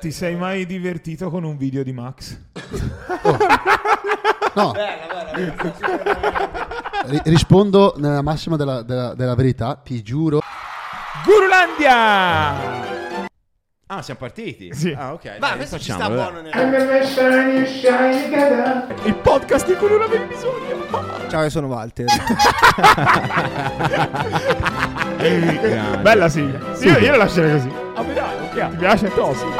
[0.00, 2.36] Ti sei mai divertito con un video di Max?
[4.54, 4.72] No.
[7.06, 10.40] Ri- rispondo nella massima della, della- della verità, ti giuro.
[11.24, 12.92] Gurulandia!
[13.86, 14.74] Ah, siamo partiti?
[14.74, 14.92] Sì.
[14.96, 15.36] Ah, ok.
[15.40, 16.52] Ma questo ci sta buono nel...
[19.04, 20.82] Il podcast di cui non avevi bisogno.
[21.28, 22.06] Ciao, io sono Walter.
[26.02, 26.58] Bella sigla.
[26.80, 27.83] Io, io la lascerei così.
[27.96, 28.70] Ah, dai, ok.
[28.70, 29.12] Ti piace?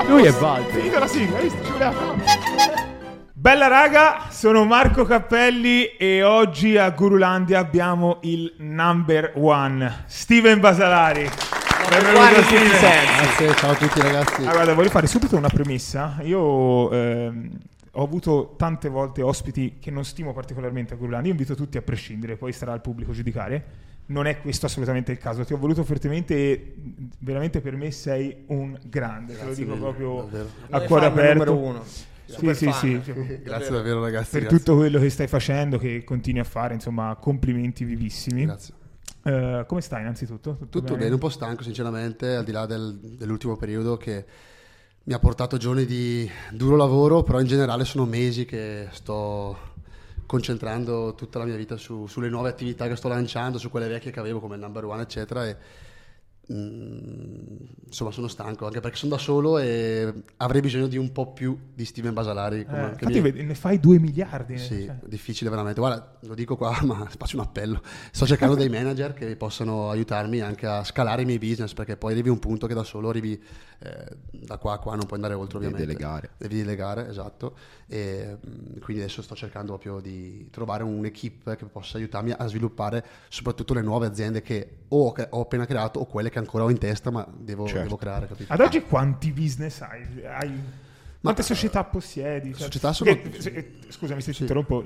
[0.08, 0.72] Lui è Walter.
[0.72, 1.64] Finita la sigla, hai visto?
[1.64, 2.92] Ci voleva fare.
[3.32, 11.28] Bella raga, sono Marco Cappelli e oggi a Gurulandia abbiamo il number one, Steven Basalari.
[11.88, 12.70] Benvenuto Steven.
[12.70, 14.44] Grazie, ciao a tutti ragazzi.
[14.46, 16.16] Ah, guarda, voglio fare subito una premessa.
[16.22, 17.50] Io ehm,
[17.92, 21.30] ho avuto tante volte ospiti che non stimo particolarmente a Gurulandia.
[21.30, 23.64] Io invito tutti a prescindere, poi starà al pubblico giudicare.
[24.06, 25.44] Non è questo assolutamente il caso.
[25.44, 26.74] Ti ho voluto fortemente e
[27.20, 29.36] veramente per me sei un grande.
[29.36, 30.48] Te lo dico proprio davvero.
[30.70, 31.56] a Noi cuore fan numero aperto.
[31.58, 31.84] uno.
[31.84, 33.00] Sì, Super sì, sì.
[33.42, 34.30] Grazie davvero ragazzi.
[34.30, 34.58] per grazie.
[34.58, 38.44] tutto quello che stai facendo, che continui a fare, insomma, complimenti vivissimi.
[38.44, 38.74] Grazie.
[39.24, 40.58] Eh, come stai innanzitutto?
[40.68, 44.24] Tutto bene, un po' stanco sinceramente, al di là del- dell'ultimo periodo che
[45.04, 49.72] mi ha portato giorni di duro lavoro, però in generale sono mesi che sto
[50.26, 54.10] concentrando tutta la mia vita su- sulle nuove attività che sto lanciando, su quelle vecchie
[54.10, 55.46] che avevo come number one, eccetera.
[55.46, 55.56] E,
[56.52, 61.32] mm, insomma, sono stanco anche perché sono da solo e avrei bisogno di un po'
[61.32, 62.60] più di Steven Basalari.
[62.60, 64.58] Eh, come- che infatti vedi, ne fai due miliardi.
[64.58, 64.96] Sì, cioè.
[65.06, 65.80] difficile veramente.
[65.80, 67.82] Guarda, lo dico qua, ma faccio un appello.
[68.10, 72.12] Sto cercando dei manager che possano aiutarmi anche a scalare i miei business, perché poi
[72.12, 73.40] arrivi a un punto che da solo arrivi
[73.80, 75.92] eh, da qua a qua, non puoi andare oltre Devi ovviamente.
[75.96, 76.30] delegare.
[76.36, 77.56] Devi delegare, esatto.
[77.86, 83.04] E mm, quindi adesso sto cercando proprio di trovare un'equipe che possa aiutarmi a sviluppare
[83.28, 86.70] soprattutto le nuove aziende che o che ho appena creato o quelle che ancora ho
[86.70, 87.82] in testa, ma devo, Certo.
[87.82, 88.52] devo creare, capito?
[88.52, 90.24] Ad oggi quanti business hai?
[90.24, 90.62] Hai-
[91.24, 92.50] Quante società possiedi?
[92.52, 94.84] Cioè, società sono- eh, scusami se ti interrompo,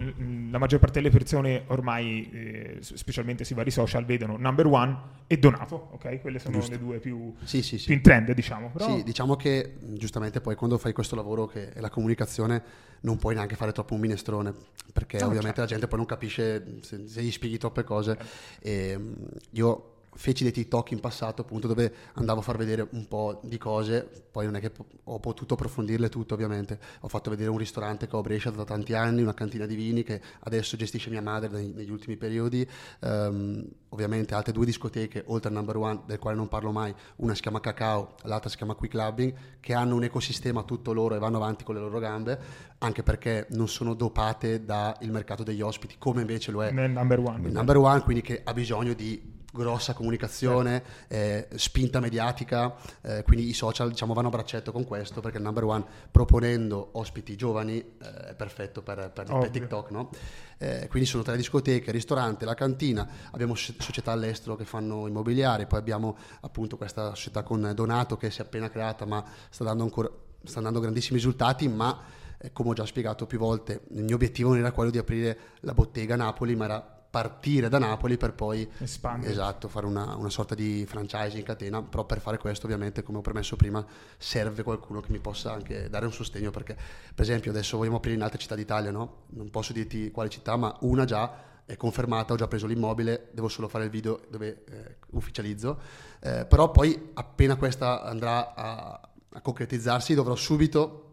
[0.50, 5.36] la maggior parte delle persone ormai, eh, specialmente sui vari social, vedono number one e
[5.36, 6.20] donato, ok?
[6.20, 6.70] Quelle sono Giusto.
[6.70, 8.70] le due più, Sì, sì, più in trend, diciamo.
[8.72, 12.62] Però, Sì, diciamo che giustamente poi quando fai questo lavoro che è la comunicazione
[13.00, 14.52] non puoi neanche fare troppo un minestrone
[14.92, 15.60] perché No, ovviamente certo.
[15.62, 18.26] la gente poi non capisce se, se gli spieghi troppe cose Certo.
[18.60, 19.12] e mm,
[19.52, 23.56] io feci dei TikTok in passato appunto dove andavo a far vedere un po' di
[23.56, 24.26] cose.
[24.32, 24.72] Poi non è che
[25.04, 26.80] ho potuto approfondirle tutte ovviamente.
[27.00, 29.76] Ho fatto vedere un ristorante che ho a Brescia da tanti anni una cantina di
[29.76, 32.68] vini che adesso gestisce mia madre negli ultimi periodi.
[33.00, 37.34] Ehm, ovviamente altre due discoteche oltre al number one del quale non parlo mai una
[37.34, 41.18] si chiama Cacao l'altra si chiama Quick Clubbing che hanno un ecosistema tutto loro e
[41.18, 42.38] vanno avanti con le loro gambe
[42.78, 47.18] anche perché non sono dopate dal mercato degli ospiti come invece lo è nel number
[47.18, 47.46] one.
[47.46, 53.48] il number one, quindi che ha bisogno di grossa comunicazione, eh, spinta mediatica, eh, quindi
[53.48, 57.78] i social diciamo vanno a braccetto con questo perché il number one proponendo ospiti giovani
[57.78, 59.50] eh, è perfetto per, per, per.
[59.50, 60.10] TikTok, no?
[60.56, 65.06] Eh, quindi sono tre discoteche, il ristorante, la cantina, abbiamo so- società all'estero che fanno
[65.06, 69.64] immobiliari, poi abbiamo appunto questa società con Donato che si è appena creata ma sta
[69.64, 70.10] dando ancora
[70.44, 71.98] sta dando grandissimi risultati, ma
[72.38, 75.38] eh, come ho già spiegato più volte, il mio obiettivo non era quello di aprire
[75.60, 79.32] la bottega a Napoli, ma era partire da Napoli per poi Espandere.
[79.32, 83.18] esatto, fare una, una sorta di franchise in catena, però per fare questo ovviamente come
[83.18, 83.84] ho premesso prima
[84.18, 88.16] serve qualcuno che mi possa anche dare un sostegno perché per esempio adesso vogliamo aprire
[88.16, 89.24] in altre città d'Italia, no?
[89.30, 93.48] Non posso dirti quale città, ma una già è confermata, ho già preso l'immobile, devo
[93.48, 95.78] solo fare il video dove eh, ufficializzo,
[96.20, 101.07] Eh, però poi appena questa andrà a, a concretizzarsi dovrò subito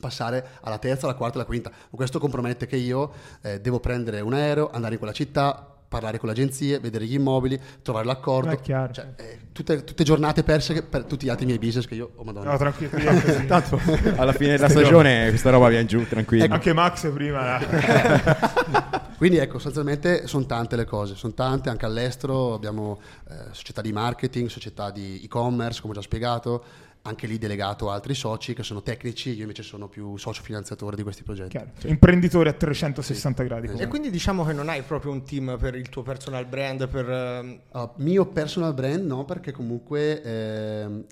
[0.00, 1.70] passare alla terza, alla quarta e alla quinta.
[1.90, 3.12] Questo compromette che io
[3.42, 7.14] eh, devo prendere un aereo, andare in quella città, parlare con le agenzie, vedere gli
[7.14, 8.50] immobili, trovare l'accordo.
[8.50, 8.92] È chiaro.
[8.92, 12.24] Cioè, eh, tutte, tutte giornate perse per tutti gli altri miei business che io, oh
[12.24, 12.50] madonna.
[12.50, 12.98] No, tranquillo.
[13.46, 13.80] Tanto
[14.16, 16.52] alla fine della stagione questa roba viene giù, tranquillo.
[16.52, 17.60] Anche Max prima.
[19.16, 23.00] Quindi ecco, sostanzialmente sono tante le cose, sono tante anche all'estero, abbiamo
[23.30, 26.64] eh, società di marketing, società di e-commerce, come ho già spiegato,
[27.06, 30.96] anche lì delegato a altri soci che sono tecnici, io invece sono più socio finanziatore
[30.96, 31.50] di questi progetti.
[31.50, 31.70] Chiaro.
[31.78, 33.66] Cioè, imprenditore a 360 gradi.
[33.66, 33.72] Esatto.
[33.72, 33.98] E comunque.
[33.98, 37.60] quindi diciamo che non hai proprio un team per il tuo personal brand, per...
[37.72, 41.04] Uh, mio personal brand no, perché comunque ehm,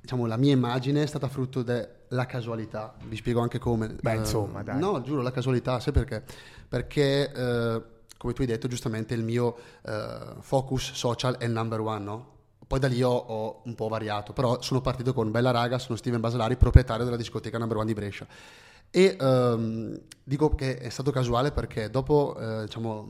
[0.00, 2.96] diciamo, la mia immagine è stata frutto della casualità.
[3.06, 3.94] Vi spiego anche come.
[4.00, 4.78] Beh, Eh, insomma, dai.
[4.78, 6.24] No, giuro, la casualità, sai perché?
[6.68, 7.82] Perché, eh,
[8.16, 9.56] come tu hai detto giustamente, il mio
[9.86, 12.36] eh, focus social è il number one, no?
[12.68, 15.96] Poi da lì ho, ho un po' variato, però sono partito con Bella Raga, sono
[15.96, 18.26] Steven Basalari, proprietario della discoteca number one di Brescia.
[18.90, 23.08] E ehm, dico che è stato casuale perché dopo eh, diciamo,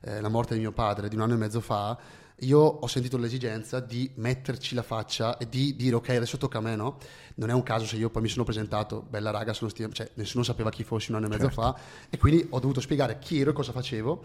[0.00, 1.98] eh, la morte di mio padre di un anno e mezzo fa,
[2.40, 6.60] io ho sentito l'esigenza di metterci la faccia e di dire ok adesso tocca a
[6.60, 6.98] me no?
[7.34, 10.10] Non è un caso se io poi mi sono presentato bella raga sono Steven cioè
[10.14, 11.76] nessuno sapeva chi fossi un anno e mezzo fa
[12.08, 14.22] e quindi ho dovuto spiegare chi ero e cosa facevo.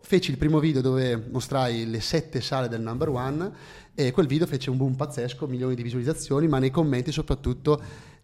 [0.00, 3.52] Feci il primo video dove mostrai le sette sale del number one
[3.94, 7.80] e quel video fece un boom pazzesco milioni di visualizzazioni ma nei commenti soprattutto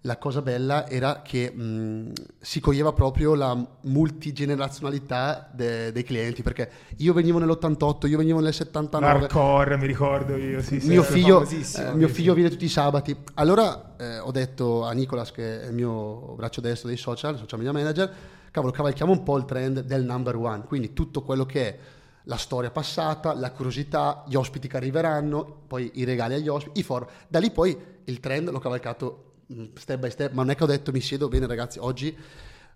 [0.07, 6.71] la cosa bella era che mh, si coglieva proprio la multigenerazionalità de- dei clienti perché
[6.99, 10.61] io venivo nell'88 io venivo nel 79 L'hardcore, mi ricordo io.
[10.61, 13.17] Sì, sì, mio figlio, eh, mio figlio viene tutti i sabati.
[13.35, 17.59] Allora eh, ho detto a Nicolas, che è il mio braccio destro dei social, social
[17.59, 18.13] media manager,
[18.51, 20.65] cavolo, cavalchiamo un po' il trend del number one.
[20.67, 21.79] Quindi tutto quello che è
[22.25, 26.83] la storia passata, la curiosità, gli ospiti che arriveranno, poi i regali agli ospiti, i
[26.83, 27.09] for.
[27.27, 27.75] Da lì poi
[28.05, 29.33] il trend l'ho cavalcato
[29.75, 32.17] step by step, ma non è che ho detto mi siedo bene ragazzi, oggi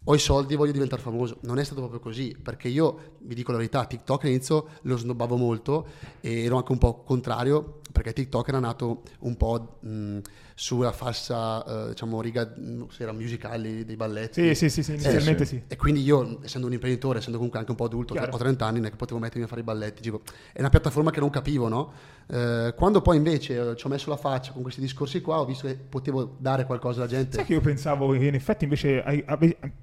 [0.04, 1.38] ho i soldi voglio diventare famoso.
[1.42, 5.36] Non è stato proprio così, perché io, vi dico la verità, TikTok all'inizio lo snobbavo
[5.36, 5.86] molto
[6.20, 10.18] e ero anche un po' contrario, perché TikTok era nato un po' mh,
[10.58, 14.42] sulla falsa, eh, diciamo, riga, mh, se era musicali, dei balletti.
[14.42, 15.62] Sì, sì, sì, sì, inizialmente sì.
[15.68, 18.32] E quindi io, essendo un imprenditore, essendo comunque anche un po' adulto, Chiaro.
[18.32, 20.02] ho 30 anni, non è che potevo mettermi a fare i balletti.
[20.02, 20.22] dico,
[20.52, 21.92] è una piattaforma che non capivo, no?
[22.26, 25.44] Eh, quando poi invece eh, ci ho messo la faccia con questi discorsi qua, ho
[25.44, 27.36] visto che potevo dare qualcosa alla gente.
[27.36, 29.04] Sai che io pensavo che in effetti invece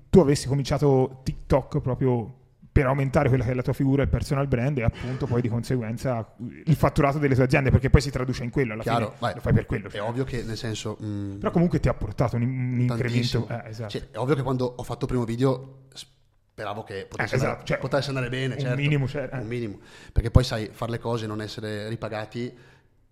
[0.10, 2.44] tu avessi cominciato TikTok proprio
[2.76, 5.48] per aumentare quella che è la tua figura il personal brand e appunto poi di
[5.48, 6.34] conseguenza
[6.66, 9.34] il fatturato delle tue aziende perché poi si traduce in quello alla Chiaro, fine vai.
[9.36, 10.02] lo fai per quello È cioè.
[10.02, 10.98] ovvio che nel senso...
[11.00, 13.90] mh, però comunque ti ha portato un, un incremento eh, esatto.
[13.92, 17.50] Cioè, è ovvio che quando ho fatto il primo video speravo che potesse, Eh, esatto,
[17.52, 18.54] andare, cioè, potesse andare bene.
[18.56, 18.76] un certo.
[18.76, 19.30] minimo, eh.
[19.32, 19.80] Un minimo.
[20.12, 22.54] Perché poi sai, fare le cose e non essere ripagati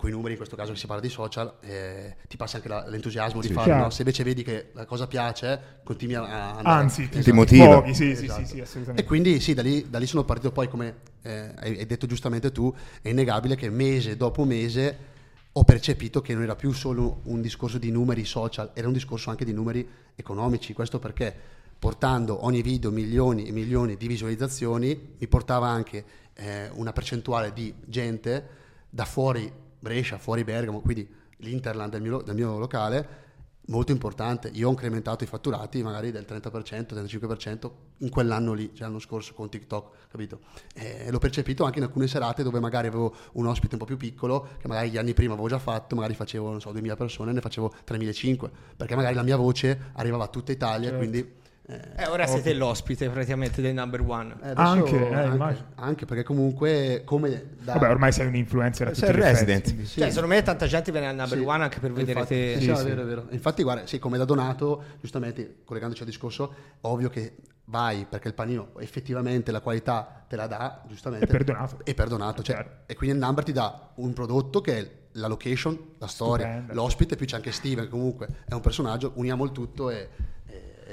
[0.10, 2.88] i numeri, in questo caso che si parla di social, eh, ti passa anche la-
[2.88, 3.70] l'entusiasmo di Sì, farlo.
[3.70, 3.84] chiaro.
[3.86, 3.90] no?
[3.92, 6.22] Se invece vedi che la cosa piace, continui a
[6.58, 6.68] andare.
[6.82, 7.36] anzi ti, Esatto.
[7.36, 7.66] motiva.
[7.82, 8.46] Poghi, sì, sì, Esatto.
[8.46, 11.52] sì, sì, assolutamente E quindi sì, da lì, da lì sono partito poi, come eh,
[11.56, 15.12] hai hai detto giustamente tu, è innegabile che mese dopo mese
[15.54, 19.30] ho percepito che non era più solo un discorso di numeri social, era un discorso
[19.30, 20.74] anche di numeri economici.
[20.74, 21.34] Questo perché
[21.78, 26.04] portando ogni video milioni e milioni di visualizzazioni mi portava anche
[26.34, 28.48] eh, una percentuale di gente
[28.90, 29.52] da fuori
[29.84, 31.06] Brescia, fuori Bergamo, quindi
[31.40, 33.22] l'interland del mio, del mio locale
[33.68, 34.50] molto importante.
[34.54, 39.34] Io ho incrementato i fatturati magari del 30%, 35% in quell'anno lì, cioè l'anno scorso
[39.34, 40.40] con TikTok, capito?
[40.74, 43.98] E l'ho percepito anche in alcune serate dove magari avevo un ospite un po' più
[43.98, 47.34] piccolo, che magari gli anni prima avevo già fatto, magari facevo, non so, 2000 persone,
[47.34, 50.98] ne facevo 3500, perché magari la mia voce arrivava a tutta Italia, Certo.
[50.98, 51.42] quindi...
[51.68, 54.36] eh, Eh, ora siete l'ospite praticamente del number one.
[54.44, 57.74] eh, Anche, eh, anche, anche perché comunque come da...
[57.74, 59.84] vabbè ormai sei un influencer a tutti Sei effetti, resident.
[59.86, 60.00] Sì.
[60.00, 61.44] Cioè, secondo me tanta gente viene al number Sì.
[61.46, 62.56] one anche per vedere Infatti, te.
[62.60, 63.28] sì, Sì, vero, vero.
[63.30, 67.36] Infatti, guarda, sì, come da Donato, giustamente collegandoci al discorso, ovvio che
[67.66, 71.26] vai perché il panino effettivamente la qualità te la dà, giustamente.
[71.26, 71.78] È perdonato.
[71.84, 72.72] È perdonato, cioè, Certo.
[72.92, 76.74] e quindi il number ti dà un prodotto che è la location, la storia, Stupenda.
[76.74, 80.10] l'ospite, più c'è anche Steven, che comunque è un personaggio, uniamo il tutto e,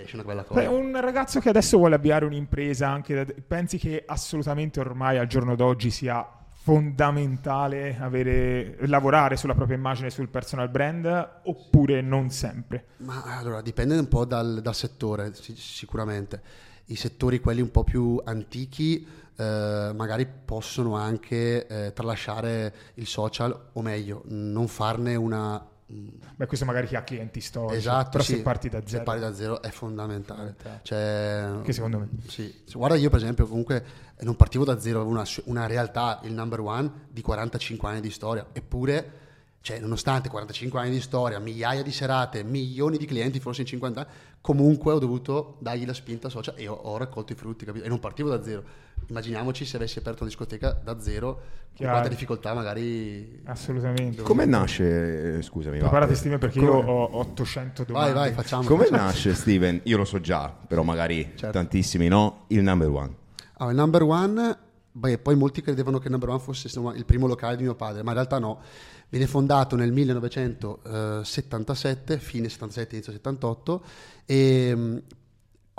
[0.01, 0.61] e esce una bella cosa.
[0.61, 5.27] Beh, un ragazzo che adesso vuole avviare un'impresa anche da- pensi che assolutamente ormai al
[5.27, 6.27] giorno d'oggi sia
[6.63, 13.97] fondamentale avere, lavorare sulla propria immagine sul personal brand oppure non sempre Ma allora dipende
[13.97, 16.43] un po' dal, dal settore, si- sicuramente.
[16.87, 23.69] I settori, quelli un po' più antichi, eh, magari possono anche eh, tralasciare il social,
[23.73, 25.65] o meglio, non farne una.
[25.91, 29.03] Beh questo magari chi ha clienti storici Esatto, però sì, se parti da se zero
[29.03, 30.55] parti da zero è fondamentale.
[30.83, 32.09] Cioè, Che secondo me.
[32.29, 32.63] Sì.
[32.73, 33.85] Guarda, io per esempio comunque
[34.17, 38.01] eh, non partivo da zero, avevo una, una realtà, il number one, di 45 anni
[38.01, 39.19] di storia, eppure,
[39.63, 44.01] cioè, nonostante 45 anni di storia, migliaia di serate, milioni di clienti, forse in 50
[44.01, 47.85] anni, comunque ho dovuto dargli la spinta social e ho, ho raccolto i frutti, capito?
[47.85, 48.65] E non partivo da zero.
[49.11, 51.43] Immaginiamoci se avessi aperto una discoteca da zero, con
[51.75, 51.93] Chiaro.
[51.93, 53.41] quanta difficoltà magari...
[53.45, 58.33] assolutamente Come nasce, eh, scusami, preparati Steven perché Come- io ho 800 domande Vai, vai,
[58.33, 58.63] facciamo.
[58.63, 59.81] Come nasce Steven?
[59.85, 61.51] Io lo so già, però magari Certo.
[61.51, 63.15] tantissimi no, il number one.
[63.55, 64.57] Ah, il number one,
[64.93, 67.75] beh, poi molti credevano che il number one fosse insomma, il primo locale di mio
[67.75, 68.61] padre, ma in realtà no.
[69.09, 73.83] Viene fondato nel 1977, fine 77, inizio 78,
[74.25, 75.03] e mh,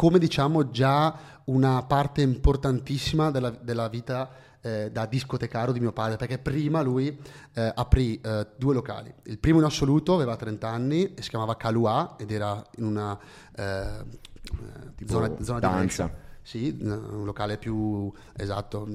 [0.01, 6.17] come diciamo già una parte importantissima della, della vita eh, da discotecario di mio padre,
[6.17, 7.15] perché prima lui
[7.53, 9.13] eh, aprì eh, due locali.
[9.25, 13.15] Il primo in assoluto aveva 30 anni e si chiamava Calua ed era in una
[13.55, 16.11] eh, eh, zona, zona di danza.
[16.41, 18.87] Sì, un locale più esatto,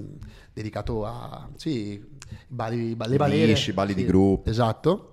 [0.52, 2.04] dedicato a sì,
[2.48, 3.46] balli, le balere.
[3.46, 4.50] Lisci, balli sì, di gruppo.
[4.50, 5.12] Esatto.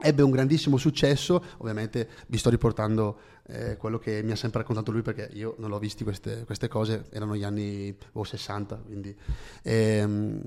[0.00, 3.18] Ebbe un grandissimo successo, ovviamente vi sto riportando
[3.48, 6.68] eh, quello che mi ha sempre raccontato lui perché io non l'ho visti queste, queste
[6.68, 9.14] cose, erano gli anni oh, 60, quindi...
[9.62, 10.40] Ehm,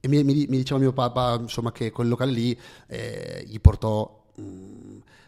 [0.00, 4.24] e mi, mi- mi diceva mio papà insomma, che quel locale lì eh, gli portò
[4.34, 4.42] mh,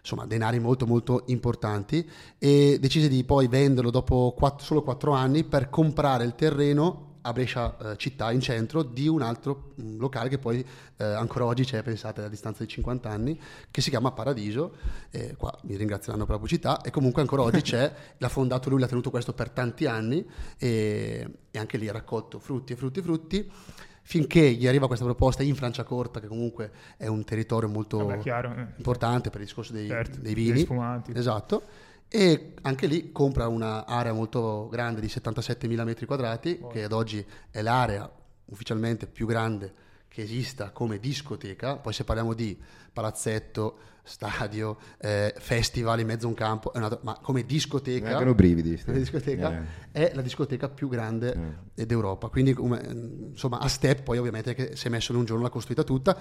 [0.01, 5.45] insomma, denari molto molto importanti e decise di poi venderlo dopo quatt- solo 4 anni
[5.45, 10.29] per comprare il terreno a Brescia eh, città in centro di un altro mh, locale
[10.29, 10.65] che poi
[10.97, 13.39] eh, ancora oggi c'è, pensate, a distanza di 50 anni,
[13.71, 14.77] che si chiama Paradiso,
[15.11, 18.79] e qua mi ringrazieranno per la pubblicità, e comunque ancora oggi c'è, l'ha fondato lui,
[18.79, 20.25] l'ha tenuto questo per tanti anni
[20.57, 23.51] e, e anche lì ha raccolto frutti e frutti e frutti,
[24.03, 28.55] finché gli arriva questa proposta in Franciacorta, che comunque è un territorio molto Vabbè, chiaro.
[28.55, 28.67] eh.
[28.77, 30.61] importante per il discorso dei, Certo, dei vini.
[30.61, 31.11] spumanti.
[31.13, 31.63] Esatto.
[32.19, 37.61] E anche lì compra un'area molto grande di 77.000 metri quadrati, che ad oggi è
[37.61, 38.11] l'area
[38.47, 39.75] ufficialmente più grande
[40.09, 41.77] che esista come discoteca.
[41.77, 42.59] Poi se parliamo di
[42.91, 48.81] palazzetto, stadio, eh, festival in mezzo a un campo, una- ma come discoteca, brividi.
[48.87, 49.65] discoteca Eh.
[49.91, 52.29] è la discoteca più grande d'Europa.
[52.29, 52.81] Quindi, come,
[53.31, 56.17] insomma, a step, poi ovviamente che si è messo in un giorno, l'ha costruita tutta.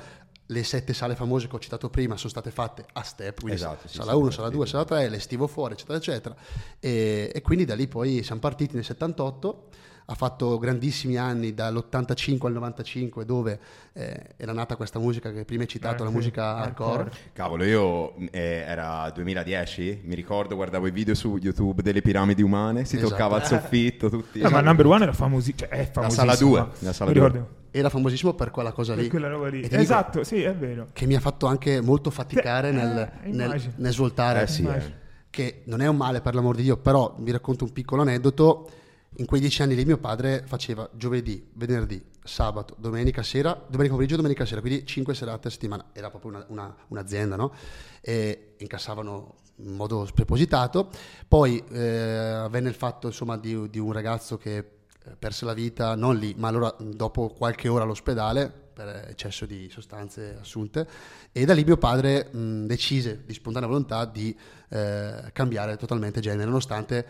[0.48, 3.88] Le sette sale famose che ho citato prima sono state fatte a step, quindi Esatto,
[3.88, 4.54] sì, sala sì, 1, sì, sala sì.
[4.56, 6.36] 2, sala 3, l'estivo fuori, eccetera, eccetera.
[6.80, 9.70] E, e quindi da lì poi siamo partiti nel 78.
[10.08, 13.60] Ha fatto grandissimi anni dall'85 al 95 dove
[13.94, 16.92] eh, era nata questa musica che prima hai citato, Eh, la sì, musica hardcore.
[17.04, 17.12] hardcore.
[17.34, 22.86] Cavolo, io eh, era 2010, mi ricordo, guardavo i video su YouTube delle piramidi umane,
[22.86, 23.10] si Esatto.
[23.12, 24.42] toccava al soffitto, tutti.
[24.42, 26.26] Eh, ma Number One era famosi- cioè, è La famosissimo.
[26.26, 27.28] sala 2, ma- la sala mi 2.
[27.28, 27.50] ricordo.
[27.72, 29.02] Era famosissimo per quella cosa lì.
[29.02, 29.68] Per quella roba lì.
[29.70, 30.90] Esatto, sì, è vero.
[30.94, 34.44] Che mi ha fatto anche molto faticare Eh, nel, eh, nel, nel svoltare.
[34.44, 35.04] Eh sì, eh.
[35.32, 38.70] che non è un male per l'amor di Dio, però vi racconto un piccolo aneddoto.
[39.18, 44.18] In quei dieci anni lì mio padre faceva giovedì, venerdì, sabato, domenica sera, domenica pomeriggio,
[44.18, 45.86] domenica sera, quindi cinque serate a settimana.
[45.94, 47.54] Era proprio una- una- un'azienda, no?
[48.02, 50.90] E incassavano in modo sprepositato.
[51.30, 55.96] Poi eh, avvenne il fatto insomma di, di un ragazzo che eh, perse la vita,
[55.96, 60.86] non lì, ma allora dopo qualche ora all'ospedale per eccesso di sostanze assunte
[61.32, 66.44] e da lì mio padre mh, decise di spontanea volontà di eh, cambiare totalmente genere
[66.44, 67.06] nonostante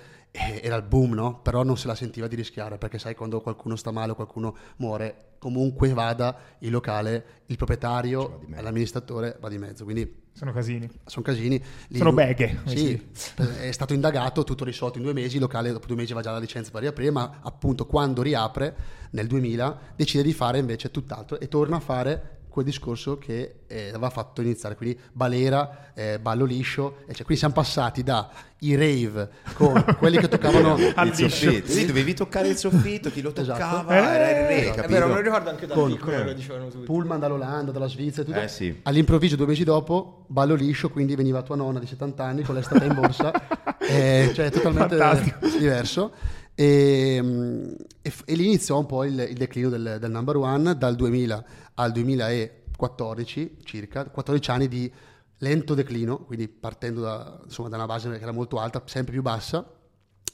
[0.62, 1.39] era il boom no?
[1.42, 4.56] però non se la sentiva di rischiare perché sai quando qualcuno sta male o qualcuno
[4.77, 8.62] muore comunque vada il locale il proprietario mezzo.
[8.63, 10.89] l'amministratore va di mezzo quindi Sono casini.
[11.06, 11.63] sono casini.
[11.88, 13.01] Lì Sono beghe, Sì,
[13.62, 16.34] è stato indagato, tutto risolto in due mesi, il locale dopo due mesi aveva già
[16.34, 18.75] la licenza per riaprire, ma appunto quando riapre
[19.12, 23.90] nel 2000 decide di fare invece tutt'altro e torna a fare quel discorso che eh,
[23.90, 28.76] aveva fatto iniziare, quindi balera, eh, ballo liscio, e cioè, quindi siamo passati da i
[28.76, 31.28] rave con quelli che toccavano Al il liscio.
[31.28, 31.70] soffitto.
[31.70, 33.60] Sì, dovevi toccare il soffitto, chi lo Esatto.
[33.60, 34.88] toccava Eh, era il re, è È capito?
[34.94, 36.86] vero, me lo ricordo anche da Con- piccolo, lo dicevano tutti.
[36.86, 38.40] pullman dall'Olanda, dalla Svizzera e tutto.
[38.40, 38.80] Eh, sì.
[38.84, 42.86] All'improvviso, due mesi dopo, ballo liscio, quindi veniva tua nonna di 70 anni con l'estate
[42.86, 43.34] in borsa,
[43.80, 45.46] eh, cioè totalmente Fantastico.
[45.58, 46.12] diverso.
[46.56, 50.38] E, mm, e f- e lì iniziò un po' il, il declino del, del number
[50.38, 51.46] one dal 2000
[51.76, 54.92] al 2014 circa, 14 anni di
[55.40, 59.22] lento declino, quindi partendo da, insomma, da una base che era molto alta, sempre più
[59.22, 59.70] bassa,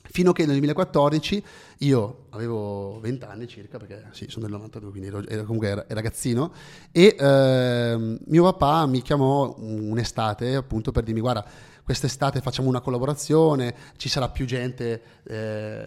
[0.03, 1.43] fino a che nel 2014
[1.79, 6.51] io avevo 20 anni circa, perché sì, sono del 92, quindi ero, ero comunque ragazzino,
[6.91, 11.45] e ehm, mio papà mi chiamò un'estate appunto per dirmi guarda,
[11.83, 15.85] quest'estate facciamo una collaborazione, ci sarà più gente eh,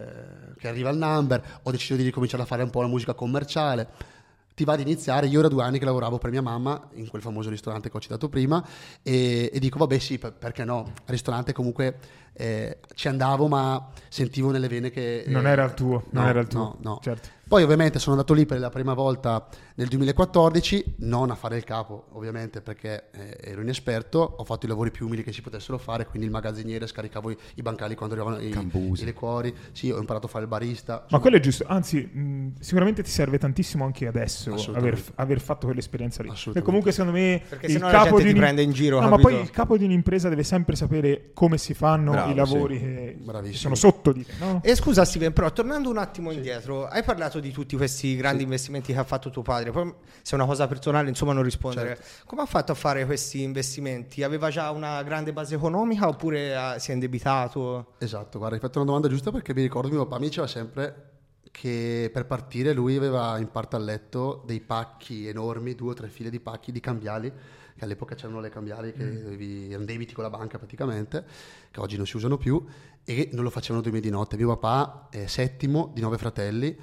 [0.57, 4.13] che arriva al number, ho deciso di ricominciare a fare un po' la musica commerciale.
[4.55, 7.21] Ti va di iniziare, io era due anni che lavoravo per mia mamma in quel
[7.21, 8.65] famoso ristorante che ho citato prima
[9.03, 11.97] e, e dico vabbè sì, per- perché no, ristorante comunque
[12.37, 15.21] eh, ci andavo ma sentivo nelle vene che...
[15.21, 16.59] eh, Non era il tuo, non no, era il tuo.
[16.59, 16.99] no, no.
[17.01, 17.29] Certo.
[17.47, 21.63] Poi ovviamente sono andato lì per la prima volta nel 2014, non a fare il
[21.63, 25.77] capo ovviamente perché eh, ero inesperto, ho fatto i lavori più umili che si potessero
[25.77, 29.03] fare, quindi il magazziniere, scaricavo i, i bancali quando arrivavano i, Cambusi.
[29.03, 31.05] i liquori, sì, ho imparato a fare il barista.
[31.11, 35.67] Ma quello è giusto, anzi, mh, sicuramente ti serve tantissimo anche adesso aver, aver fatto
[35.67, 36.29] quell'esperienza lì.
[36.29, 36.65] E Assolutamente.
[36.67, 39.51] comunque, secondo me, Perché il capo di un- prende in giro, No, ma poi il
[39.51, 43.51] capo di un'impresa deve sempre sapere come si fanno Bravo, i lavori sì.
[43.51, 44.61] che sono sotto di te, no?
[44.63, 48.93] E scusa Steven, però tornando un attimo indietro, hai parlato di tutti questi grandi investimenti
[48.93, 51.95] che ha fatto tuo padre, poi se è una cosa personale insomma non rispondere.
[51.95, 52.25] Certo.
[52.25, 54.23] Come ha fatto a fare questi investimenti?
[54.23, 57.93] Aveva già una grande base economica oppure ah, si è indebitato?
[57.99, 61.13] Esatto, guarda, hai fatto una domanda giusta perché mi ricordo mio papà mi diceva sempre
[61.55, 66.09] che per partire lui aveva in parte al letto dei pacchi enormi, due o tre
[66.09, 67.31] file di pacchi di cambiali,
[67.77, 71.25] che all'epoca c'erano le cambiali che dovevi, erano debiti con la banca praticamente,
[71.71, 72.63] che oggi non si usano più,
[73.03, 74.37] e non lo facevano dormire di notte.
[74.37, 76.77] Mio papà è settimo di nove fratelli,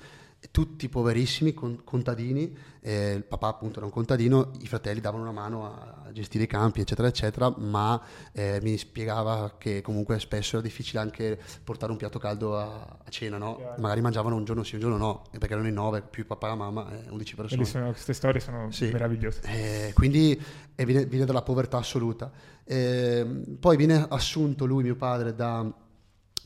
[0.50, 5.32] tutti poverissimi, con- contadini, eh, il papà appunto era un contadino, i fratelli davano una
[5.32, 8.00] mano a gestire i campi eccetera eccetera, ma
[8.32, 13.08] eh, mi spiegava che comunque spesso era difficile anche portare un piatto caldo a, a
[13.08, 13.60] cena, no?
[13.78, 16.54] magari mangiavano un giorno sì, un giorno no, perché erano in nove, più papà e
[16.56, 17.60] mamma, eh, 11 persone.
[17.60, 18.90] Bellissimo, queste storie sono Sì.
[18.90, 19.40] meravigliose.
[19.44, 20.38] Eh, quindi
[20.74, 22.30] eh, viene, viene dalla povertà assoluta.
[22.64, 25.72] Eh, poi viene assunto lui, mio padre, da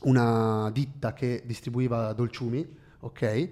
[0.01, 3.49] una ditta che distribuiva dolciumi, ok?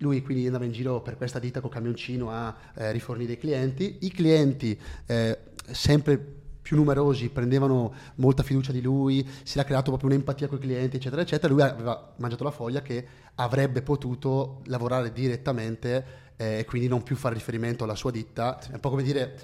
[0.00, 3.98] Lui quindi andava in giro per questa ditta col camioncino a eh, rifornire i clienti.
[4.00, 5.38] I clienti, eh,
[5.70, 10.60] sempre più numerosi, prendevano molta fiducia di lui, si era creato proprio un'empatia con i
[10.60, 11.52] clienti, eccetera, eccetera.
[11.52, 16.04] Lui aveva mangiato la foglia che avrebbe potuto lavorare direttamente
[16.36, 18.58] eh, e quindi non più fare riferimento alla sua ditta.
[18.58, 19.36] È un po' come dire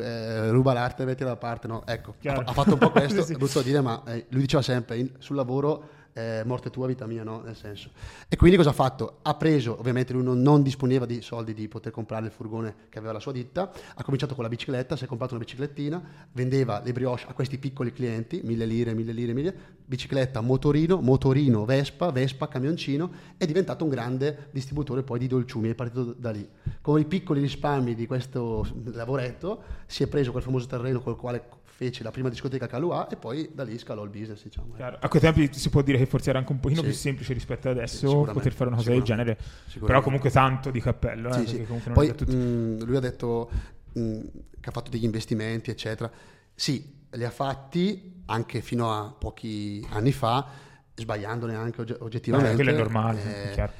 [0.00, 1.84] eh, ruba l'arte e mettila da parte, no?
[1.86, 2.40] Ecco, ha, Chiaro.
[2.44, 5.10] ha fatto un po' questo, Sì, è brutto da dire, ma eh, lui diceva sempre
[5.18, 7.40] sul lavoro eh, morte tua, vita mia, no?
[7.40, 7.90] Nel senso.
[8.28, 9.18] E quindi cosa ha fatto?
[9.22, 12.98] Ha preso, ovviamente lui non, non disponeva di soldi di poter comprare il furgone che
[12.98, 16.02] aveva la sua ditta, ha cominciato con la bicicletta, si è comprato una biciclettina,
[16.32, 19.54] vendeva le brioche a questi piccoli clienti, mille lire, mille lire, mille
[19.84, 25.74] bicicletta, motorino, motorino, Vespa, Vespa, camioncino, è diventato un grande distributore poi di dolciumi, è
[25.74, 26.48] partito da lì.
[26.80, 31.44] Con i piccoli risparmi di questo lavoretto si è preso quel famoso terreno col quale
[31.84, 34.74] fece la prima discoteca Calua e poi da lì scalò il business, diciamo.
[34.74, 34.98] Chiaro.
[35.00, 36.86] A quei tempi si può dire che forse era anche un pochino Sì.
[36.86, 39.38] più semplice rispetto ad Sì, adesso sicuramente, poter fare una cosa del genere.
[39.84, 41.28] Però comunque tanto di cappello.
[41.34, 41.66] Eh, Sì, sì.
[41.92, 43.50] Poi mh, lui ha detto
[43.94, 44.18] mh,
[44.60, 46.10] che ha fatto degli investimenti, eccetera.
[46.54, 50.46] Sì, li ha fatti anche fino a pochi anni fa,
[50.94, 52.54] sbagliandone anche ogge- oggettivamente.
[52.54, 53.70] quello è normale, Eh, è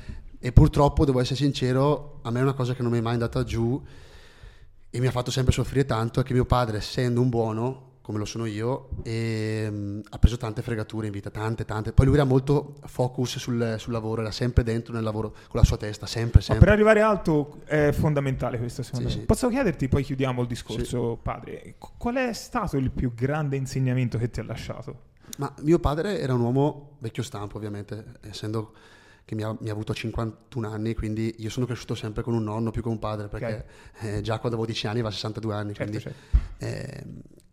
[0.44, 3.12] e purtroppo, devo essere sincero, a me è una cosa che non mi è mai
[3.12, 3.80] andata giù
[4.90, 8.18] e mi ha fatto sempre soffrire tanto è che mio padre, essendo un buono, come
[8.18, 11.92] lo sono io, ehm, ha preso tante fregature in vita, tante, tante.
[11.92, 15.64] Poi lui era molto focus sul, sul lavoro, era sempre dentro nel lavoro con la
[15.64, 16.64] sua testa, sempre, sempre.
[16.64, 19.20] per arrivare alto è fondamentale questo secondo Sì, me.
[19.20, 19.26] sì.
[19.26, 24.18] Posso chiederti, poi chiudiamo il discorso, padre, qu- qual è stato il più grande insegnamento
[24.18, 25.10] che ti ha lasciato?
[25.38, 28.72] Ma mio padre era un uomo vecchio stampo, ovviamente, essendo
[29.24, 32.34] che mi ha, mi ha avuto a 51 anni, quindi io sono cresciuto sempre con
[32.34, 33.64] un nonno più che un padre, perché
[34.00, 36.38] eh, già quando avevo 10 anni aveva 62 anni, Certo, quindi certo.
[36.58, 37.04] eh,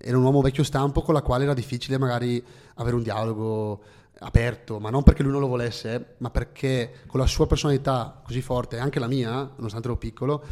[0.02, 2.42] era un uomo vecchio stampo con la quale era difficile magari
[2.76, 3.82] avere un dialogo
[4.20, 8.22] aperto, ma non perché lui non lo volesse, eh, ma perché con la sua personalità
[8.24, 10.44] così forte, anche la mia, nonostante ero piccolo,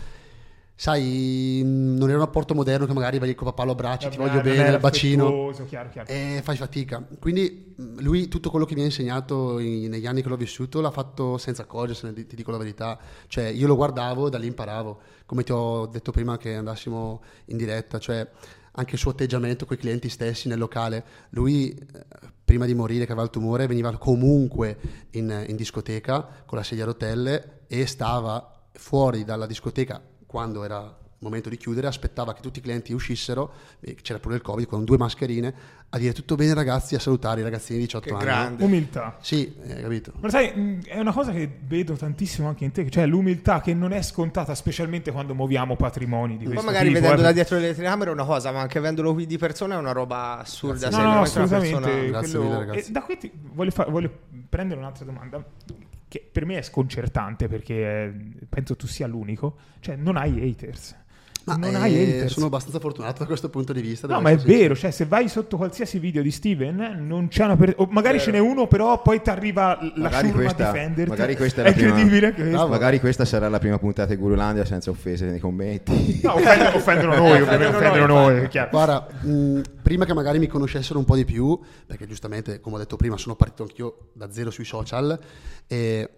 [0.75, 4.17] sai, mh, non era un rapporto moderno che magari vai con papà lo abbracci, ti
[4.17, 6.07] voglio bene, il bacino chiaro, chiaro.
[6.09, 7.05] e fai fatica.
[7.19, 10.79] Quindi mh, lui tutto quello che mi ha insegnato in- negli anni che l'ho vissuto
[10.79, 12.97] l'ha fatto senza accorgersene, ti- ti dico la verità.
[13.27, 17.21] Cioè io lo guardavo e da lì imparavo, come ti ho detto prima che andassimo
[17.45, 18.29] in diretta, cioè
[18.77, 21.03] anche il suo atteggiamento con i clienti stessi nel locale.
[21.29, 22.05] Lui eh,
[22.43, 24.77] prima di morire che aveva il tumore veniva comunque
[25.11, 30.96] in, in discoteca con la sedia a rotelle e stava fuori dalla discoteca quando era
[31.19, 33.51] momento di chiudere, aspettava che tutti i clienti uscissero,
[34.01, 35.53] c'era pure il Covid con due mascherine,
[35.89, 38.23] a dire tutto bene ragazzi, a salutare i ragazzini di 18 Che anni.
[38.23, 38.63] grande.
[38.63, 39.17] Umiltà.
[39.21, 40.11] Sì, hai capito.
[40.19, 43.73] Ma sai, mh, è una cosa che vedo tantissimo anche in te, cioè l'umiltà che
[43.73, 47.25] non è scontata, specialmente quando muoviamo patrimoni di questo magari tipo, vedendo eh.
[47.25, 49.93] da dietro le telecamere è una cosa, ma anche vedendolo qui di persona è una
[49.93, 50.89] roba assurda.
[50.89, 51.03] Grazie.
[51.03, 51.79] No, no, assolutamente.
[51.79, 52.89] persona- Grazie quello- mille, ragazzi.
[52.89, 54.11] e da qui ti- voglio, fa- voglio
[54.49, 55.43] prendere un'altra domanda
[56.09, 58.13] che per me è sconcertante perché eh,
[58.47, 60.95] penso tu sia l'unico, cioè non hai haters.
[61.47, 62.33] Ma non eh, hai haters.
[62.33, 64.05] sono abbastanza fortunato da questo punto di vista.
[64.07, 67.55] No, ma è vero, cioè se vai sotto qualsiasi video di Steven non c'è una
[67.55, 68.31] per- o magari Vero.
[68.31, 71.09] ce n'è uno, però poi ti arriva la Magari ciurma questa- a difenderti.
[71.09, 72.67] magari questa è è la prima- incredibile questo.
[72.67, 76.19] Magari questa sarà la prima puntata di Gurulandia senza offese nei commenti.
[76.23, 78.69] No, offendono, offendono noi, ovviamente, offendono noi, è chiaro.
[78.71, 82.79] Guarda, mh, prima che magari mi conoscessero un po' di più, perché giustamente, come ho
[82.79, 85.17] detto prima, sono partito anch'io da zero sui social,
[85.65, 86.09] e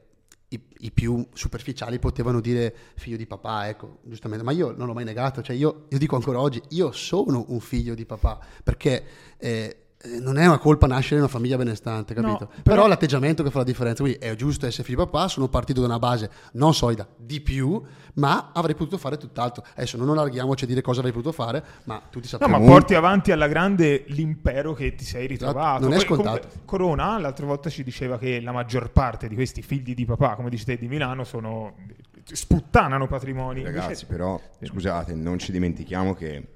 [0.49, 4.93] i, i più superficiali potevano dire figlio di papà, ecco, giustamente, ma io non l'ho
[4.93, 9.03] mai negato, cioè io, io dico ancora oggi, io sono un figlio di papà, perché...
[9.37, 9.77] eh,
[10.21, 12.45] non è una colpa nascere in una famiglia benestante, No, capito?
[12.47, 12.87] però- però...
[12.87, 14.01] l'atteggiamento che fa la differenza.
[14.03, 17.41] Quindi è giusto essere figlio di papà, sono partito da una base non solida di
[17.41, 17.81] più,
[18.13, 19.63] ma avrei potuto fare tutt'altro.
[19.75, 22.59] Adesso non allarghiamoci a dire cosa avrei potuto fare, ma tutti No, sappiamo.
[22.59, 25.83] ma porti avanti alla grande l'impero che ti sei ritrovato.
[25.83, 26.39] non è scontato.
[26.39, 30.35] comunque, Corona l'altra volta ci diceva che la maggior parte di questi figli di papà,
[30.35, 31.75] come dici te, di Milano, sono
[32.23, 33.63] sputtanano patrimoni.
[33.63, 36.47] Ragazzi, Invece- però, scusate, non ci dimentichiamo che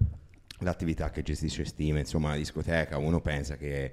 [0.63, 3.91] l'attività che gestisce Steam, insomma, la discoteca, uno pensa che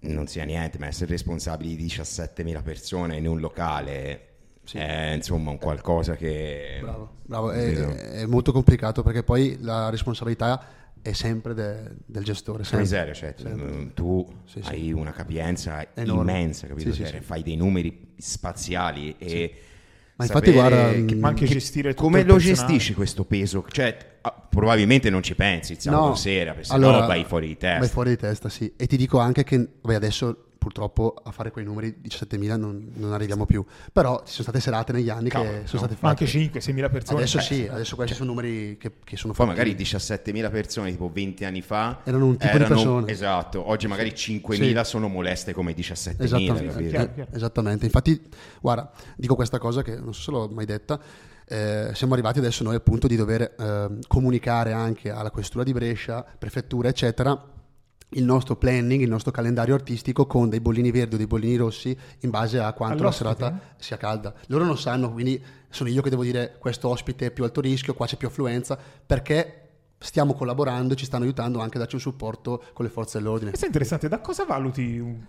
[0.00, 4.24] non sia niente, ma essere responsabili di 17.000 persone in un locale
[4.72, 6.78] è insomma un qualcosa che...
[6.82, 7.50] Bravo, bravo.
[7.52, 7.72] È,
[8.20, 10.62] è molto complicato perché poi la responsabilità
[11.00, 12.64] è sempre de- del gestore.
[12.64, 12.80] Sempre.
[12.80, 13.94] miseria, cioè, Sempre.
[13.94, 14.68] tu Sì, sì.
[14.68, 16.32] hai una capienza Enorme.
[16.32, 16.90] immensa, capito?
[16.90, 17.24] Sì, sì, Cioè, sì.
[17.24, 19.54] Fai dei numeri spaziali e
[20.16, 22.66] Ma infatti, guarda, che- mm, Ma anche che- gestire tutto come lo personale.
[22.72, 23.64] gestisci questo peso?
[23.70, 24.17] Cioè,
[24.48, 27.78] probabilmente non ci pensi il sabato sera, perché sennò vai fuori di testa.
[27.78, 28.72] Vai fuori di testa, sì.
[28.76, 33.12] E ti dico anche che vabbè, adesso purtroppo a fare quei numeri 17.000 non, non
[33.12, 33.64] arriviamo più.
[33.92, 35.66] Però ci sono state serate negli anni Cavolo, che no.
[35.66, 36.24] sono state Ma fatte.
[36.24, 37.18] anche 5-6 persone.
[37.18, 39.58] Adesso eh, sì, adesso questi sono numeri che, che sono Poi fatti.
[39.58, 43.10] magari 17.000 persone, tipo 20 anni fa, Erano un tipo di persone.
[43.10, 46.22] Esatto, oggi magari 5.000 sono moleste come 17.000.
[46.22, 47.26] Esattamente, chiaro.
[47.32, 47.84] esattamente.
[47.86, 48.20] Infatti,
[48.60, 51.00] guarda, dico questa cosa che non so se l'ho mai detta.
[51.48, 55.72] Eh, siamo arrivati adesso noi al punto di dover eh, comunicare anche alla questura di
[55.72, 57.56] Brescia, prefettura, eccetera,
[58.12, 61.96] il nostro planning, il nostro calendario artistico con dei bollini verdi o dei bollini rossi
[62.20, 63.34] in base a quanto la All'ospite?
[63.34, 64.34] serata sia calda.
[64.46, 67.94] Loro non sanno, quindi sono io che devo dire questo ospite è più alto rischio,
[67.94, 69.62] qua c'è più affluenza, perché
[69.98, 73.48] stiamo collaborando e ci stanno aiutando anche a darci un supporto con le forze dell'ordine.
[73.48, 74.08] Questo è interessante.
[74.08, 75.24] Da cosa valuti un...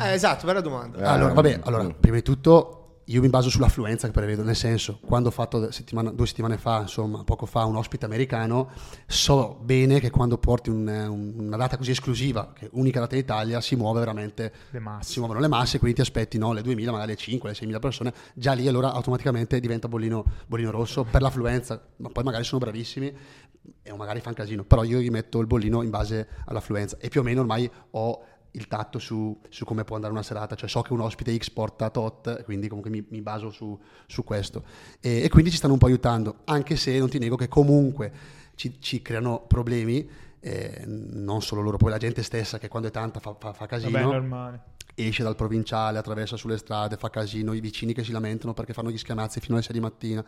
[0.00, 0.98] Eh, esatto, bella domanda.
[0.98, 1.90] Eh, Allora, vabbè, allora, mm.
[2.00, 6.10] prima di tutto io mi baso sull'affluenza che prevedo, nel senso, quando ho fatto settimana-
[6.10, 8.70] due settimane fa, insomma, poco fa, un ospite americano,
[9.06, 13.14] so bene che quando porti un- un- una data così esclusiva, che è unica data
[13.14, 15.12] in Italia, si muove veramente, Le masse.
[15.12, 17.78] si muovono le masse, quindi ti aspetti no, le 2000, magari le 5, le 6000
[17.78, 22.60] persone, già lì allora automaticamente diventa bollino, bollino rosso per l'affluenza, ma poi magari sono
[22.60, 23.16] bravissimi
[23.82, 27.20] e magari fanno casino, però io gli metto il bollino in base all'affluenza e più
[27.20, 28.22] o meno ormai ho
[28.58, 31.50] il tatto su, su come può andare una serata, cioè so che un ospite X
[31.50, 34.64] porta tot, quindi comunque mi, mi baso su, su questo.
[35.00, 38.12] E, e quindi ci stanno un po' aiutando, anche se non ti nego che comunque
[38.56, 40.08] ci, ci creano problemi,
[40.40, 43.66] eh, non solo loro, poi la gente stessa che quando è tanta fa, fa, fa
[43.66, 44.60] casino Vabbè,
[44.94, 48.90] esce dal provinciale, attraversa sulle strade, fa casino, i vicini che si lamentano perché fanno
[48.90, 50.24] gli schiamazzi fino alle 6 di mattina.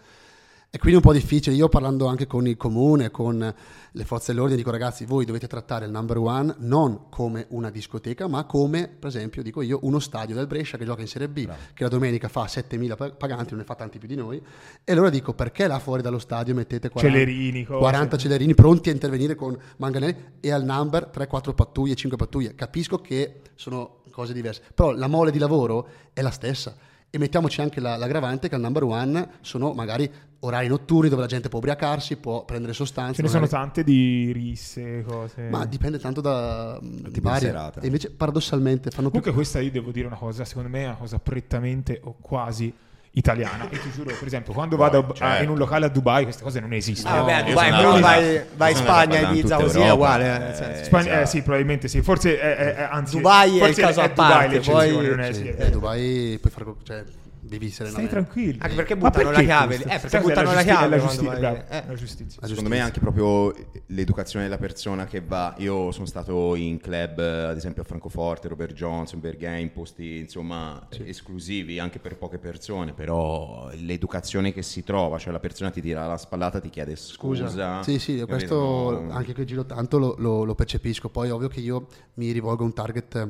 [0.73, 1.57] E quindi è un po' difficile.
[1.57, 3.55] Io parlando anche con il comune, con
[3.93, 8.29] le forze dell'ordine, dico ragazzi, voi dovete trattare il number one non come una discoteca,
[8.29, 11.45] ma come, per esempio, dico io, uno stadio del Brescia che gioca in Serie B,
[11.75, 14.41] che la domenica fa 7.000 pa- paganti, non ne fa tanti più di noi.
[14.85, 17.79] E allora dico, perché là fuori dallo stadio mettete 40, Celerini, cose.
[17.81, 22.55] 40 celerini pronti a intervenire con manganelli e al number 3-4 pattuglie, 5 pattuglie?
[22.55, 26.77] Capisco che sono cose diverse, però la mole di lavoro è la stessa.
[27.13, 30.09] E mettiamoci anche la- l'aggravante che al number one sono magari
[30.43, 33.15] orari notturni dove la gente può ubriacarsi, può prendere sostanze.
[33.17, 35.49] Ce ne sono tante di risse, cose.
[35.49, 37.49] Ma dipende tanto da di varie.
[37.49, 37.81] serata.
[37.81, 40.87] E invece paradossalmente fanno più Comunque questa io devo dire una cosa, secondo me è
[40.87, 42.73] una cosa prettamente o quasi
[43.13, 43.69] italiana.
[43.71, 45.43] E ti giuro, per esempio, quando vado a- certo.
[45.43, 47.15] in un locale a Dubai queste cose non esistono.
[47.15, 50.25] Ah, vabbè, Dubai, però vai, vai in Spagna, in Ibiza, così è Europa, uguale.
[50.35, 50.85] eh, nel senso.
[50.85, 51.27] Spagna- eh, esatto.
[51.31, 52.03] sì, probabilmente sì.
[52.03, 55.21] Forse è, è- è- anzi, Dubai è il caso a Dubai parte, l'eccezione, poi- non
[55.21, 55.71] è- Sì, è eh.
[55.71, 57.05] Dubai puoi fare cioè,
[57.47, 58.11] Stai serenamente.
[58.11, 58.59] tranquillo.
[58.63, 59.89] Anche perché buttano la chiave questo?
[59.89, 61.85] Eh, perché è buttano la giusti- è chiave la quando giusti- vai- bravo, eh.
[61.87, 62.47] la giustizia.
[62.47, 63.55] Secondo me anche proprio
[63.87, 65.55] l'educazione della persona che va.
[65.59, 70.87] Io sono stato in club, eh, ad esempio a Francoforte, Robert Johnson, Berghain, posti insomma
[71.05, 76.07] esclusivi anche per poche persone, però l'educazione che si trova, cioè la persona ti tira
[76.07, 77.49] la spallata, ti chiede scusa.
[77.49, 77.83] Scusa.
[77.83, 79.13] Sì, sì, questo No.
[79.13, 81.09] anche che giro tanto lo, lo- lo percepisco.
[81.09, 83.29] Poi ovvio che io mi rivolgo a un target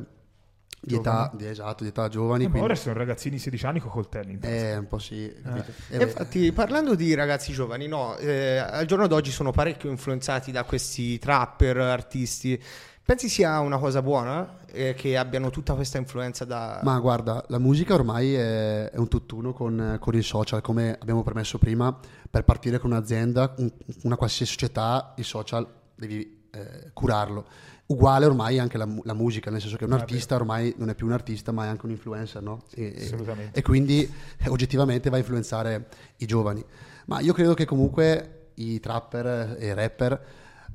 [0.81, 2.45] di età, di, esatto, di età giovani.
[2.45, 5.73] Eh, quindi ora sono ragazzini di 16 anni con coltelli è un po' sì, capito?
[5.90, 10.51] E Eh, infatti, parlando di ragazzi giovani, no, eh, al giorno d'oggi sono parecchio influenzati
[10.51, 12.61] da questi trapper, artisti.
[13.03, 16.81] Pensi sia una cosa buona eh, che abbiano tutta questa influenza da...
[16.85, 21.23] Ma guarda, la musica ormai è, è un tutt'uno con, con il social, come abbiamo
[21.25, 21.99] permesso prima,
[22.31, 23.73] per partire con un'azienda, un-
[24.05, 25.66] una qualsiasi società, il social
[25.97, 27.47] devi eh, curarlo.
[27.90, 30.94] Uguale ormai anche la, la musica, nel senso che un Ah, artista ormai non è
[30.94, 32.62] più un artista, ma è anche un influencer, no?
[32.72, 33.59] E, e- Assolutamente.
[33.59, 36.64] e quindi eh, oggettivamente va a influenzare i giovani.
[37.07, 40.24] Ma io credo che comunque i trapper e i rapper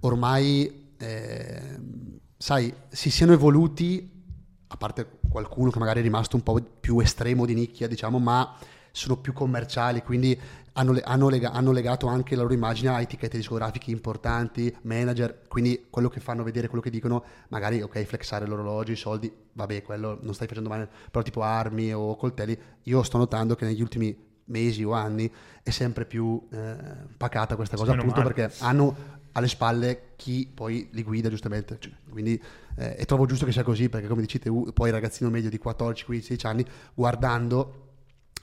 [0.01, 1.80] ormai, eh,
[2.38, 4.12] sai, si siano evoluti,
[4.67, 8.58] a parte qualcuno che magari è rimasto un po' più estremo di nicchia, diciamo, ma
[8.91, 10.38] sono più commerciali, quindi
[10.78, 15.86] hanno, hanno lega- hanno legato anche la loro immagine a etichette discografiche importanti, manager, quindi
[15.90, 20.20] quello che fanno vedere, quello che dicono, magari ok, flexare l'orologio, i soldi, vabbè, quello
[20.22, 24.16] non stai facendo male, però tipo armi o coltelli, io sto notando che negli ultimi
[24.46, 25.32] mesi o anni
[25.64, 26.76] è sempre più eh,
[27.18, 28.34] pacata questa cosa, Meno appunto male.
[28.34, 32.42] perché hanno alle spalle chi poi li guida giustamente, Cioè, quindi
[32.78, 35.50] eh, e trovo giusto che sia così perché come dicete uh, poi il ragazzino medio
[35.50, 37.85] di 14, 15, 16 anni guardando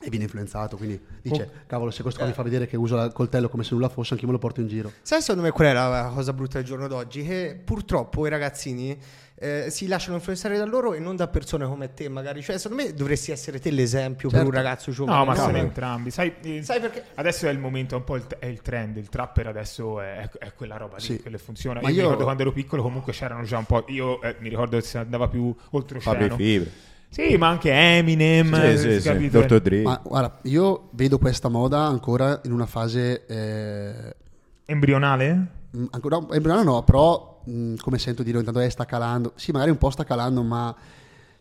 [0.02, 3.12] e viene influenzato, quindi dice, cavolo, se questo qua mi fa vedere che uso il
[3.12, 4.92] coltello come se nulla fosse, anche io me lo porto in giro.
[5.02, 7.24] Sai secondo me qual è la cosa brutta del giorno d'oggi?
[7.24, 8.98] Che purtroppo i ragazzini
[9.36, 12.42] eh, si lasciano influenzare da loro e non da persone come te magari.
[12.42, 14.46] Cioè secondo me dovresti essere te l'esempio per Certo.
[14.46, 15.18] un ragazzo giovane.
[15.18, 16.10] No, ma sono entrambi.
[16.10, 17.04] Sai, eh, Sai perché?
[17.14, 18.96] Adesso è il momento, è un po' il, è il trend.
[18.98, 21.20] Il trapper adesso è, è quella roba lì Sì.
[21.20, 21.80] che le funziona.
[21.80, 23.84] Ma io, mi io- ricordo quando ero piccolo, comunque c'erano già un po'.
[23.88, 26.36] Io eh, mi ricordo che si andava più Fabri oltreoceano.
[26.36, 26.70] Fibre.
[27.12, 28.54] Sì, ma anche Eminem.
[28.54, 29.08] Sì, eh, sì, sì.
[29.08, 29.40] capito?
[29.42, 29.60] Dr.
[29.60, 29.82] Dre.
[29.82, 33.26] Ma guarda, io vedo questa moda ancora in una fase...
[33.26, 34.16] eh,
[34.64, 35.60] Embrionale?
[35.76, 39.32] Mm, ancora embrionale no, però mh, come sento dire ogni tanto eh, sta calando.
[39.36, 40.74] Sì, magari un po' sta calando, ma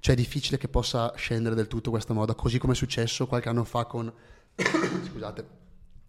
[0.01, 3.47] cioè, è difficile che possa scendere del tutto questa moda, così come è successo qualche
[3.47, 4.11] anno fa con
[5.09, 5.59] scusate.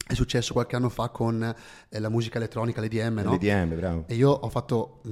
[0.04, 1.54] È successo qualche anno fa con
[1.88, 3.30] eh, la musica elettronica, l'EDM, no?
[3.30, 4.04] L'EDM, bravo.
[4.08, 5.10] E io ho fatto mh,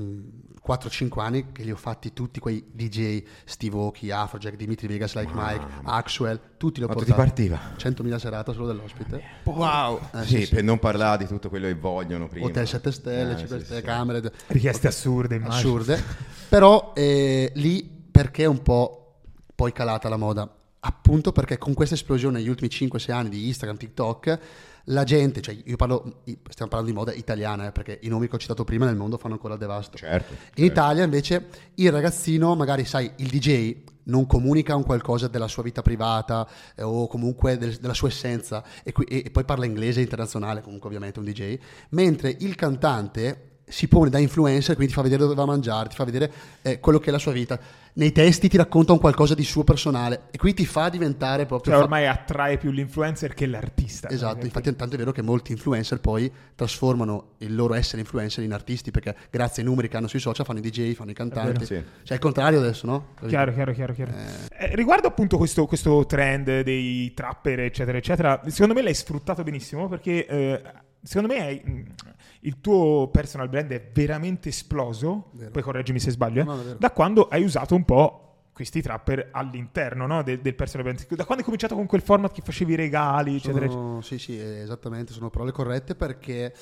[0.74, 5.32] 4-5 anni che li ho fatti tutti quei DJ, Steve Aoki, Afrojack, Dimitri Vegas, Like
[5.34, 7.48] Mike, Axwell, tutti li ho Quanto ti portati.
[7.48, 7.76] partiva?
[7.76, 9.22] 100.000 serate solo dell'ospite.
[9.44, 10.00] Wow.
[10.14, 10.54] Eh, sì, sì, sì.
[10.54, 12.46] per non parlare di tutto quello che vogliono prima.
[12.46, 13.86] Hotel 7 stelle, Eh, 5 sì, stelle, sì.
[13.86, 14.32] camere.
[14.46, 15.56] Richieste assurde, immagino.
[15.56, 16.02] assurde.
[16.48, 19.16] Però eh, lì perché è un po'
[19.54, 20.48] poi calata la moda?
[20.82, 24.38] Appunto perché con questa esplosione negli ultimi 5-6 anni di Instagram, TikTok,
[24.84, 28.36] la gente, cioè io parlo, stiamo parlando di moda italiana, eh, perché i nomi che
[28.36, 29.96] ho citato prima nel mondo fanno ancora il devasto.
[29.96, 30.34] Certo.
[30.56, 35.62] In Italia invece il ragazzino, magari sai, il DJ non comunica un qualcosa della sua
[35.62, 39.66] vita privata eh, o comunque del- della sua essenza e, qui- e- e poi parla
[39.66, 41.58] inglese internazionale, comunque ovviamente un DJ,
[41.90, 45.88] mentre il cantante si pone da influencer, quindi ti fa vedere dove va a mangiare,
[45.88, 46.30] ti fa vedere
[46.62, 47.58] eh, quello che è la sua vita.
[47.92, 51.72] Nei testi ti racconta un qualcosa di suo personale e qui ti fa diventare proprio...
[51.72, 54.08] Cioè, fa- ormai attrae più l'influencer che l'artista.
[54.08, 58.44] Esatto, Eh, infatti tanto è vero che molti influencer poi trasformano il loro essere influencer
[58.44, 61.14] in artisti perché grazie ai numeri che hanno sui social fanno i DJ, fanno i
[61.14, 61.64] cantanti.
[61.64, 61.82] Sì.
[62.02, 63.08] Cioè il contrario adesso, no?
[63.26, 63.92] Chiaro, chiaro, chiaro.
[63.92, 64.12] chiaro.
[64.56, 69.88] Eh, riguardo appunto questo, questo trend dei trapper, eccetera, eccetera, secondo me l'hai sfruttato benissimo
[69.88, 70.62] perché eh,
[71.02, 71.94] secondo me hai- mh,
[72.40, 75.50] il tuo personal brand è veramente esploso, Vero.
[75.50, 79.28] poi correggimi se sbaglio, eh, No, è da quando hai usato un po' questi trapper
[79.32, 81.06] all'interno no, del, del personal brand.
[81.06, 84.02] Da quando hai cominciato con quel format che facevi i regali, eccetera, eccetera.
[84.02, 86.54] Sì, sì, eh, esattamente, sono parole corrette perché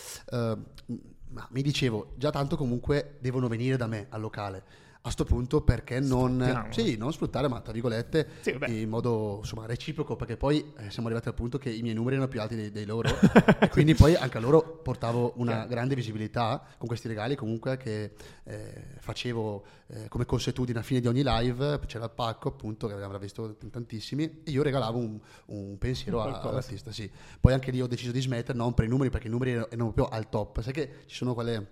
[1.31, 4.63] ma mi dicevo, già tanto comunque devono venire da me al locale.
[5.03, 9.65] A sto punto perché non, sì, non sfruttare, ma tra virgolette, Sì, in modo insomma,
[9.65, 12.57] reciproco, perché poi eh, siamo arrivati al punto che i miei numeri erano più alti
[12.57, 13.09] dei, dei loro
[13.61, 15.69] e quindi poi anche a loro portavo una Chiaro.
[15.69, 18.13] grande visibilità con questi regali comunque che
[18.45, 22.95] eh, facevo eh, come consuetudine a fine di ogni live, c'era il pacco appunto che
[22.95, 27.11] avrà visto tantissimi e io regalavo un, un pensiero Un a- all'artista, sì.
[27.41, 29.67] Poi anche lì ho deciso di smettere, non per i numeri, perché i numeri erano
[29.71, 30.61] erano proprio al top.
[30.61, 31.67] Sai che ci sono quelle,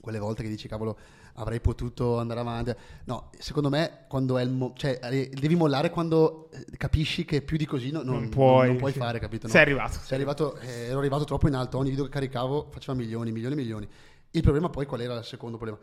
[0.00, 0.98] quelle volte che dici, cavolo,
[1.36, 2.74] avrei potuto andare avanti.
[3.04, 7.42] No, secondo me, quando è il mo- cioè, eh, devi mollare quando eh, capisci che
[7.42, 8.98] più di così no- non, Non puoi, non puoi sì.
[8.98, 9.46] fare, capito?
[9.46, 9.52] No?
[9.52, 9.98] Sei arrivato.
[10.02, 13.54] Sei arrivato, eh, ero arrivato troppo in alto, ogni video che caricavo faceva milioni, milioni,
[13.54, 13.88] milioni.
[14.30, 15.80] Il problema poi qual era il secondo problema?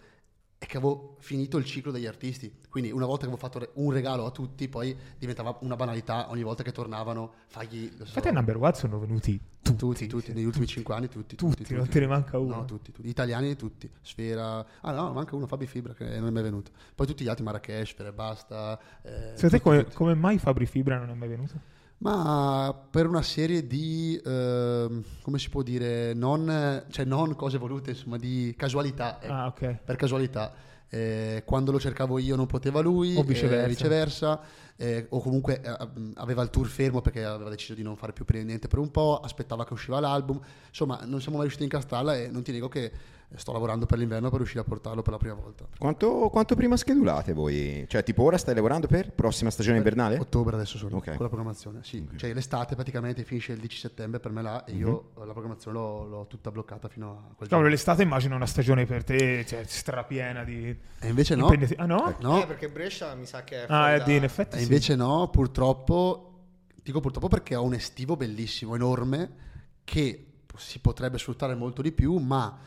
[0.63, 3.91] È che avevo finito il ciclo degli artisti, quindi una volta che avevo fatto un
[3.91, 7.89] regalo a tutti, poi diventava una banalità ogni volta che tornavano, fagli...
[7.97, 9.77] lo so, Infatti a Number One sono venuti tutti.
[9.77, 11.35] tutti, tutti, negli ultimi cinque anni tutti.
[11.35, 12.55] Tutti, non te ne manca uno.
[12.55, 13.09] No, tutti, tutti.
[13.09, 13.91] Italiani tutti.
[14.01, 14.65] Sfera...
[14.79, 16.71] Ah no, manca uno, Fabi Fibra, che non è mai venuto.
[16.95, 18.79] Poi tutti gli altri, Marrakesh, Sfera e Basta.
[19.01, 19.95] eh, Secondo tutti, te come, tutti.
[19.95, 21.59] come mai Fabri Fibra non è mai venuto?
[21.99, 27.91] Ma per una serie di, ehm, come si può dire, non, cioè non cose volute,
[27.91, 29.19] insomma, di casualità.
[29.21, 29.31] ecco.
[29.33, 29.77] Ah, ok.
[29.85, 30.53] per casualità.
[30.89, 33.65] Eh, quando lo cercavo io non poteva lui, O viceversa.
[33.65, 34.39] eh, viceversa,
[34.83, 35.75] eh, o comunque eh,
[36.15, 38.91] aveva il tour fermo perché aveva deciso di non fare più per- niente per un
[38.91, 42.51] po', aspettava che usciva l'album, insomma non siamo mai riusciti a incastrarla e non ti
[42.51, 42.91] nego che
[43.35, 45.65] sto lavorando per l'inverno per riuscire a portarlo per la prima volta.
[45.75, 47.83] Quanto, quanto prima schedulate voi?
[47.87, 50.19] Cioè, tipo ora stai lavorando per prossima stagione invernale?
[50.19, 51.05] Ottobre adesso sono Ok.
[51.05, 54.73] con la programmazione, sì, cioè l'estate praticamente finisce il 10 settembre per me là e
[54.73, 57.67] io eh, la programmazione l'ho, l'ho tutta bloccata fino a quel giorno.
[57.67, 60.67] l'estate immagino una stagione per te, cioè, strapiena di...
[60.99, 62.15] E invece no, Ah no?
[62.19, 64.57] no, Eh, perché Brescia mi sa che è Ah, fuori eh, da- di- in effetti
[64.57, 64.63] sì.
[64.73, 66.45] Invece no, purtroppo,
[66.81, 69.41] dico purtroppo perché ho un estivo bellissimo, enorme,
[69.83, 72.57] che si potrebbe sfruttare molto di più, ma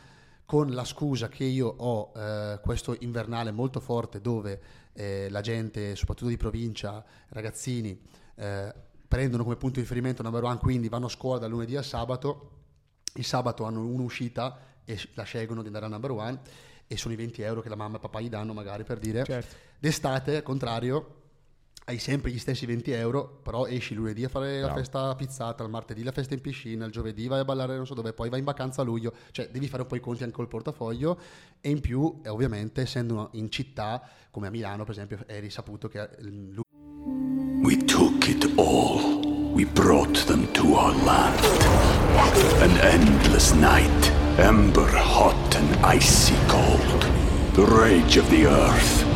[0.45, 4.61] con la scusa che io ho eh, questo invernale molto forte dove
[4.93, 8.01] eh, la gente, soprattutto di provincia, ragazzini,
[8.37, 8.73] eh,
[9.09, 12.51] prendono come punto di riferimento number one, quindi vanno a scuola dal lunedì al sabato,
[13.15, 16.41] il sabato hanno un'uscita e la scelgono di andare a number one
[16.87, 19.25] e sono i 20 euro che la mamma e papà gli danno magari per dire
[19.25, 19.57] Certo.
[19.79, 21.25] D'estate, al contrario,
[21.89, 24.79] hai sempre gli stessi 20 euro, però esci lunedì a fare la Bravo.
[24.81, 27.95] festa pizzata, il martedì la festa in piscina, il giovedì vai a ballare non so
[27.95, 30.35] dove, poi vai in vacanza a luglio, cioè devi fare un po' i conti anche
[30.35, 31.17] col portafoglio
[31.61, 35.87] e in più, eh, ovviamente, essendo in città come a Milano, per esempio, è risaputo
[35.89, 36.61] che eh,
[37.63, 39.25] We took it all.
[39.55, 41.41] we brought them to our land.
[42.61, 47.03] An endless night, ember hot and icy cold.
[47.55, 49.16] The rage of the earth.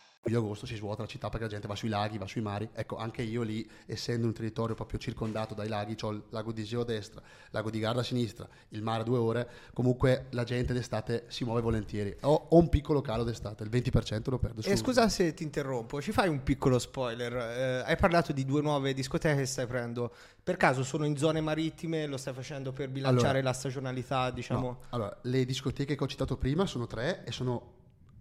[0.23, 2.69] Luglio agosto si svuota la città perché la gente va sui laghi, va sui mari.
[2.73, 6.61] Ecco, anche io lì, essendo un territorio proprio circondato dai laghi, ho il lago di
[6.61, 10.27] Iseo a destra, il lago di Garda a sinistra, il mare a due ore, comunque
[10.31, 12.15] la gente d'estate si muove volentieri.
[12.21, 14.61] Ho, ho un piccolo calo d'estate, il 20% lo perdo.
[14.61, 17.33] E su- scusa se ti interrompo, ci fai un piccolo spoiler.
[17.33, 20.13] Eh, hai parlato di due nuove discoteche che stai aprendo.
[20.43, 22.05] Per caso sono in zone marittime?
[22.05, 24.67] Lo stai facendo per bilanciare Allora, la stagionalità, diciamo?
[24.67, 27.70] No, allora, le discoteche che ho citato prima sono tre e sono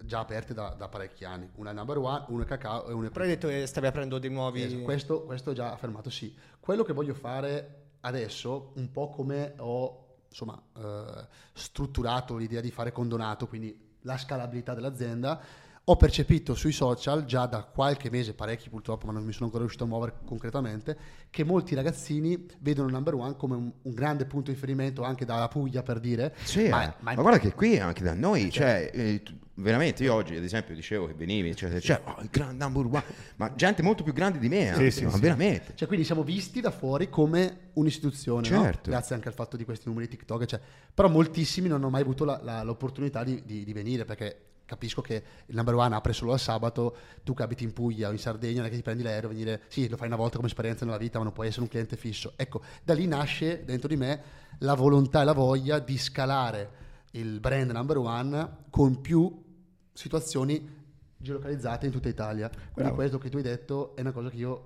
[0.05, 1.49] già aperte da, da parecchi anni.
[1.55, 4.63] Una number one, una cacao e una Però hai detto che stavi aprendo dei nuovi...
[4.63, 6.35] Esatto, questo, questo è già affermato, sì.
[6.59, 12.93] Quello che voglio fare adesso, un po' come ho insomma, eh, strutturato l'idea di fare
[12.93, 15.41] condonato, quindi la scalabilità dell'azienda,
[15.83, 19.63] ho percepito sui social già da qualche mese, parecchi purtroppo, ma non mi sono ancora
[19.63, 20.97] riuscito a muovere concretamente,
[21.31, 25.25] che molti ragazzini vedono il number one come un, un grande punto di riferimento anche
[25.25, 26.35] dalla Puglia per dire.
[26.45, 26.95] Sì, ma, eh.
[27.01, 30.45] ma- ma, guarda che qui anche da noi, cioè, eh, tu- veramente io oggi ad
[30.45, 33.03] esempio dicevo che venivi, cioè, cioè, oh, il grande number one,
[33.37, 35.19] ma gente molto più grande di me, anche, sì, ma sì.
[35.21, 35.73] veramente.
[35.75, 38.63] Cioè, quindi siamo visti da fuori come un'istituzione, no?
[38.63, 38.91] Certo.
[38.91, 40.45] grazie anche al fatto di questi numeri TikTok.
[40.45, 40.61] cioè-
[40.95, 45.01] Però moltissimi non hanno mai avuto la- la- l'opportunità di, di- di venire perché capisco
[45.01, 46.97] che il number one apre solo al sabato.
[47.25, 49.63] Tu che abiti in Puglia o in Sardegna, non è che ti prendi l'aereo, venire,
[49.67, 51.97] sì, lo fai una volta come esperienza nella vita, ma non puoi essere un cliente
[51.97, 52.35] fisso.
[52.37, 54.23] Ecco, da lì nasce dentro di me
[54.59, 56.79] la volontà e la voglia di scalare
[57.13, 59.43] il brand number one con più
[59.93, 60.79] situazioni
[61.17, 62.49] geolocalizzate in tutta Italia.
[62.49, 62.95] Quindi Bravo.
[62.95, 64.65] questo che tu hai detto è una cosa che io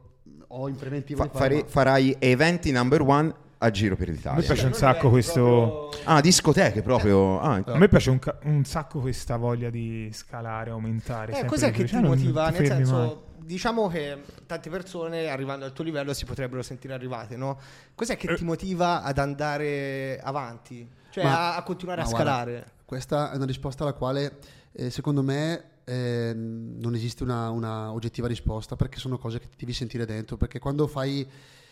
[0.49, 3.35] ho in preventivo Fa- fare, farai eventi number one
[3.65, 4.43] a giro per A me l'Italia.
[4.43, 5.91] piace un sacco questo.
[6.05, 7.41] Ah, discoteche proprio.
[7.41, 11.39] Ah, A me piace un, ca- un sacco questa voglia di scalare, aumentare.
[11.41, 12.51] Eh, cos'è che ti Cioè, motiva?
[12.51, 12.93] ti Nel fermi mai.
[12.93, 17.59] senso, diciamo che tante persone arrivando al tuo livello si potrebbero sentire arrivate, no?
[17.95, 18.37] Cos'è che Eh.
[18.37, 20.89] ti motiva ad andare avanti?
[21.11, 22.71] Cioè Ma- a, a continuare a ma guarda, scalare?
[22.85, 24.39] questa è una risposta alla quale
[24.73, 29.57] eh, secondo me eh, non esiste una, una oggettiva risposta perché sono cose che ti
[29.61, 31.27] devi sentire dentro perché quando fai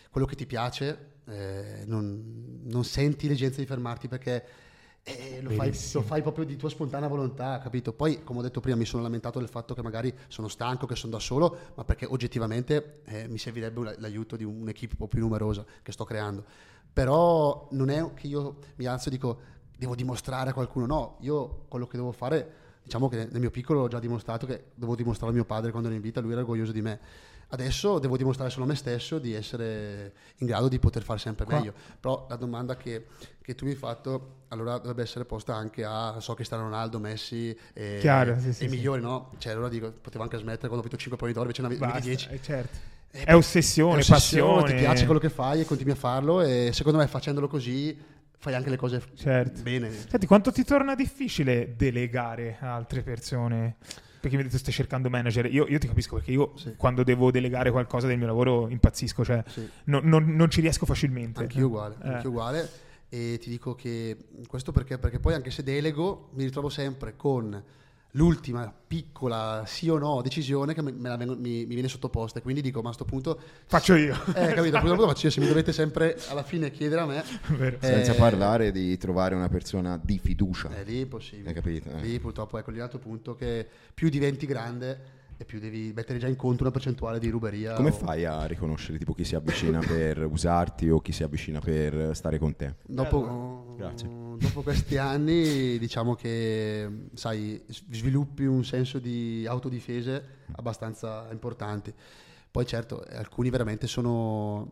[0.09, 4.45] quello che ti piace eh, non, non senti l'esigenza di fermarti perché
[5.05, 7.91] eh, lo, fai, lo fai proprio di tua spontanea volontà, capito?
[7.91, 10.95] Poi, come ho detto prima, mi sono lamentato del fatto che magari sono stanco, che
[10.95, 15.19] sono da solo, ma perché oggettivamente eh, mi servirebbe l'aiuto di un'equipe un po' più
[15.19, 16.45] numerosa che sto creando.
[16.93, 19.39] Però non è che io mi alzo e dico
[19.77, 22.51] devo dimostrare a qualcuno, no, io quello che devo fare,
[22.83, 25.89] diciamo che nel mio piccolo ho già dimostrato che devo dimostrare a mio padre quando
[25.89, 26.99] ero in vita, lui era orgoglioso di me.
[27.53, 31.45] Adesso devo dimostrare solo a me stesso di essere in grado di poter fare sempre
[31.45, 31.73] Qua- meglio.
[31.99, 33.05] Però la domanda che,
[33.43, 36.97] che tu mi hai fatto, allora dovrebbe essere posta anche a, so che sta Ronaldo,
[36.97, 38.75] Messi e, Chiaro, sì, sì, e sì.
[38.75, 39.29] migliori, no?
[39.37, 41.85] Cioè allora dico, potevo anche smettere quando ho vinto 5 palloni d'oro, invece ne avevi
[41.85, 42.29] Basta, 10.
[42.31, 42.77] eh, certo.
[43.11, 44.73] Eh, È ossessione, è ossessione, passione.
[44.73, 47.95] Ti piace quello che fai e continui a farlo e secondo me facendolo così
[48.39, 49.61] fai anche le cose Certo.
[49.61, 49.91] bene.
[49.91, 53.75] Senti, quanto ti torna difficile delegare a altre persone?
[54.23, 55.47] Perché mi hai detto stai cercando manager.
[55.53, 56.75] Io, io ti capisco perché io Sì.
[56.77, 59.67] quando devo delegare qualcosa del mio lavoro impazzisco, cioè Sì.
[59.85, 61.41] no- non, non ci riesco facilmente.
[61.41, 62.07] Anch'io uguale, Eh.
[62.07, 62.69] anch'io uguale.
[63.09, 64.15] E ti dico che
[64.47, 64.97] questo perché?
[64.97, 67.61] Perché poi anche se delego mi ritrovo sempre con
[68.15, 72.37] l'ultima piccola sì o no decisione che me me la vengo- mi, mi viene sottoposta
[72.39, 74.13] e quindi dico ma a sto punto Faccio io.
[74.35, 77.23] eh capito purtroppo lo faccio io se mi dovete sempre alla fine chiedere a me
[77.57, 77.77] Vero.
[77.81, 80.69] senza eh, parlare di trovare una persona di fiducia.
[80.69, 82.01] è lì impossibile Hai capito, eh?
[82.01, 86.35] lì purtroppo ecco l'altro punto che più diventi grande e più devi mettere già in
[86.35, 90.25] conto una percentuale di ruberia Come o- fai a riconoscere tipo chi si avvicina per
[90.25, 92.75] usarti o chi si avvicina per stare con te?
[92.85, 94.09] Dopo, Grazie.
[94.37, 100.25] dopo questi anni diciamo che sai, sviluppi un senso di autodifese
[100.55, 101.93] abbastanza importanti.
[102.49, 104.71] Poi certo, alcuni veramente sono,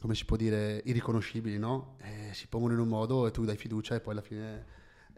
[0.00, 1.96] come si può dire, irriconoscibili, no?
[2.02, 4.64] Eh, si pongono in un modo e tu dai fiducia e poi alla fine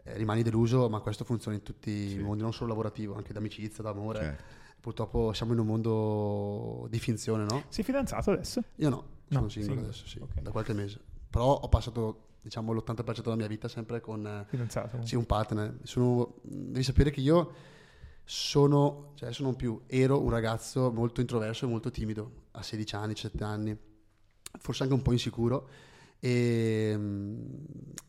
[0.03, 3.83] eh, rimani deluso, ma questo funziona in tutti i mondi, non solo lavorativo, anche d'amicizia,
[3.83, 4.19] d'amore.
[4.19, 4.43] Certo.
[4.89, 7.63] Purtroppo siamo in un mondo di finzione, no?
[7.69, 8.61] Sei fidanzato adesso?
[8.75, 9.87] Io no, sono No, singolo single.
[9.89, 10.41] adesso, sì, Ok.
[10.43, 10.99] da qualche mese.
[11.27, 15.03] Però ho passato, diciamo, l'80% della mia vita sempre con eh, Fidanzato.
[15.03, 15.79] sì, un partner.
[15.81, 17.51] Sono- devi sapere che io
[18.23, 22.95] sono, cioè adesso non più, ero un ragazzo molto introverso e molto timido, a 16
[22.95, 23.75] anni, 17 anni,
[24.59, 25.67] forse anche un po' insicuro.
[26.29, 27.37] E mh,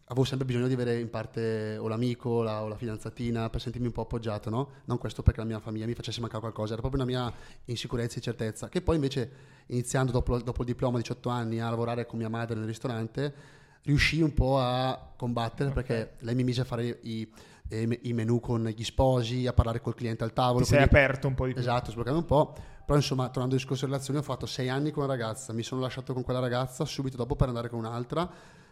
[0.06, 3.88] avevo sempre bisogno di avere in parte o l'amico la- o la fidanzatina per sentirmi
[3.88, 4.68] un po' appoggiato, no?
[4.86, 7.30] Non questo perché la mia famiglia mi facesse mancare qualcosa, era proprio una mia
[7.66, 8.68] insicurezza e incertezza.
[8.68, 9.30] Che poi invece,
[9.66, 13.34] iniziando dopo, dopo il diploma a 18 anni a lavorare con mia madre nel ristorante,
[13.82, 17.28] riuscii un po' a combattere perché lei mi mise a fare i,
[17.68, 20.60] i- i menù con gli sposi, a parlare col cliente al tavolo.
[20.64, 21.60] Ti sei aperto un po' di più.
[21.60, 22.54] Esatto, sbloccando un po'.
[22.86, 25.64] Però insomma, tornando al discorso di relazioni, ho fatto sei anni con una ragazza, mi
[25.64, 28.30] sono lasciato con quella ragazza subito dopo per andare con un'altra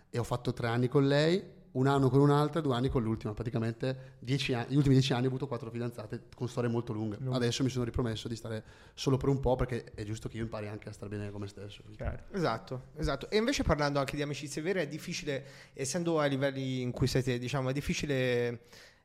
[0.08, 1.42] e ho fatto tre anni con lei,
[1.72, 3.34] un anno con un'altra e due anni con l'ultima.
[3.34, 7.18] Praticamente dieci anni, gli ultimi dieci anni ho avuto quattro fidanzate con storie molto lunghe.
[7.28, 8.62] Adesso mi sono ripromesso di stare
[8.94, 11.40] solo per un po' perché è giusto che io impari anche a stare bene con
[11.40, 11.82] me stesso.
[11.96, 12.22] Chiaro.
[12.30, 13.28] Esatto, esatto.
[13.30, 17.36] E invece parlando anche di amicizie vere, è difficile, essendo ai livelli in cui siete,
[17.36, 18.60] diciamo, è difficile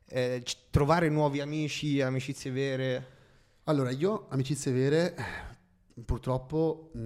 [0.06, 3.18] eh, trovare nuovi amici, amicizie vere.
[3.64, 6.98] Allora, io amicizie vere eh, purtroppo mh,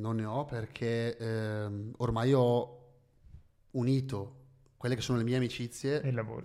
[0.00, 2.74] non ne ho perché ehm, ormai ho
[3.72, 4.32] unito
[4.78, 6.00] quelle che sono le mie amicizie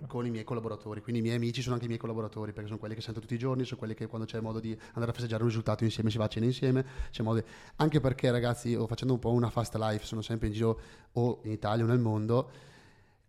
[0.08, 1.00] con i miei collaboratori.
[1.00, 3.34] Quindi i miei amici sono anche i miei collaboratori perché sono quelli che sento tutti
[3.34, 6.10] i giorni, sono quelli che quando c'è modo di andare a festeggiare un risultato insieme
[6.10, 6.84] si va a cena insieme.
[7.10, 7.46] C'è modo di-
[7.76, 10.80] Anche perché ragazzi, io facendo un po' una fast life, sono sempre in giro
[11.12, 12.50] o in Italia o nel mondo.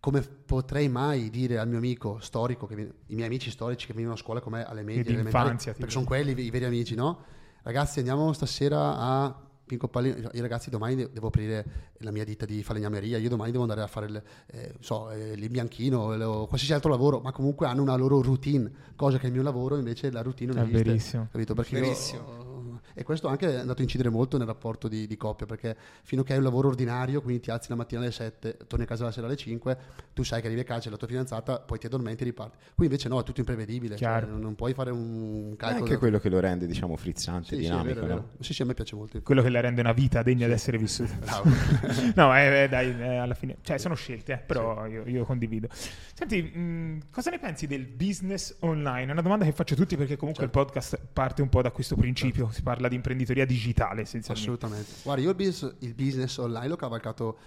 [0.03, 3.93] Come potrei mai dire al mio amico storico, che viene- i miei amici storici che
[3.93, 7.19] venivano a scuola con me alle medie, infanzia, perché sono quelli i veri amici, no?
[7.61, 9.33] Ragazzi, andiamo stasera a
[9.65, 10.29] Pinco Pallino.
[10.33, 11.65] Io ragazzi domani de- devo aprire
[11.99, 15.35] la mia ditta di falegnameria, io domani devo andare a fare il, eh, so, eh,
[15.35, 19.31] l'imbianchino il- o qualsiasi altro lavoro, ma comunque hanno una loro routine, cosa che il
[19.31, 20.83] mio lavoro invece la routine non È esiste.
[20.83, 21.27] verissimo.
[21.31, 21.53] Capito?
[21.53, 22.52] Perché io- Verissimo.
[22.93, 26.21] E questo anche è andato a incidere molto nel rapporto di, di coppia, perché fino
[26.21, 28.87] a che hai un lavoro ordinario, quindi ti alzi la mattina alle 7, torni a
[28.87, 29.77] casa la sera alle 5,
[30.13, 32.57] tu sai che arrivi a casa, c'è la tua fidanzata, poi ti addormenti e riparti.
[32.75, 35.83] Qui invece no, è tutto imprevedibile, cioè, non, non puoi fare un È calcolo.
[35.85, 37.93] anche quello che lo rende, diciamo, frizzante, Sì, sì, è dinamico.
[38.01, 38.15] vero, è no?
[38.15, 38.29] vero.
[38.39, 39.21] Sì, sì, a me piace molto.
[39.21, 41.11] Quello che la rende una vita degna di essere vissuta.
[42.15, 45.67] No, eh, eh, dai, eh, alla fine, cioè sono scelte, eh, però io, io condivido.
[46.13, 49.07] Senti, mh, cosa ne pensi del business online?
[49.07, 50.59] È una domanda che faccio a tutti perché comunque Certo.
[50.59, 54.51] il podcast parte un po' da questo principio, si parla di imprenditoria digitale essenzialmente.
[54.51, 54.91] Assolutamente.
[55.03, 57.37] Guarda, io il business, il business online l'ho cavalcato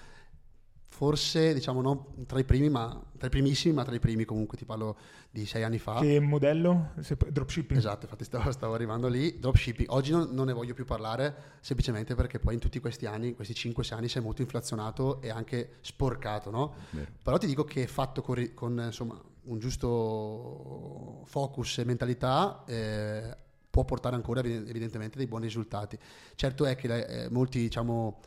[0.97, 4.57] forse, diciamo, non tra i primi, ma tra i primissimi, ma tra i primi comunque,
[4.57, 4.97] ti parlo
[5.31, 6.01] di sei anni fa.
[6.01, 6.93] Che modello?
[7.01, 7.79] Se- Dropshipping?
[7.79, 9.39] Esatto, infatti stavo, stavo arrivando lì.
[9.39, 13.35] Dropshipping, oggi non, non ne voglio più parlare semplicemente perché poi in tutti questi anni,
[13.35, 16.75] questi 5-6 anni, si è molto inflazionato e anche sporcato, no?
[16.89, 17.11] Vero.
[17.23, 23.37] Però ti dico che fatto con, con, insomma, un giusto focus e mentalità eh,
[23.77, 25.99] può portare ancora eviden- evidentemente dei buoni risultati.
[26.35, 28.21] Certo è che eh, molti, diciamo,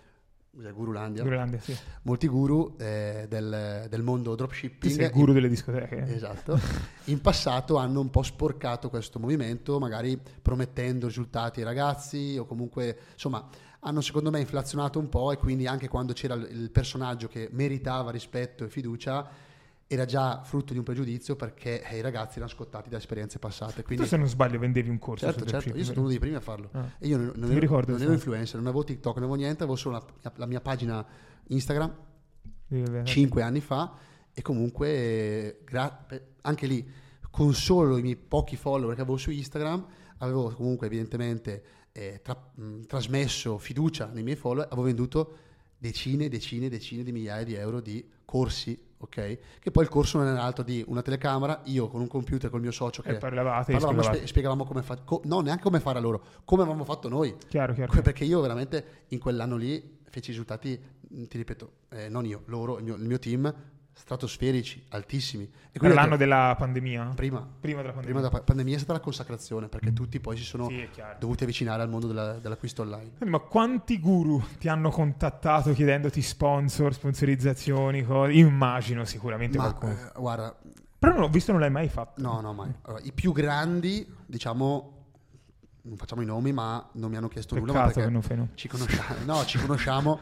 [0.56, 1.76] cos'è, Gurulandia, Groenlandia, sì.
[2.04, 6.06] molti guru eh, del, del mondo dropshipping il guru delle discoteche.
[6.14, 6.60] Esatto.
[7.06, 13.00] In passato hanno un po' sporcato questo movimento, magari promettendo risultati ai ragazzi o comunque,
[13.14, 17.50] insomma, hanno secondo me inflazionato un po' e quindi anche quando c'era il personaggio che
[17.52, 19.28] meritava rispetto e fiducia
[19.92, 23.82] era già frutto di un pregiudizio perché eh, i ragazzi erano scottati da esperienze passate.
[23.82, 26.36] Tu Quindi, se non sbaglio vendevi un corso certo, certo, io sono uno dei primi
[26.36, 26.70] a farlo.
[26.74, 26.92] Ah.
[27.00, 29.64] E io non, non ero, ricordo, non ero influencer, non avevo TikTok, non avevo niente,
[29.64, 31.04] avevo solo la, la mia pagina
[31.48, 31.96] Instagram
[33.04, 33.96] cinque anni fa
[34.32, 36.88] e comunque eh, gra- pe- anche lì
[37.32, 39.86] con solo i miei pochi follower che avevo su Instagram
[40.20, 45.38] avevo comunque evidentemente eh, tra- mh, trasmesso fiducia nei miei follower avevo venduto
[45.80, 49.38] decine e decine e decine di migliaia di euro di corsi ok?
[49.60, 52.62] Che poi il corso non era altro di una telecamera io con un computer col
[52.62, 55.98] mio socio che E parlavate parlavamo, spie- spiegavamo come fa co- no neanche come fare
[56.00, 57.36] a loro come avevamo fatto noi.
[57.48, 57.92] Chiaro, chiaro.
[57.92, 62.78] Que- perché io veramente in quell'anno lì feci risultati, ti ripeto, eh, non io, loro,
[62.80, 63.54] il mio, il mio team,
[64.00, 65.50] stratosferici, altissimi.
[65.72, 67.12] E ho l'anno della pandemia?
[67.16, 68.02] prima, Prima della pandemia.
[68.02, 70.88] prima della pa- pandemia è stata la consacrazione, perché tutti poi si sono Sì,
[71.20, 73.12] dovuti avvicinare al mondo della- dell'acquisto online.
[73.18, 78.04] Senti, Ma quanti guru ti hanno contattato chiedendoti sponsor, sponsorizzazioni?
[78.04, 78.32] cose?
[78.34, 79.92] Immagino sicuramente Ma qualcuno.
[80.08, 80.56] eh, guarda,
[80.98, 82.22] Però non ho visto, non l'hai mai fatto.
[82.22, 82.74] no, no, mai.
[82.84, 84.96] Allora, I più grandi, diciamo,
[85.84, 87.72] non facciamo i nomi, ma non mi hanno chiesto nulla.
[87.74, 88.50] ma Peccato perché che non fai no.
[88.56, 90.20] Ci conosciamo, no, ci conosciamo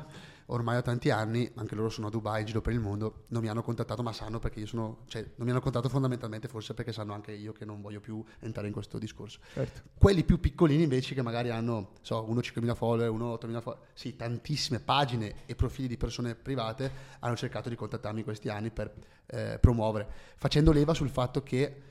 [0.48, 3.50] ormai da tanti anni, anche loro sono a Dubai, giro per il mondo, non mi
[3.50, 6.94] hanno contattato ma sanno perché io sono, cioè non mi hanno contattato fondamentalmente forse perché
[6.94, 9.40] sanno anche io che non voglio più entrare in questo discorso.
[9.54, 9.82] Certo.
[9.98, 14.16] Quelli più piccolini invece che magari hanno, so, uno 5.000 follower, uno 8.000 follower, sì,
[14.16, 18.94] tantissime pagine e profili di persone private hanno cercato di contattarmi in questi anni per
[19.26, 21.82] eh, promuovere, facendo leva sul fatto che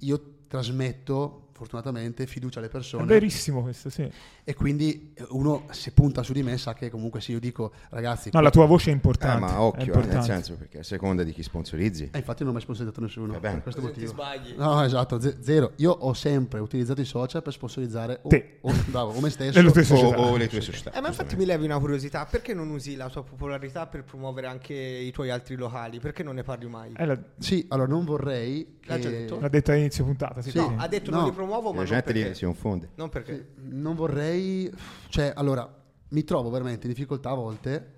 [0.00, 4.10] io trasmetto fortunatamente fiducia alle È persone verissimo questo, sì.
[4.44, 8.30] e quindi uno se punta su di me sa che comunque se io dico ragazzi
[8.32, 9.40] No, la tua voce è Eh, importante.
[9.40, 10.16] ma è occhio, eh, importante.
[10.16, 12.08] nel senso perché a seconda di chi sponsorizzi.
[12.12, 13.54] Eh, infatti non ho mai sponsorizzato nessuno Va bene.
[13.60, 14.22] per questo Così ti motivo.
[14.22, 14.54] sbagli.
[14.56, 15.72] No, esatto, ze- zero.
[15.76, 18.58] Io ho sempre utilizzato i social per sponsorizzare o, Te.
[18.62, 19.60] o- bravo, o me stesso.
[19.62, 20.18] Le tue O, società.
[20.18, 20.92] o le tue società.
[20.92, 24.46] Eh, ma infatti mi levi una curiosità, perché non usi la tua popolarità per promuovere
[24.48, 26.00] anche i tuoi altri locali?
[26.00, 26.92] Perché non ne parli mai?
[26.96, 29.38] Eh, l'ha, Sì, allora non vorrei L'ha che- detto?
[29.40, 30.40] l'ha detto all'inizio puntata.
[30.42, 30.58] Sì, Sì.
[30.58, 30.72] sì.
[30.76, 31.16] Ha detto No.
[31.18, 32.28] non li promuovo, ma La non gente perché.
[32.28, 32.90] lì si confonde.
[32.94, 33.48] Non perché.
[33.56, 34.70] non vorrei,
[35.08, 35.70] cioè, allora,
[36.08, 37.92] mi trovo veramente in difficoltà a volte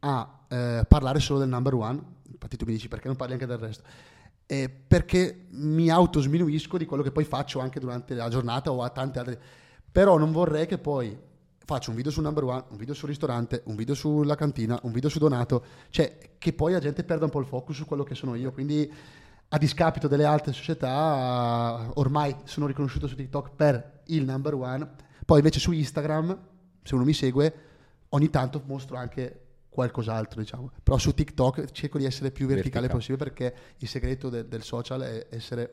[0.00, 2.02] a eh, parlare solo del number one.
[2.30, 3.82] Infatti, tu mi dici perché non parli anche del resto?
[4.46, 8.88] Eh, perché mi autosminuisco di quello che poi faccio anche durante la giornata o a
[8.90, 9.40] tante altre.
[9.92, 11.16] Però non vorrei che poi
[11.64, 14.90] faccio un video sul number one, un video sul ristorante, un video sulla cantina, un
[14.92, 18.02] video su Donato, cioè che poi la gente perda un po' il focus su quello
[18.02, 18.50] che sono io.
[18.50, 18.92] Quindi
[19.52, 24.88] a discapito delle altre società, ormai sono riconosciuto su TikTok per il number one.
[25.24, 26.38] Poi invece su Instagram,
[26.82, 27.54] se uno mi segue,
[28.10, 30.70] ogni tanto mostro anche qualcos'altro, diciamo.
[30.82, 33.18] Però su TikTok cerco di essere più verticale, Verticale.
[33.18, 35.72] possibile perché il segreto de- del social è essere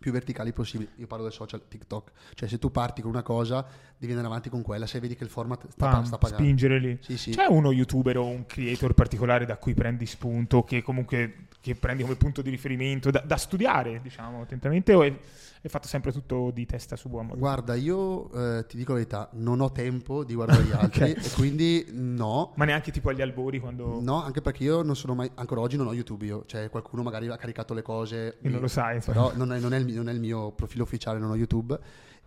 [0.00, 0.90] più verticali possibile.
[0.96, 2.10] Io parlo del social TikTok.
[2.34, 3.66] Cioè se tu parti con una cosa,
[3.98, 6.42] devi andare avanti con quella, se vedi che il format sta, Pam, sta pagando.
[6.44, 6.98] spingere lì.
[7.02, 7.30] Sì, sì.
[7.32, 12.02] C'è uno youtuber o un creator particolare da cui prendi spunto, che comunque che prendi
[12.02, 15.14] come punto di riferimento, da, da studiare, diciamo, attentamente, o è,
[15.60, 17.38] è fatto sempre tutto di testa su buon modo?
[17.38, 21.30] Guarda, io eh, ti dico la verità, non ho tempo di guardare gli altri e
[21.34, 22.52] quindi no.
[22.56, 24.00] Ma neanche tipo agli albori quando...
[24.00, 27.02] No, anche perché io non sono mai, ancora oggi non ho YouTube io, cioè qualcuno
[27.02, 29.28] magari ha caricato le cose, E non lo sai, insomma.
[29.28, 31.78] però non è, non è il, non è il mio profilo ufficiale, non ho YouTube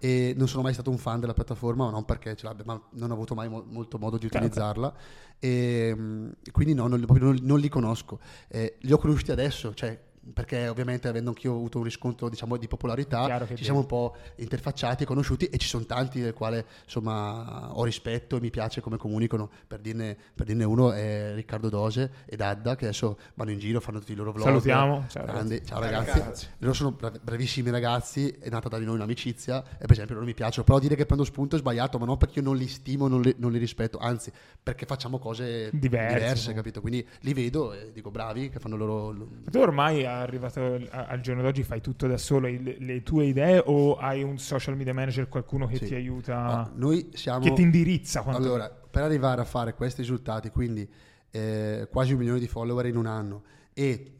[0.03, 2.81] e non sono mai stato un fan della piattaforma, ma non perché ce l'abbia, ma
[2.95, 4.35] non ho avuto mai mo- molto modo di Certo.
[4.35, 4.93] utilizzarla
[5.39, 8.19] e mm, quindi no, non, non- non li conosco.
[8.49, 9.97] Eh, li ho conosciuti adesso, cioè
[10.31, 15.03] perché ovviamente avendo anch'io avuto un riscontro diciamo di popolarità ci siamo un po' interfacciati
[15.03, 18.97] e conosciuti e ci sono tanti del quale insomma ho rispetto e mi piace come
[18.97, 23.59] comunicano per dirne, per dirne uno è Riccardo Dose ed Adda che adesso vanno in
[23.59, 25.05] giro fanno tutti i loro vlog Salutiamo.
[25.09, 25.61] Ciao, Grandi.
[25.65, 26.47] ciao ragazzi, ragazzi.
[26.59, 30.25] loro sono brav- bravissimi ragazzi è nata da di noi un'amicizia e per esempio loro
[30.25, 32.67] mi piacciono però dire che prendo spunto è sbagliato ma non perché io non li
[32.67, 36.13] stimo non li, non li rispetto anzi perché facciamo cose Diverse.
[36.15, 39.13] diverse capito quindi li vedo e dico bravi che fanno loro
[39.51, 43.61] Tu ormai arrivato a- al giorno d'oggi fai tutto da solo, le, le tue idee
[43.65, 45.85] o hai un social media manager, qualcuno che Sì.
[45.87, 48.21] ti aiuta, No, siamo che ti indirizza?
[48.21, 50.87] quanto- Allora, per arrivare a fare questi risultati, quindi
[51.31, 53.43] eh, quasi un milione di follower in un anno
[53.73, 54.11] e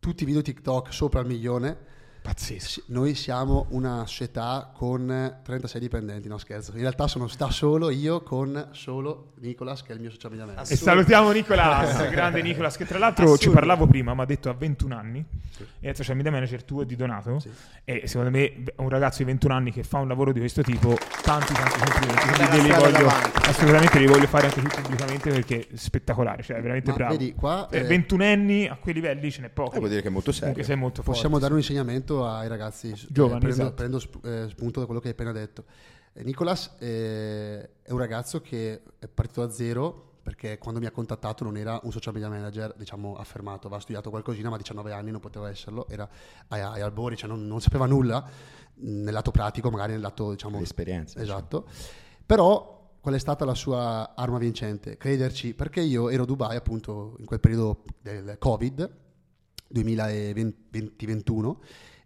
[0.00, 1.76] tutti i video TikTok sopra il milione,
[2.32, 2.68] Pazzesco.
[2.68, 6.72] sì, noi siamo una società con 36 dipendenti, no scherzo.
[6.74, 10.46] In realtà sono sta solo io con solo Nicolas che è il mio social media
[10.46, 10.72] manager.
[10.72, 13.54] E salutiamo Nicolas, grande Nicolas, che tra l'altro ci Assurdo.
[13.58, 15.24] parlavo prima, mi ha detto ha 21 anni,
[15.80, 17.50] è social media manager tuo e di Donato, Sì.
[17.84, 20.96] e secondo me un ragazzo di 21 anni che fa un lavoro di questo tipo,
[21.22, 23.48] tanti tanti complimenti, quindi li voglio, davanti.
[23.48, 27.12] assolutamente li voglio fare anche qui pubblicamente perché è spettacolare, cioè è veramente Ma bravo.
[27.16, 29.74] vedi, qua, Eh, eh, 21 anni a quei livelli ce n'è poco.
[29.74, 30.48] Eh, vuol dire che è molto serio.
[30.50, 31.10] Comunque sei molto forte.
[31.10, 32.90] Possiamo dare un insegnamento ai ragazzi.
[32.90, 33.74] eh, Giovani, prendo, esatto.
[33.74, 35.64] prendo sp- eh, spunto da quello che hai appena detto.
[36.12, 40.90] Eh, Nicolas eh, è un ragazzo che è partito da zero perché quando mi ha
[40.90, 44.92] contattato non era un social media manager, diciamo, affermato, aveva studiato qualcosina, ma a 19
[44.92, 46.08] anni non poteva esserlo, era
[46.48, 48.22] ai, ai albori, cioè non, non sapeva nulla
[48.74, 51.66] mh, nel lato pratico, magari nel lato, diciamo, L'esperienza, Esatto.
[52.24, 54.96] Però qual è stata la sua arma vincente?
[54.96, 58.88] Crederci, perché io ero a Dubai appunto in quel periodo del Covid
[59.74, 61.56] 2020-2021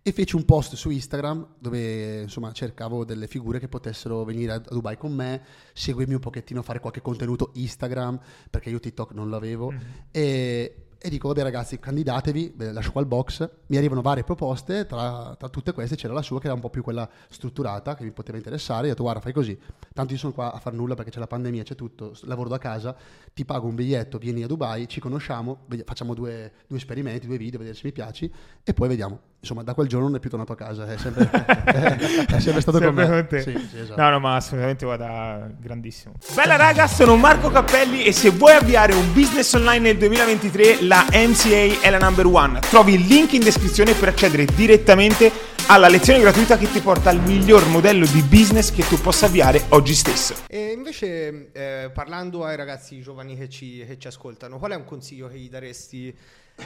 [0.06, 4.58] e feci un post su Instagram dove insomma cercavo delle figure che potessero venire a
[4.58, 5.40] Dubai con me,
[5.72, 9.72] seguirmi un pochettino, fare qualche contenuto Instagram perché io TikTok non l'avevo.
[10.10, 15.36] E, e dico vabbè ragazzi candidatevi, lascio qua il box, mi arrivano varie proposte, tra,
[15.38, 18.12] tra tutte queste c'era la sua che era un po' più quella strutturata che mi
[18.12, 19.58] poteva interessare, io ho detto guarda fai così,
[19.94, 22.58] tanto io sono qua a far nulla perché c'è la pandemia, c'è tutto, lavoro da
[22.58, 22.94] casa,
[23.32, 27.58] ti pago un biglietto, vieni a Dubai, ci conosciamo, facciamo due, due esperimenti, due video,
[27.58, 28.30] vedere se mi piaci
[28.62, 29.32] e poi vediamo.
[29.44, 31.28] Insomma, da quel giorno non è più tornato a casa, è sempre,
[32.26, 33.10] è sempre stato con Sempre me.
[33.10, 33.42] con te.
[33.42, 34.00] Sì, sì, esatto.
[34.00, 36.14] No, no, ma assolutamente guarda, grandissimo.
[36.34, 41.04] Bella raga, sono Marco Cappelli e se vuoi avviare un business online nel 2023, la
[41.12, 42.58] MCA è la number one.
[42.60, 45.30] Trovi il link in descrizione per accedere direttamente
[45.66, 49.62] alla lezione gratuita che ti porta al miglior modello di business che tu possa avviare
[49.70, 50.34] oggi stesso.
[50.48, 54.84] E invece, eh, parlando ai ragazzi giovani che ci, che ci ascoltano, qual è un
[54.84, 56.16] consiglio che gli daresti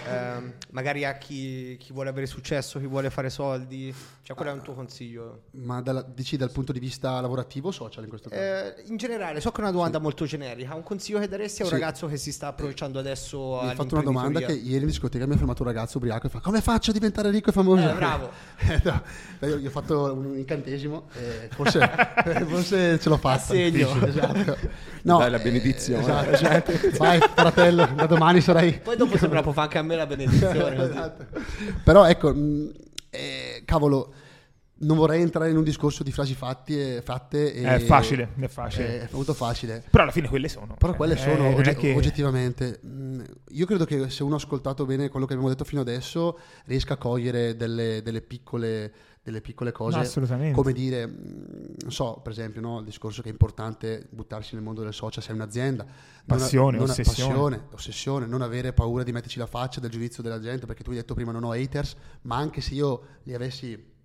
[0.06, 3.94] ehm, magari a chi, chi vuole avere successo, chi vuole fare soldi?
[4.22, 5.44] Cioè, qual è un tuo consiglio?
[5.52, 8.42] Ma dalla- dici dal punto di vista lavorativo o social in questo caso?
[8.42, 10.74] Eh, in generale, so che è una domanda molto generica.
[10.74, 11.78] Un consiglio che daresti a un Sì.
[11.78, 15.26] ragazzo che si sta approcciando adesso mi ha fatto una domanda che ieri in discoteca
[15.26, 17.88] mi ha fermato un ragazzo ubriaco e fa come faccio a diventare ricco e famoso?
[17.88, 18.30] Eh, bravo.
[18.68, 19.02] Eh, no,
[19.48, 21.08] io gli ho fatto un incantesimo
[21.50, 21.78] forse,
[22.46, 23.36] forse ce l'ho fatta.
[23.42, 24.04] Assegno.
[24.04, 24.56] Esatto.
[25.02, 26.02] No, Dai la eh, benedizione.
[26.02, 26.30] esatto,
[26.72, 26.72] esatto.
[26.98, 28.78] Vai fratello, da domani sarai...
[28.80, 30.76] Poi dopo sembra può fare anche a me la benedizione.
[30.88, 31.26] Esatto.
[31.84, 32.72] Però ecco, mh,
[33.10, 34.12] eh, cavolo,
[34.80, 37.52] non vorrei entrare in un discorso di frasi fatti e fatte.
[37.52, 39.00] E, È facile, è facile.
[39.02, 39.82] È molto facile.
[39.90, 40.76] Però alla fine quelle sono.
[40.78, 42.78] Però quelle Eh, sono ogge- che- oggettivamente.
[42.82, 43.22] mh,
[43.52, 46.94] Io credo che se uno ha ascoltato bene quello che abbiamo detto fino adesso, riesca
[46.94, 48.92] a cogliere delle, delle piccole,
[49.22, 49.96] delle piccole cose.
[49.96, 50.54] No, assolutamente.
[50.54, 54.62] Come dire, mh, non so, per esempio, no, il discorso che è importante buttarsi nel
[54.64, 55.84] mondo del social, sei un'azienda.
[55.84, 55.94] Non-
[56.38, 57.28] Passione, non- ossessione.
[57.34, 60.90] passione, ossessione, non avere paura di metterci la faccia del giudizio della gente, perché tu
[60.90, 63.96] hai detto prima non ho haters, ma anche se io li avessi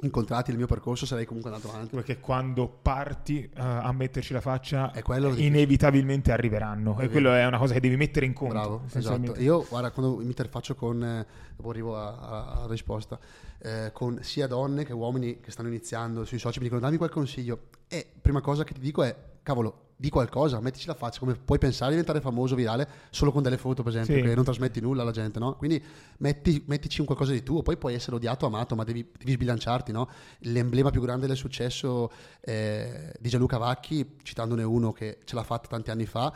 [0.00, 1.94] incontrati nel mio percorso sarei comunque andato avanti.
[1.94, 4.92] Perché quando parti eh, a metterci la faccia,
[5.36, 6.96] inevitabilmente arriveranno.
[6.96, 8.54] È e quello è una cosa che devi mettere in conto.
[8.54, 9.34] Bravo, esatto.
[9.38, 11.26] Io, guarda, quando mi interfaccio con, eh,
[11.56, 13.18] dopo arrivo alla risposta,
[13.60, 17.10] eh, con sia donne che uomini che stanno iniziando sui social, mi dicono dammi quel
[17.10, 17.68] consiglio.
[17.88, 19.14] E prima cosa che ti dico è,
[19.48, 23.42] cavolo, di qualcosa, mettici la faccia, come puoi pensare di diventare famoso, virale, solo con
[23.42, 24.22] delle foto, per esempio, Sì.
[24.22, 25.56] che non trasmetti nulla alla gente, no?
[25.56, 25.82] Quindi
[26.18, 29.90] metti- mettici un qualcosa di tuo, poi puoi essere odiato amato, ma devi, devi sbilanciarti,
[29.90, 30.08] no?
[30.40, 35.66] L'emblema più grande del successo eh, di Gianluca Vacchi, citandone uno che ce l'ha fatta
[35.66, 36.32] tanti anni fa,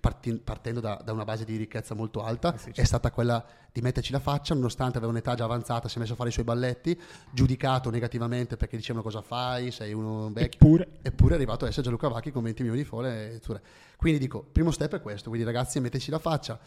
[0.00, 3.80] partendo da, da una base di ricchezza molto alta, Eh sì, è stata quella di
[3.80, 6.44] metterci la faccia, nonostante aveva un'età già avanzata, si è messo a fare i suoi
[6.44, 6.98] balletti,
[7.30, 10.58] giudicato negativamente perché dicevano cosa fai, sei uno vecchio.
[10.58, 13.38] Eppure, Eppure è arrivato a essere Gianluca Vacchi con 20 milioni di folle.
[13.42, 13.58] tu-
[13.96, 16.58] Quindi dico, primo step è questo, quindi ragazzi metteteci la faccia.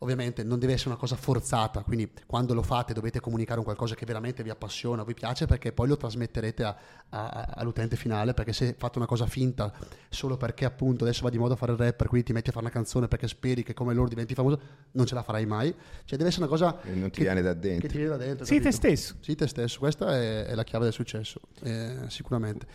[0.00, 3.96] Ovviamente non deve essere una cosa forzata, quindi quando lo fate dovete comunicare un qualcosa
[3.96, 6.76] che veramente vi appassiona, vi piace, perché poi lo trasmetterete a-
[7.08, 9.72] a- all'utente finale, perché se fate una cosa finta
[10.08, 12.64] solo perché appunto adesso va di moda fare il rapper, quindi ti metti a fare
[12.66, 14.60] una canzone perché speri che come loro diventi famoso,
[14.92, 15.74] non ce la farai mai.
[16.04, 17.80] Cioè deve essere una cosa E non ti che- viene da dentro.
[17.80, 18.44] Che ti viene da dentro.
[18.46, 18.70] Te capito?
[18.70, 19.14] stesso.
[19.18, 22.66] Sii te stesso, questa è, è la chiave del successo, eh, sicuramente.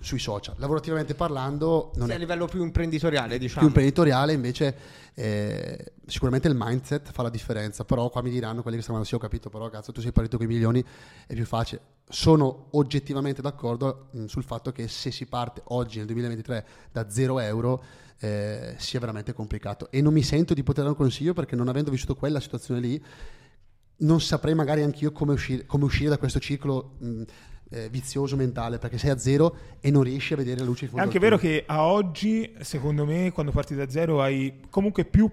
[0.00, 3.66] Sui social, lavorativamente parlando, non Sì, è a livello più imprenditoriale, più diciamo.
[3.66, 4.76] imprenditoriale invece
[5.14, 7.84] eh, sicuramente il mindset fa la differenza.
[7.84, 10.36] Però qua mi diranno quelli che stanno sì ho capito però cazzo tu sei partito
[10.36, 10.84] con i milioni
[11.26, 11.80] è più facile.
[12.08, 17.40] Sono oggettivamente d'accordo mh, sul fatto che se si parte oggi nel 2023 da 0
[17.40, 17.82] euro
[18.20, 19.90] eh, sia veramente complicato.
[19.90, 22.78] E non mi sento di poter dare un consiglio perché non avendo vissuto quella situazione
[22.80, 23.04] lì
[24.00, 27.22] non saprei magari anch'io come uscire, come uscire da questo ciclo mh,
[27.70, 30.88] eh, vizioso mentale perché sei a zero e non riesci a vedere la luce in
[30.88, 34.60] è fondo anche al vero che a oggi, secondo me, quando parti da zero hai
[34.70, 35.30] comunque più...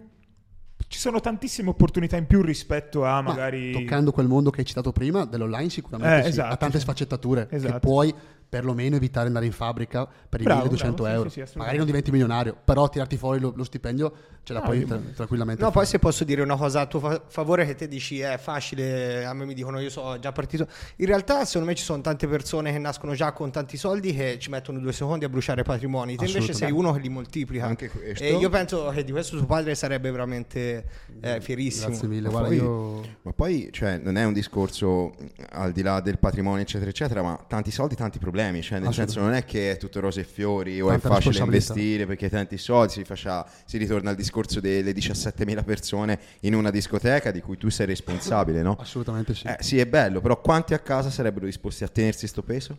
[0.88, 3.72] Ci sono tantissime opportunità in più rispetto a Ma magari...
[3.72, 7.48] toccando quel mondo che hai citato prima dell'online sicuramente Eh, sì, esatto, ha tante sfaccettature
[7.48, 7.80] che Esatto.
[7.80, 8.14] puoi
[8.56, 11.76] perlomeno evitare di andare in fabbrica per i Bravo, 1200 bravo, euro sì, sì, magari
[11.78, 15.62] non diventi milionario però tirarti fuori lo, lo stipendio ce la Ah, puoi tra- tranquillamente
[15.62, 15.80] No, fare.
[15.82, 19.26] poi se posso dire una cosa a tuo fa- favore che te dici è facile,
[19.26, 20.68] a me mi dicono io sono già partito.
[20.98, 24.38] In realtà secondo me ci sono tante persone che nascono già con tanti soldi che
[24.40, 26.16] ci mettono due secondi a bruciare patrimoni.
[26.16, 27.66] Te invece sei uno che li moltiplica.
[27.66, 28.24] Anche questo.
[28.24, 30.86] E io penso che di questo tuo padre sarebbe veramente
[31.22, 31.88] eh, fierissimo.
[31.88, 35.16] grazie mille Ma guarda poi- io Ma poi, cioè, non è un discorso
[35.54, 38.45] al di là del patrimonio, eccetera, eccetera, ma tanti soldi, tanti problemi.
[38.62, 41.40] Cioè, nel senso, non è che è tutto rose e fiori o Tanta è facile
[41.44, 42.92] investire perché hai tanti soldi.
[42.94, 47.70] Si, faccia- si ritorna al discorso delle 17.000 persone in una discoteca di cui tu
[47.70, 48.76] sei responsabile, no?
[48.82, 52.42] assolutamente sì Eh, sì, è bello, però quanti a casa sarebbero disposti a tenersi sto
[52.44, 52.78] peso?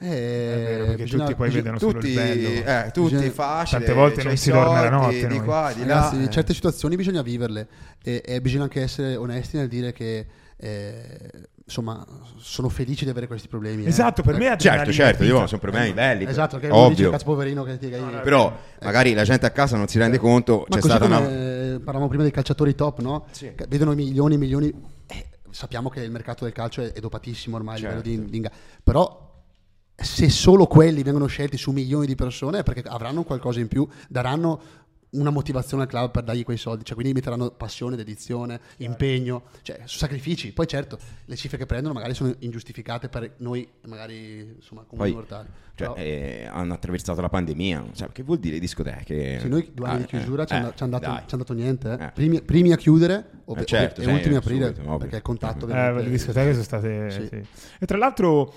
[0.00, 2.48] Eh, vero, perché bisogna- tutti poi bisogna- vedono solo Tutti, il bello.
[2.86, 3.78] eh, tutti Bisogna- facile.
[3.84, 5.94] Tante volte non si dorme la notte, Di qua, di là.
[5.94, 6.30] Ragazzi, eh.
[6.30, 7.66] certe situazioni bisogna viverle
[8.04, 11.30] e, e bisogna anche essere onesti nel dire che eh,
[11.68, 12.02] insomma
[12.38, 13.88] sono felice di avere questi problemi eh.
[13.88, 16.24] Esatto, per me è Certo, certo, io sono problemi belli.
[16.24, 17.10] esatto che uno dice ovvio.
[17.10, 20.64] cazzo poverino che ti che- Però magari la gente a casa non si rende conto,
[20.66, 21.28] Ma c'è stata come una...
[21.28, 23.26] eh, parlavamo prima dei calciatori top, no?
[23.32, 23.52] Sì.
[23.68, 24.72] Vedono milioni e milioni.
[25.08, 28.08] eh, sappiamo che il mercato del calcio è, è dopatissimo ormai a livello Certo.
[28.22, 28.50] di, di inga-
[28.82, 29.26] Però
[29.94, 33.86] se solo quelli vengono scelti su milioni di persone è perché avranno qualcosa in più,
[34.08, 34.60] daranno
[35.10, 39.80] una motivazione al club per dargli quei soldi, cioè quindi metteranno passione, dedizione, impegno, cioè
[39.84, 40.52] sacrifici.
[40.52, 45.48] Poi certo, le cifre che prendono magari sono ingiustificate per noi, magari insomma, comuni mortali.
[45.74, 49.38] cioè, Però- eh, hanno attraversato la pandemia, cioè, che vuol dire discoteche?
[49.40, 51.00] Sì, noi due anni Ah, di chiusura eh, ci è eh, ci dai.
[51.00, 51.96] ci è andato niente.
[51.98, 52.04] eh.
[52.04, 52.10] Eh.
[52.12, 55.66] Primi, primi a chiudere Eh, certo, e sì, ultimi a aprire subito, perché il contatto
[55.68, 57.10] Eh, le discoteche sono state...
[57.10, 57.26] Sì.
[57.28, 57.42] sì.
[57.80, 58.52] E tra l'altro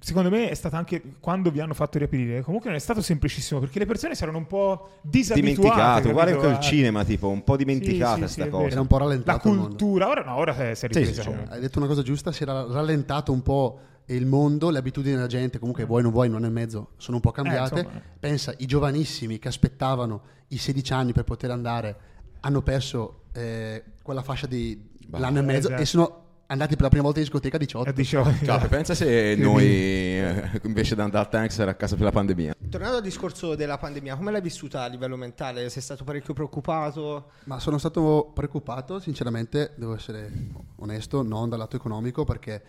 [0.00, 2.42] secondo me è stata anche quando vi hanno fatto riaprire.
[2.42, 5.60] Comunque non è stato semplicissimo perché le persone si erano un po' disabituate.
[5.60, 6.50] Dimenticato, uguale capito?
[6.50, 8.66] col cinema, tipo, un po' dimenticata Sì, sì, sì, è cosa.
[8.66, 11.22] Era un po' rallentato La il cultura, ora no, ora si è ripresa.
[11.22, 11.54] sì, comunque.
[11.54, 15.26] Hai detto una cosa giusta, si era rallentato un po' il mondo, le abitudini della
[15.26, 17.80] gente, comunque vuoi o non vuoi, un anno e mezzo, sono un po' cambiate.
[17.80, 18.02] Eh.
[18.18, 21.96] Pensa, i giovanissimi che aspettavano i 16 anni per poter andare
[22.40, 25.82] hanno perso eh, quella fascia di Bah, l'anno e mezzo esatto.
[25.82, 27.90] e sono andati per la prima volta in discoteca a 18.
[27.90, 30.16] Eh, dicevo- Cioè, pensa se noi
[30.62, 32.54] invece di andare al Tanks era a casa per la pandemia.
[32.68, 35.68] Tornando al discorso della pandemia, come l'hai vissuta a livello mentale?
[35.68, 37.30] Sei stato parecchio preoccupato?
[37.44, 40.30] Ma sono stato preoccupato, sinceramente, devo essere
[40.76, 42.62] onesto, non dal lato economico, perché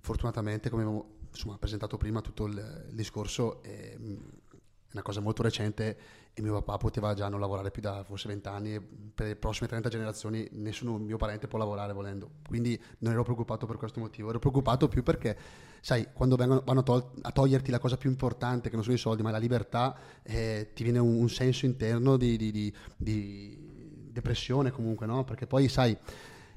[0.00, 5.20] fortunatamente, come avevo insomma, presentato prima, tutto il, il discorso è, mm, è una cosa
[5.20, 5.96] molto recente
[6.36, 9.36] e mio papà poteva già non lavorare più da forse 20 anni e per le
[9.36, 12.28] prossime 30 generazioni nessuno mio parente può lavorare volendo.
[12.48, 15.36] Quindi non ero preoccupato per questo motivo, ero preoccupato più perché,
[15.80, 18.96] sai, quando vengono, vanno a, tol- a toglierti la cosa più importante, che non sono
[18.96, 22.74] i soldi, ma la libertà, eh, ti viene un, un senso interno di, di- di-
[22.96, 25.22] di depressione comunque, no?
[25.22, 25.96] Perché poi, sai,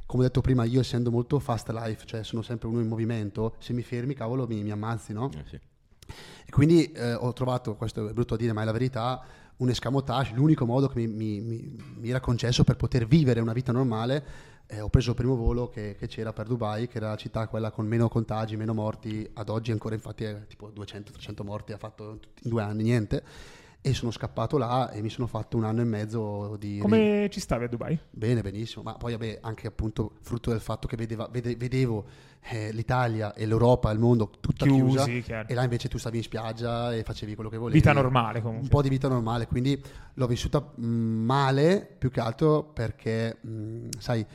[0.07, 3.55] come ho detto prima, io essendo molto fast life, cioè sono sempre uno in movimento,
[3.59, 5.29] se mi fermi, cavolo, mi, mi ammazzi, no?
[5.35, 5.59] Eh, sì.
[6.45, 9.21] E quindi eh, ho trovato, questo è brutto a dire, ma è la verità,
[9.57, 13.53] un escamotage, l'unico modo che mi, mi- mi- mi era concesso per poter vivere una
[13.53, 14.25] vita normale.
[14.69, 17.47] eh, ho preso il primo volo che, che c'era per Dubai, che era la città
[17.47, 21.77] quella con meno contagi, meno morti, ad oggi ancora infatti è tipo 200-300 morti, ha
[21.77, 23.23] fatto in due anni niente.
[23.87, 26.77] E sono scappato là e mi sono fatto un anno e mezzo di...
[26.79, 27.97] Come ci stavi a Dubai?
[28.09, 32.03] Bene, benissimo, ma poi vabbè, anche appunto frutto del fatto che vedeva- vede- vedevo
[32.49, 35.47] eh, l'Italia e l'Europa, il mondo tutta Chiusi, chiusa chiaro.
[35.47, 37.77] e là invece tu stavi in spiaggia e facevi quello che volevi.
[37.77, 38.63] Vita normale comunque.
[38.63, 39.81] Un po' di vita normale, quindi
[40.15, 44.25] l'ho vissuta mh, male più che altro perché, mh, sai,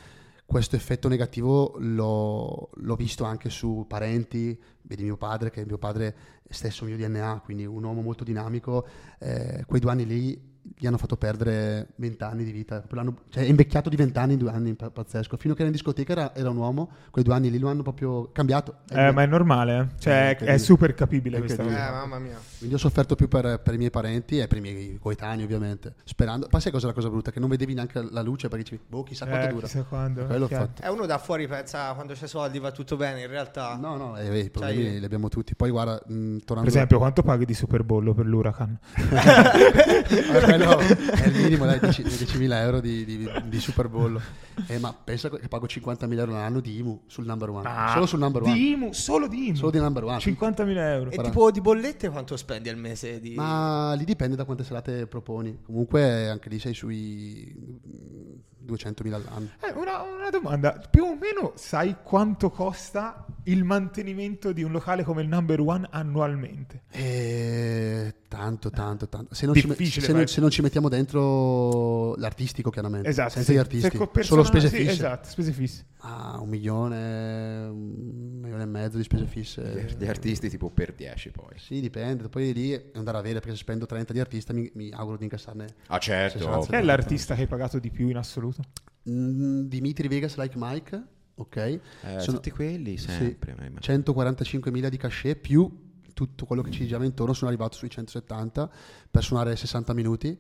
[0.53, 5.78] questo effetto negativo l'ho, l'ho visto anche su parenti, vedi mio padre, che è mio
[5.78, 6.14] padre
[6.46, 8.86] stesso mio DNA, quindi un uomo molto dinamico,
[9.18, 12.84] eh, quei due anni lì gli hanno fatto perdere vent'anni di vita,
[13.30, 15.76] cioè è invecchiato di vent'anni in due anni, pa- pazzesco, fino a che era in
[15.76, 18.76] discoteca era, era un uomo, quei due anni lì lo hanno proprio cambiato.
[18.90, 20.00] Eh, ma è normale, eh.
[20.00, 21.90] cioè Eh, è, è super capibile È questa Eh, cosa.
[21.90, 22.38] mamma mia.
[22.58, 25.94] Quindi ho sofferto più per, per i miei parenti e per i miei coetanei, ovviamente.
[26.04, 26.46] Sperando.
[26.48, 27.30] Poi sai cosa è la cosa brutta?
[27.32, 29.66] Che non vedevi neanche la luce perché dicevi, boh, chissà quanto Eh, dura.
[29.66, 30.82] chissà quando, Quello ho fatto.
[30.82, 33.76] Eh, uno da fuori pensa quando c'è soldi va tutto bene, in realtà...
[33.80, 35.54] No, no, eh, i problemi Sai- li abbiamo tutti.
[35.56, 36.60] Poi guarda, mh, tornando...
[36.62, 38.78] Per esempio, quanto paghi di Superbollo per l'Huracan?
[40.53, 44.20] Quello è il minimo, dai, 10 10.000 euro di, di, di Super Bowl.
[44.66, 47.68] Eh, ma pensa che pago 50.000 euro all'anno di IMU sul number one.
[47.68, 48.53] Ah, Solo sul number one.
[48.53, 49.57] Di IMU, solo di IMU.
[49.57, 50.18] Solo di number one.
[50.18, 51.11] 50.000 euro.
[51.11, 51.22] E Guarda.
[51.30, 53.20] tipo di bollette quanto spendi al mese?
[53.20, 53.34] Di...
[53.34, 55.61] Ma lì dipende da quante serate proponi.
[55.64, 59.48] Comunque anche lì sei sui mh, 200.000 all'anno.
[59.61, 65.03] Eh, una, una domanda, più o meno sai quanto costa il mantenimento di un locale
[65.03, 66.84] come il number one annualmente?
[66.90, 69.34] Eh, tanto, tanto, tanto.
[69.34, 73.09] Se non, ci, se se non ci mettiamo dentro l'artistico, chiaramente.
[73.09, 73.30] Esatto.
[73.30, 73.57] Senza sì.
[73.57, 73.90] gli artisti.
[73.90, 74.11] Se co-
[74.45, 74.90] Solo spese sì, fisse.
[74.93, 75.86] Esatto, spese fisse.
[76.05, 79.95] Ah, un milione, un milione e mezzo di spese fisse.
[79.97, 81.59] Gli artisti tipo per 10 poi.
[81.59, 82.28] Sì, dipende.
[82.28, 85.16] Poi lì è andare a vedere perché se spendo 30 di artista mi, mi auguro
[85.16, 85.66] di incassarne.
[85.86, 86.38] Ah certo.
[86.38, 86.70] 60, ovvio.
[86.70, 88.62] Chi è l'artista che hai pagato di più in assoluto?
[89.09, 91.03] Mm, Dimitri Vegas Like Mike,
[91.34, 91.57] ok.
[91.57, 91.80] Eh,
[92.18, 93.55] Sono- tutti quelli Sì, sempre.
[93.55, 97.32] ma- 145.000 di cachet più tutto quello che ci girava intorno.
[97.32, 98.68] Sono arrivato sui 170
[99.11, 100.36] per suonare 60 minuti.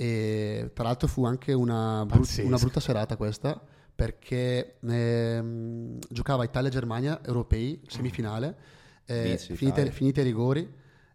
[0.00, 3.60] E tra l'altro fu anche una, brut- una brutta serata questa
[3.94, 8.56] perché ehm, giocava Italia-Germania europei semifinale.
[9.04, 10.66] eh, finite, finite ai rigori.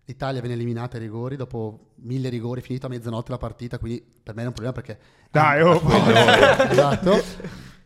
[0.07, 4.35] L'Italia viene eliminata ai rigori dopo mille rigori, finita a mezzanotte la partita, quindi per
[4.35, 4.99] me era un problema perché...
[5.31, 5.81] Dai, oh.
[6.69, 7.23] esatto.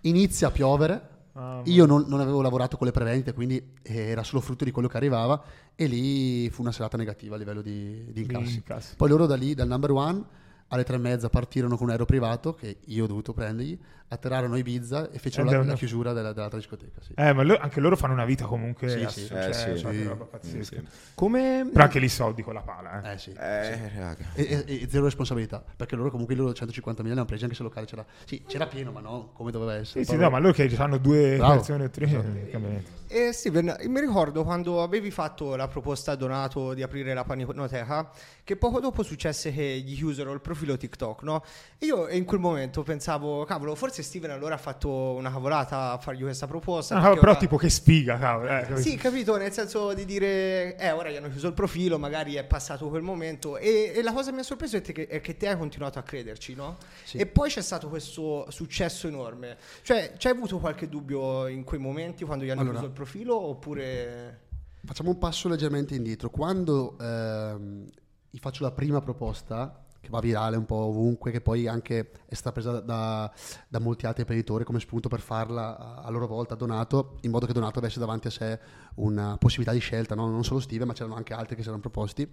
[0.02, 4.42] Inizia a piovere, Ah, io non, non avevo lavorato con le prevendite, quindi era solo
[4.42, 5.42] frutto di quello che arrivava
[5.74, 8.56] e lì fu una serata negativa a livello di, di incassi.
[8.56, 8.96] incassi.
[8.98, 10.26] Poi loro da lì, dal number one,
[10.70, 13.78] alle tre e mezza partirono con un aereo privato che io ho dovuto prendergli,
[14.12, 17.00] atterrarono a Ibiza e fecero la, la chiusura della, dell'altra discoteca.
[17.02, 17.14] Sì.
[17.16, 19.28] Eh, ma lo- anche loro fanno una vita comunque Sì, ass- sì.
[19.28, 19.84] cioè, Eh, sì.
[19.84, 20.04] fanno Sì.
[20.04, 20.82] roba pazzesca.
[21.14, 21.70] Come...
[21.72, 23.14] Però anche lì soldi con la pala, eh.
[23.14, 23.32] Eh sì.
[23.38, 24.26] Eh, raga.
[24.34, 27.44] E, e- e zero responsabilità perché loro comunque i loro 150 mila li hanno presi
[27.44, 30.18] anche se il locale c'era sì c'era pieno ma no come doveva essere Sì, sì,
[30.18, 31.54] no, ma loro che hanno due Bravo.
[31.56, 32.98] persone o tre eh, cambia niente.
[33.12, 38.12] E Steven, mi ricordo quando avevi fatto la proposta a Donato di aprire la paninoteca,
[38.50, 41.44] che poco dopo successe che gli chiusero il profilo TikTok, no?
[41.78, 46.00] E io in quel momento pensavo, cavolo, forse Steven allora ha fatto una cavolata a
[46.00, 46.96] fargli questa proposta.
[46.96, 48.50] Ah, perché però ora- tipo che sfiga, cavolo.
[48.50, 48.78] Eh, capito?
[48.80, 52.44] Sì, capito, nel senso di dire, eh, ora gli hanno chiuso il profilo, magari è
[52.44, 53.56] passato quel momento.
[53.58, 55.56] E, e la cosa che mi ha sorpreso è, te che, è che te hai
[55.56, 56.78] continuato a crederci, no?
[57.04, 57.18] Sì.
[57.18, 59.58] E poi c'è stato questo successo enorme.
[59.84, 63.40] Cioè, c'hai avuto qualche dubbio in quei momenti quando gli hanno Allora- chiuso il profilo?
[63.40, 64.40] Oppure.
[64.84, 66.32] facciamo un passo leggermente indietro.
[66.32, 67.86] Quando ehm,
[68.30, 72.34] gli faccio la prima proposta, che va virale un po' ovunque, che poi anche è
[72.34, 73.32] stata presa da,
[73.68, 77.46] da molti altri imprenditori come spunto per farla a, loro volta a Donato, in modo
[77.46, 78.60] che Donato avesse davanti a sé
[78.96, 80.30] una possibilità di scelta, no?
[80.30, 82.32] non solo Steve, ma c'erano anche altri che si erano proposti.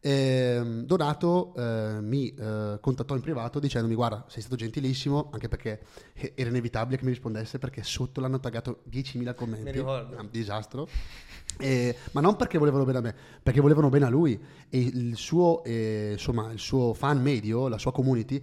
[0.00, 5.80] Eh, Donato eh, mi eh, contattò in privato dicendomi guarda sei stato gentilissimo anche perché
[6.36, 10.16] era inevitabile che mi rispondesse perché sotto l'hanno taggato 10.000 commenti ricordo.
[10.16, 10.86] un disastro
[11.60, 15.16] Eh, ma non perché volevano bene a me perché volevano bene a lui e il
[15.16, 18.40] suo, eh, insomma, il suo fan medio la sua community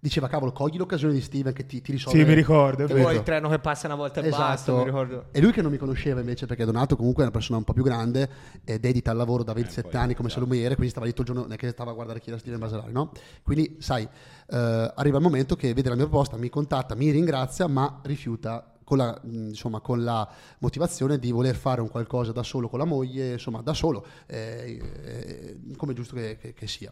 [0.00, 3.16] diceva cavolo cogli l'occasione di Steven che ti, ti risolve Sì, mi ricordo, Che poi
[3.16, 4.76] il treno che passa una volta e basta, Esatto.
[4.76, 5.24] mi ricordo.
[5.32, 7.72] E lui che non mi conosceva invece perché Donato comunque è una persona un po'
[7.72, 8.28] più grande
[8.64, 11.26] e dedita al lavoro da 27 poi, anni come salumiere, quindi stava lì tutto il
[11.28, 13.10] giorno, non è che stava a guardare chi era Steven Basalari, no?
[13.42, 14.04] Quindi sai,
[14.50, 18.77] eh, arriva il momento che vede la mia proposta, mi contatta, mi ringrazia, ma rifiuta
[18.88, 20.26] con la, mh, insomma, con la
[20.60, 24.80] motivazione di voler fare un qualcosa da solo con la moglie, insomma, da solo, eh,
[25.04, 26.90] eh, come giusto che, che- che sia.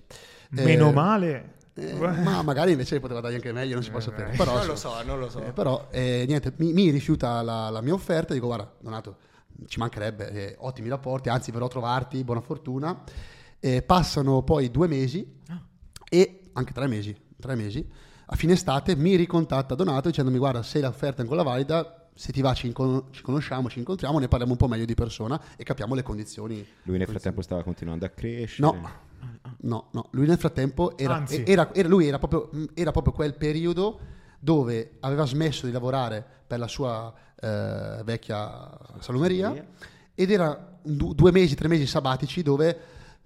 [0.51, 1.55] Meno Eh, male.
[1.73, 4.37] eh, ma magari invece poteva dargli anche meglio, non si può sapere.
[4.37, 5.43] Però, Non lo so, non lo so.
[5.43, 9.17] eh, però eh, niente, mi, mi rifiuta la, la mia offerta, dico guarda Donato,
[9.67, 13.03] ci mancherebbe, eh, ottimi rapporti, anzi verrò a trovarti, buona fortuna.
[13.59, 15.41] Eh, passano poi due mesi
[16.11, 17.89] e anche tre mesi, tre mesi,
[18.27, 22.41] a fine estate mi ricontatta Donato dicendomi guarda se l'offerta è ancora valida, se ti
[22.41, 25.65] va ci, incon- ci conosciamo, ci incontriamo, ne parliamo un po' meglio di persona e
[25.65, 26.67] capiamo le condizioni.
[26.85, 28.67] Lui nel frattempo stava continuando a crescere.
[28.67, 28.81] No,
[29.61, 30.09] no, no.
[30.13, 31.15] Lui nel frattempo era,
[31.45, 33.99] era- era- lui era proprio, era proprio quel periodo
[34.39, 38.71] dove aveva smesso di lavorare per la sua eh, vecchia
[39.01, 39.51] salumeria
[40.15, 42.79] ed era du- due mesi, tre mesi sabbatici dove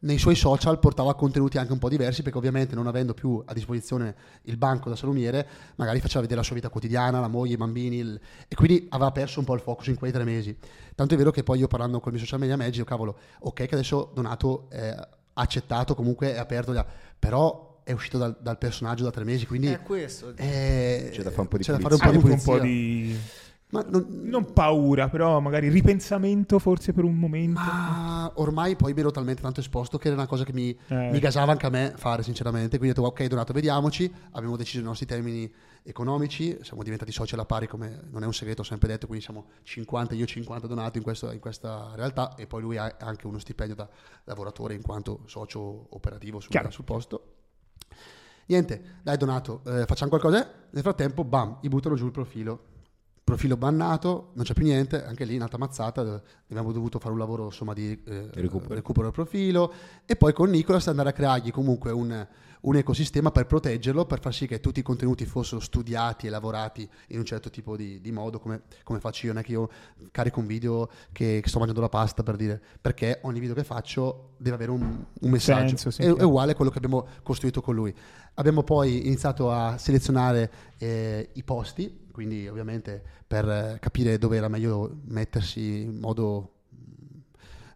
[0.02, 3.52] nei suoi social portava contenuti anche un po' diversi perché ovviamente non avendo più a
[3.52, 5.46] disposizione il banco da salumiere
[5.76, 9.10] magari faceva vedere la sua vita quotidiana, la moglie, i bambini il- e quindi aveva
[9.12, 10.56] perso un po' il focus in quei tre mesi.
[10.94, 13.66] Tanto è vero che poi io parlando con i miei social media manager, cavolo, ok
[13.66, 14.94] che adesso Donato è
[15.32, 16.84] ha accettato, comunque è aperto,
[17.18, 20.32] però è uscito dal, dal personaggio da tre mesi, quindi È questo.
[20.36, 21.78] eh, C'è da fare un po' di c'è da pulizia.
[21.78, 22.52] fare un po' di avuto un pulizia.
[22.52, 23.18] po' di...
[23.70, 27.58] Ma non- Non paura, però magari ripensamento forse per un momento.
[27.60, 31.10] Ma ormai poi mi ero talmente tanto esposto che era una cosa che mi, Eh.
[31.10, 32.78] mi gasava anche a me fare sinceramente.
[32.78, 35.52] Quindi ho detto ok Donato vediamoci, abbiamo deciso i nostri termini
[35.82, 39.24] economici, siamo diventati soci alla pari come non è un segreto, ho sempre detto, quindi
[39.24, 43.26] siamo 50, io 50 Donato in, questo- in questa realtà e poi lui ha anche
[43.26, 43.88] uno stipendio da
[44.24, 47.24] lavoratore in quanto socio operativo sul, sul posto.
[48.46, 50.48] Niente, dai Donato, eh, facciamo qualcosa.
[50.70, 52.64] Nel frattempo, bam, gli buttano giù il profilo.
[53.22, 57.18] Profilo bannato, non c'è più niente, anche lì un'altra mazzata, dove abbiamo dovuto fare un
[57.18, 58.74] lavoro insomma, di eh, Recupero.
[58.74, 59.72] recupero del profilo
[60.04, 62.26] e poi con Nicolas andare a creargli comunque un,
[62.62, 66.88] un ecosistema per proteggerlo, per far sì che tutti i contenuti fossero studiati e lavorati
[67.08, 69.68] in un certo tipo di, di modo, come, come faccio io, non è che io
[70.10, 73.62] carico un video che, che sto mangiando la pasta per dire, perché ogni video che
[73.62, 75.76] faccio deve avere un, un messaggio.
[75.76, 77.94] Senso, sì, è, è uguale a quello che abbiamo costruito con lui.
[78.34, 84.48] Abbiamo poi iniziato a selezionare eh, i posti, quindi ovviamente per eh, capire dove era
[84.48, 86.52] meglio mettersi in modo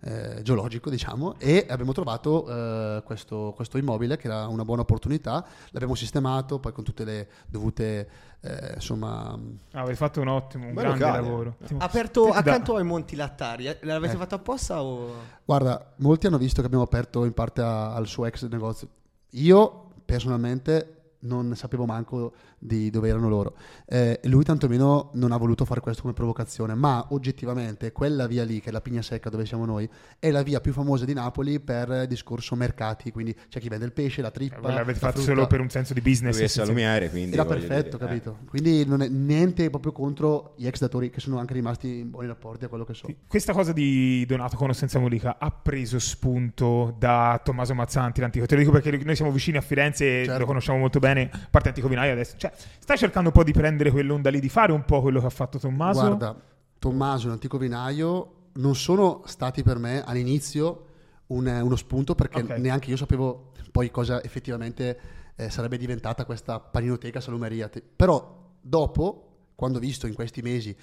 [0.07, 5.43] eh, geologico, diciamo, e abbiamo trovato eh, questo, questo immobile che era una buona opportunità,
[5.71, 8.09] l'abbiamo sistemato, poi con tutte le dovute,
[8.41, 9.31] eh, insomma,
[9.73, 11.23] Ah, avete fatto un ottimo, un Bel grande locale.
[11.27, 11.57] lavoro.
[11.79, 13.79] Aperto Senti, da- accanto ai Monti Lattari, eh?
[13.81, 14.19] l'avete Eh.
[14.19, 15.11] fatto apposta o...
[15.43, 18.89] Guarda, molti hanno visto che abbiamo aperto in parte a- al suo ex negozio.
[19.31, 22.35] Io personalmente non sapevo manco
[22.65, 23.57] di dove erano loro.
[23.87, 28.61] Eh, lui tantomeno non ha voluto fare questo come provocazione, ma oggettivamente quella via lì,
[28.61, 29.89] che è la Pigna Secca dove siamo noi,
[30.19, 33.85] è la via più famosa di Napoli per eh, discorso mercati, quindi c'è chi vende
[33.85, 35.35] il pesce, la trippa, Eh, voi l'avete la fatto frutta.
[35.35, 36.37] solo per un senso di business.
[36.37, 37.35] Lui è senza- salumiere, quindi...
[37.35, 38.07] Era perfetto, dire, eh.
[38.07, 38.39] capito?
[38.49, 42.27] Quindi non è niente proprio contro gli ex datori che sono anche rimasti in buoni
[42.29, 43.09] rapporti a quello che so.
[43.27, 48.47] Questa cosa di Donato con senza Molica ha preso spunto da Tommaso Mazzanti, l'antico.
[48.47, 50.41] Te lo dico perché noi siamo vicini a Firenze e Certo.
[50.41, 52.35] lo conosciamo molto bene, parte Antico Vinaio adesso.
[52.37, 55.27] Cioè, stai cercando un po' di prendere quell'onda lì, di fare un po' quello che
[55.27, 56.01] ha fatto Tommaso?
[56.01, 56.37] Guarda,
[56.79, 60.87] Tommaso l'antico vinaio non sono stati per me all'inizio
[61.29, 62.51] un- uno spunto perché Ok.
[62.59, 64.99] neanche io sapevo poi cosa effettivamente
[65.37, 67.69] eh, sarebbe diventata questa paninoteca salumeria.
[67.97, 70.77] Però dopo, quando ho visto in questi mesi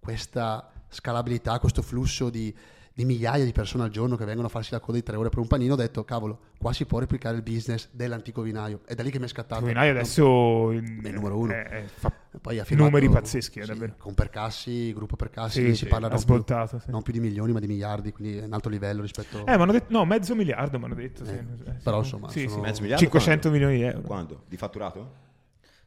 [0.00, 2.54] questa scalabilità, questo flusso di,
[2.96, 5.28] di migliaia di persone al giorno che vengono a farsi la coda di tre ore
[5.28, 8.82] per un panino, ho detto, cavolo, qua si può replicare il business dell'antico vinaio.
[8.86, 9.64] È da lì che mi è scattato.
[9.64, 11.52] Antico Vinaio adesso È il numero uno.
[11.52, 13.94] eh, fa Poi ha firmato- numeri pazzeschi, sì, davvero.
[13.98, 16.44] Con Percassi, gruppo Percassi, Sì, lì sì, si parla non più,
[16.86, 19.40] non più di milioni ma di miliardi, quindi è un alto livello rispetto...
[19.44, 21.24] Eh, mi hanno detto, no, mezzo miliardo mi hanno detto.
[21.24, 21.32] sì.
[21.32, 21.82] Eh, Eh, sì.
[21.82, 22.60] però insomma, Sì, sono- sì.
[22.60, 23.50] Mezzo miliardo 500 quando?
[23.66, 24.06] milioni di euro.
[24.06, 24.42] Quando?
[24.46, 25.22] Di fatturato?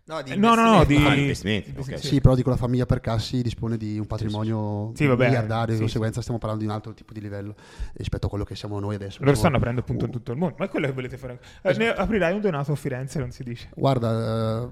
[0.08, 2.00] No, di Eh, no, no, no, di- Ah, investimenti, ok.
[2.00, 5.80] Sì, però dico la famiglia Percassi dispone di un patrimonio Sì, vabbè, miliardario, di sì,
[5.82, 7.56] conseguenza stiamo parlando di un altro tipo di livello
[7.94, 9.20] rispetto a quello che siamo noi adesso.
[9.22, 10.56] Loro stanno aprendo appunto in tutto il mondo.
[10.60, 11.40] Ma è quello che volete fare.
[11.62, 13.70] Eh, ne aprirai un donato a Firenze, non si dice.
[13.76, 14.70] Guarda, eh,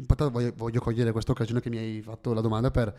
[0.00, 2.94] aspetta, voglio, voglio cogliere questa occasione che mi hai fatto la domanda per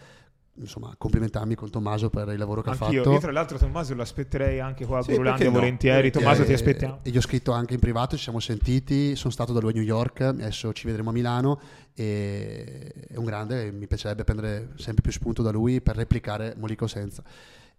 [0.56, 3.02] insomma, complimentarmi con Tommaso per il lavoro che ha Anch'io.
[3.04, 3.14] fatto.
[3.16, 5.52] Io, tra l'altro, Tommaso lo aspetterei anche qua a Sì, perché no?
[5.52, 6.12] volentieri.
[6.12, 7.00] Tommaso, ti Eh, aspettiamo.
[7.02, 9.74] E gli ho scritto anche in privato, ci siamo sentiti, sono stato da lui a
[9.74, 11.60] New York, adesso ci vedremo a Milano
[11.96, 16.54] e è un grande, e mi piacerebbe prendere sempre più spunto da lui per replicare
[16.58, 17.24] Molico senza.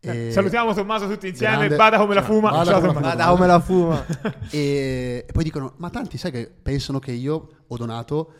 [0.00, 1.56] E- Salutiamo Tommaso tutti insieme.
[1.56, 2.50] Grande- Vada come la fuma.
[2.50, 3.00] Vada Ciao, come.
[3.00, 4.04] Guarda come la fuma.
[4.50, 8.32] e, e poi dicono, ma tanti sai che pensano che io ho donato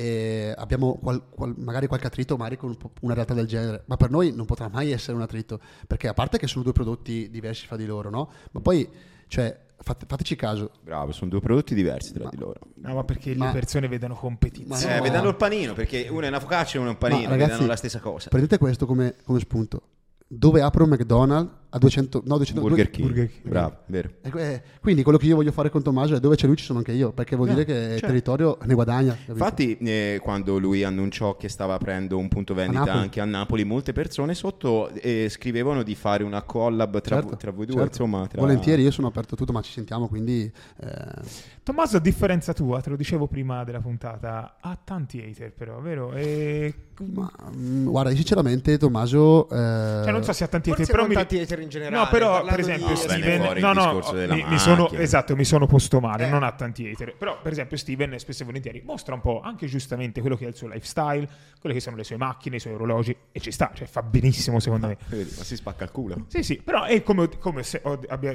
[0.00, 4.10] e abbiamo qual- qual- magari qualche attrito magari con una realtà del genere, ma per
[4.10, 7.66] noi non potrà mai essere un attrito, perché a parte che sono due prodotti diversi
[7.66, 8.30] fra di loro, no?
[8.52, 8.88] Ma poi,
[9.26, 12.60] cioè, fate- fateci caso, Bravo, sono due prodotti diversi tra di loro.
[12.76, 14.84] No, ma perché Ma- le persone vedono competizione.
[14.84, 15.02] Ma Eh, no.
[15.02, 17.50] vedano il panino, perché uno è una focaccia e uno è un panino, Ma ragazzi,
[17.50, 18.28] vedano la stessa cosa.
[18.28, 19.82] prendete questo come, come spunto.
[20.28, 23.06] Dove apro un McDonald's a 200, no, 200 Burger King.
[23.08, 23.48] Burger King.
[23.48, 24.08] Bravo, vero.
[24.22, 26.64] Eh, eh, quindi quello che io voglio fare con Tommaso è dove c'è lui ci
[26.64, 28.06] sono anche io, perché vuol No, dire che il certo.
[28.06, 29.12] territorio ne guadagna.
[29.12, 29.32] capito?
[29.32, 32.98] Infatti, eh, quando lui annunciò che stava aprendo un punto vendita Napoli.
[33.02, 37.50] anche a Napoli, molte persone sotto eh, scrivevano di fare una collab tra, Certo, tra
[37.50, 37.76] voi due.
[37.76, 38.02] certo.
[38.02, 40.50] Insomma, tra- Volentieri, io sono aperto a tutto, ma ci sentiamo, quindi...
[40.80, 45.78] eh, Tommaso, a differenza tua, te lo dicevo prima della puntata, ha tanti hater, però,
[45.80, 46.12] vero?
[46.14, 46.72] E...
[47.14, 49.48] Ma mm, guarda, sinceramente, Tommaso.
[49.50, 51.14] eh, Cioè, non so se ha tanti Forse hater, però non mi...
[51.14, 51.96] tanti hater in generale.
[52.04, 53.58] No, però, per esempio, di- Steven...
[53.58, 54.90] No, no, mi, mi sono...
[54.90, 56.30] Esatto, mi sono posto male, Eh.
[56.30, 57.16] non ha tanti hater.
[57.16, 60.48] Però, per esempio, Steven spesso e volentieri mostra un po', anche giustamente, quello che è
[60.48, 61.28] il suo lifestyle,
[61.60, 64.60] quelle che sono le sue macchine, i suoi orologi, e ci sta, cioè fa benissimo
[64.60, 64.96] secondo me.
[65.06, 66.24] Vedi, ma si spacca il culo.
[66.28, 67.82] Sì, sì, però è come, come se-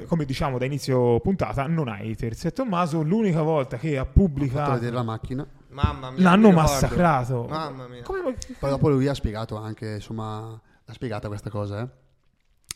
[0.07, 2.45] come diciamo da inizio puntata, non ha haters.
[2.45, 4.71] E Tommaso l'unica volta che ha pubblicato...
[4.73, 5.47] vedere la macchina.
[5.69, 6.21] Mamma mia.
[6.21, 7.47] L'hanno massacrato.
[7.49, 8.03] Mamma mia.
[8.03, 8.35] Come...
[8.59, 11.87] Poi dopo lui ha spiegato anche, insomma, ha spiegata questa cosa, eh.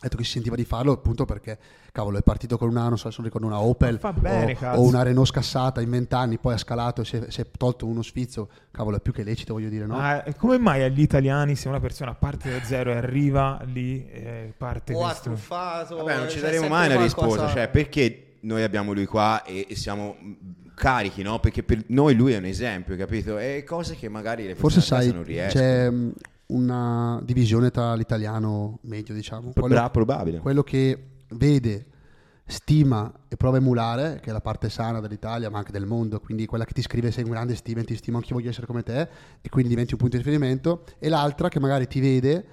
[0.00, 1.58] Ha detto che si sentiva di farlo appunto perché,
[1.90, 4.82] cavolo, è partito con una, non so se non ricordo, una Opel bene, o, o
[4.82, 8.02] una Renault scassata in vent'anni, poi ha scalato e si è, si è tolto uno
[8.02, 9.96] sfizio, cavolo, è più che lecito, voglio dire, no?
[9.96, 14.08] Ma eh, come mai agli italiani se una persona parte da zero e arriva lì
[14.08, 15.96] eh, parte O ha truffato.
[15.96, 17.48] Vabbè, non ci c'è daremo mai una qualcosa- risposta.
[17.52, 20.32] Cioè, perché noi abbiamo lui qua e, e siamo mh,
[20.76, 21.40] carichi, no?
[21.40, 23.36] Perché per noi lui è un esempio, capito?
[23.36, 25.64] E cose che magari le Forse persone sai, non riescono.
[25.64, 26.12] c'è mh,
[26.48, 29.52] una divisione tra l'italiano medio, diciamo.
[29.52, 30.38] Quello- probabile.
[30.38, 31.86] quello che vede,
[32.46, 36.20] stima e prova a emulare, che è la parte sana dell'Italia, ma anche del mondo,
[36.20, 38.66] quindi quella che ti scrive sei un grande Steven, ti stimo anche io voglio essere
[38.66, 39.08] come te,
[39.40, 42.46] e quindi diventi un punto di riferimento, e l'altra che magari ti vede,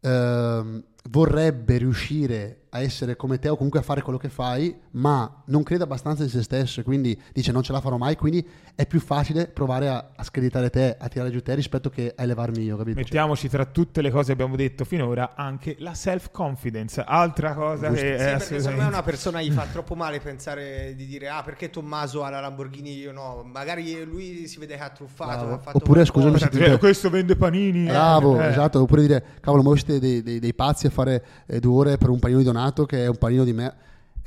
[0.00, 5.42] ehm, vorrebbe riuscire a essere come te o comunque a fare quello che fai, ma
[5.46, 8.46] non crede abbastanza in se stesso e quindi dice non ce la farò mai, quindi
[8.74, 12.22] è più facile provare a, a screditare te, a tirare giù te rispetto che a
[12.22, 12.98] elevarmi io, capito?
[12.98, 18.02] Mettiamoci tra tutte le cose che abbiamo detto finora anche la self-confidence, altra cosa Giusto.
[18.04, 21.28] che è Sì, perché secondo me una persona gli fa troppo male pensare di dire
[21.28, 25.52] ah perché Tommaso ha la Lamborghini io no magari lui si vede che ha truffato
[25.52, 27.84] ha fatto Oppure, scusami, Pensate, eh, questo vende panini.
[27.86, 28.48] Bravo, Eh.
[28.48, 31.74] esatto, oppure dire, cavolo, ma voi siete dei, dei- dei pazzi a fare eh, due
[31.76, 32.55] ore per un panino di donato
[32.86, 33.74] che è un panino di me.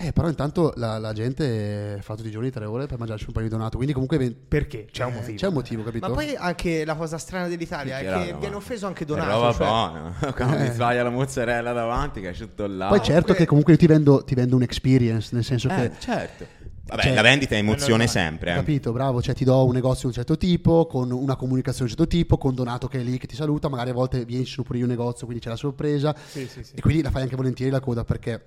[0.02, 3.34] Eh, però intanto la, la gente fa tutti i giorni tre ore per mangiarsi un
[3.34, 4.88] panino di donato, quindi comunque ven- Perché?
[4.90, 5.38] C'è un eh, motivo.
[5.38, 6.08] c'è un motivo, capito?
[6.08, 9.30] ma poi anche la cosa strana dell'Italia è Che viene ma- offeso anche È Donato
[9.30, 10.14] roba cioè- buona.
[10.34, 10.60] Quando Eh.
[10.62, 12.88] mi sbaglia la mozzarella davanti, che è tutto là.
[12.88, 15.92] Poi certo comunque- che comunque io ti vendo, ti vendo un'experience, nel senso Eh, che...
[16.00, 16.46] certo.
[16.90, 18.08] Vabbè, Cioè, la vendita è emozione normale.
[18.08, 18.52] sempre.
[18.52, 18.56] eh.
[18.56, 21.94] Capito, bravo, cioè ti do un negozio di un certo tipo, con una comunicazione di
[21.94, 24.46] un certo tipo, con Donato che è lì che ti saluta, magari a volte vieni
[24.46, 26.72] sono pure io in negozio, quindi c'è la sorpresa Sì, sì, sì.
[26.76, 28.42] e quindi la fai anche volentieri la coda perché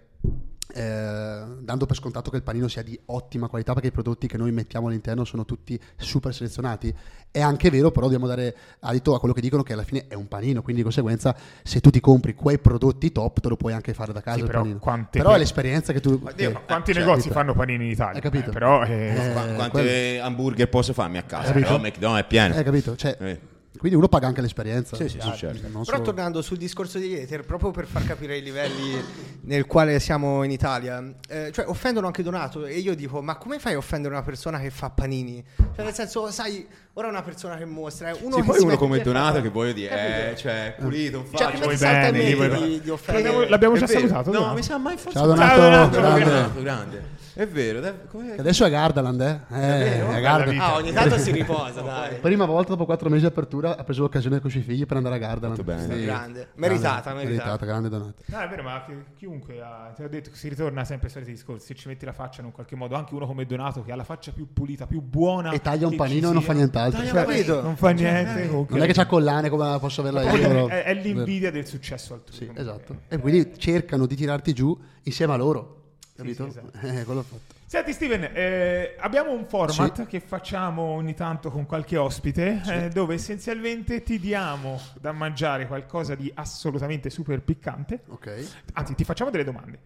[0.75, 4.37] eh, dando per scontato che il panino sia di ottima qualità perché i prodotti che
[4.37, 6.95] noi mettiamo all'interno sono tutti super selezionati
[7.31, 10.15] è anche vero però dobbiamo dare adito a quello che dicono che alla fine è
[10.15, 13.73] un panino quindi di conseguenza se tu ti compri quei prodotti top te lo puoi
[13.73, 16.93] anche fare da casa Sì, però però per- è l'esperienza che tu Dio, che- quanti
[16.93, 17.35] cioè, negozi capito?
[17.35, 18.15] fanno panini in Italia?
[18.17, 18.51] Hai capito?
[18.51, 21.53] Eh, però eh, Eh, Qua- quanti hamburger posso farmi a casa?
[21.53, 22.55] Però McDonald's è pieno.
[22.55, 23.41] eh, capito cioè, Eh.
[23.79, 25.67] Quindi uno paga anche l'esperienza Sì, sì, sì, certo.
[25.67, 29.03] Però solo- tornando sul discorso degli hater, proprio per far capire i livelli
[29.43, 33.59] nel quale siamo in Italia, eh, cioè offendono anche Donato e io dico, ma come
[33.59, 35.43] fai a offendere una persona che fa panini?
[35.75, 38.77] Cioè nel senso, sai, ora una persona che mostra, è uno Sì, che poi uno
[38.77, 41.53] come e fa- Donato che voglio dire, eh, cioè, pulito, un Cioè, faccio.
[41.61, 42.23] come vuoi bene,
[42.69, 43.23] di, di offendere?
[43.25, 43.99] L'abbiamo, l'abbiamo già vero.
[44.01, 44.31] salutato.
[44.31, 44.55] No, Donato.
[44.55, 45.19] mi sa mai forse.
[45.19, 45.61] Ciao, Donato.
[45.61, 45.91] Donato.
[45.99, 46.25] grande.
[46.25, 47.21] Donato, grande.
[47.35, 48.37] È vero, dai, com'è?
[48.39, 50.11] Adesso è Gardaland eh, eh vero?
[50.11, 50.61] è Gardaland.
[50.61, 52.17] Ah, ogni tanto si riposa, dai.
[52.17, 54.99] prima volta dopo quattro mesi di apertura ha preso l'occasione con i suoi figli per
[54.99, 55.57] andare a Gardaland.
[55.57, 55.95] Fatto bene.
[55.95, 56.05] Sì.
[56.05, 56.49] Grande.
[56.57, 57.65] Meritata, meritata.
[57.65, 58.23] grande donata.
[58.27, 61.13] No, è vero, ma chi- chiunque ha, ti ho detto che si ritorna sempre ai
[61.13, 61.67] soliti discorsi.
[61.67, 63.97] Se ci metti la faccia in un qualche modo, anche uno come Donato che ha
[63.97, 65.53] la faccia più pulita, più buona.
[65.53, 67.03] E taglia un panino e non fa nient'altro.
[67.03, 68.49] Cioè, non fa niente.
[68.49, 68.75] comunque.
[68.77, 70.39] Non è che c'ha collane come posso averla io.
[70.39, 72.37] Però- è, è l'invidia del successo altrui.
[72.37, 73.01] Sì, esatto.
[73.09, 75.81] E quindi cercano di tirarti giù insieme a loro.
[76.15, 76.45] Capito?
[76.45, 76.79] sì, esatto.
[76.87, 77.61] Eh, quello ho fatto.
[77.67, 83.15] Senti Steven, eh, abbiamo un format che facciamo ogni tanto con qualche ospite eh, dove
[83.15, 88.03] essenzialmente ti diamo da mangiare qualcosa di assolutamente super piccante.
[88.09, 88.47] Ok.
[88.75, 89.79] Anzi, ti facciamo delle domande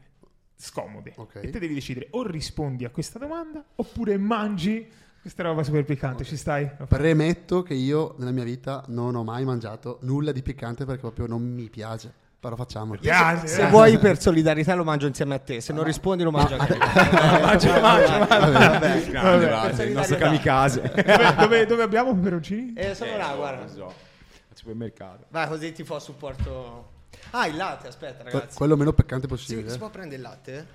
[0.58, 1.36] scomode Ok.
[1.42, 4.88] e te devi decidere o rispondi a questa domanda oppure mangi
[5.20, 6.24] questa roba super piccante.
[6.24, 6.68] Ci stai?
[6.88, 11.26] Premetto che io nella mia vita non ho mai mangiato nulla di piccante perché proprio
[11.26, 12.12] non mi piace.
[12.39, 13.01] Però facciamolo.
[13.01, 13.70] Piace, Se eh?
[13.70, 16.76] vuoi per solidarietà lo mangio insieme a te, se non rispondi lo mangio anche.
[18.76, 20.80] Vase, il nostro kamikaze.
[20.95, 22.72] dove, dove- dove abbiamo peperoncini?
[22.74, 23.62] Eh, sono là, Non guarda.
[23.62, 23.84] lo so.
[23.87, 23.93] Al
[24.57, 25.24] supermercato.
[25.30, 26.91] Vai, così ti fa supporto.
[27.30, 28.57] Ah, il latte, aspetta, ragazzi.
[28.57, 29.70] quello meno peccante Si, possibile.
[29.70, 30.66] si può prendere il latte?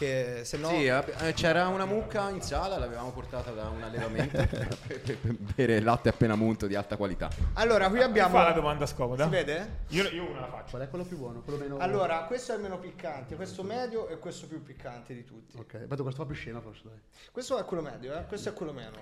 [0.00, 0.68] Che se no.
[0.70, 5.34] Sì, eh, c'era una mucca in sala, l'avevamo portata da un allevamento per, per- per
[5.54, 7.28] bere latte appena munto di alta qualità.
[7.54, 8.34] Allora, qui abbiamo.
[8.34, 9.24] Fa la domanda scomoda.
[9.24, 9.80] Si vede?
[9.88, 10.70] Io, io una la faccio.
[10.70, 11.42] Qual è quello più buono?
[11.42, 11.76] Quello meno...
[11.76, 15.58] Allora, questo è il meno piccante, questo medio e questo più piccante di tutti.
[15.58, 16.98] Ok, vedo questo fa più scena forse, dai.
[17.30, 18.24] Questo è quello medio, eh?
[18.24, 18.96] Questo è quello meno.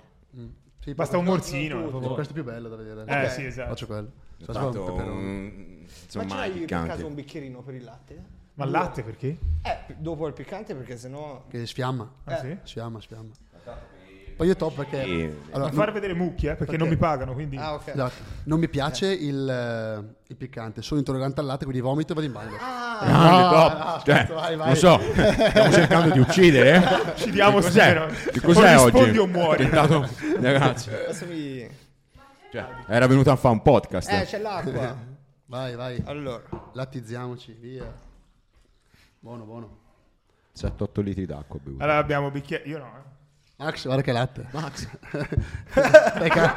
[0.81, 2.15] Sì, Basta un non proprio.
[2.15, 3.05] Questo è più bello da vedere.
[3.07, 3.31] Eh Ok.
[3.31, 3.69] sì, esatto.
[3.69, 4.11] Faccio quello.
[4.45, 8.37] Faccio un un- Ma insomma, c'hai per caso un bicchierino per il latte?
[8.59, 9.39] Ma il latte perché?
[9.63, 11.45] Eh, dopo il piccante perché sennò...
[11.49, 12.11] Che sfiamma.
[12.25, 12.39] Ah, Eh.
[12.41, 12.59] sì?
[12.65, 13.31] Sfiamma, sfiamma.
[14.37, 15.03] Poi io top perché...
[15.05, 15.33] Sì.
[15.51, 17.57] Allora, Non far vedere mucchie, eh, perché, perché- non mi pagano, quindi...
[17.57, 17.89] Ah, ok.
[17.89, 18.23] Esatto.
[18.45, 22.27] Non mi piace il, eh, il piccante, sono intollerante al latte, quindi vomito e vado
[22.27, 22.57] in bagno.
[22.61, 23.73] Ah, Grande, No, top.
[23.73, 24.67] no, Cioè, aspetta, vai, vai.
[24.67, 26.75] Non so, stiamo cercando di uccidere.
[26.77, 27.15] eh?
[27.19, 28.07] Ci diamo Che cos'è?
[28.31, 29.19] Che O cos'è oggi?
[29.19, 29.57] o muori.
[29.65, 30.09] Tentato-
[30.41, 31.69] Ragazzi, adesso mi...
[32.53, 34.11] cioè, era venuto a fare un podcast.
[34.11, 34.97] Eh, c'è l'acqua.
[35.47, 36.03] Vai, vai.
[36.05, 36.43] allora,
[36.75, 38.07] Lattizziamoci, via.
[39.29, 39.69] Buono, buono.
[40.59, 41.85] 7-8 litri d'acqua bevuto.
[41.85, 42.65] Allora abbiamo bicchiere...
[42.65, 43.63] Io no, eh.
[43.63, 44.47] Max, guarda che latte.
[44.53, 44.89] Max.
[45.69, 46.57] stai, ca-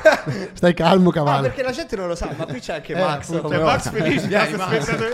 [0.54, 1.42] stai calmo, ah, cavallo.
[1.42, 3.30] perché la gente non lo sa, ma qui c'è anche Eh, Max.
[3.34, 3.50] appunto.
[3.56, 4.98] Cioè, Max felice, Dai, sta Max.
[4.98, 5.10] me.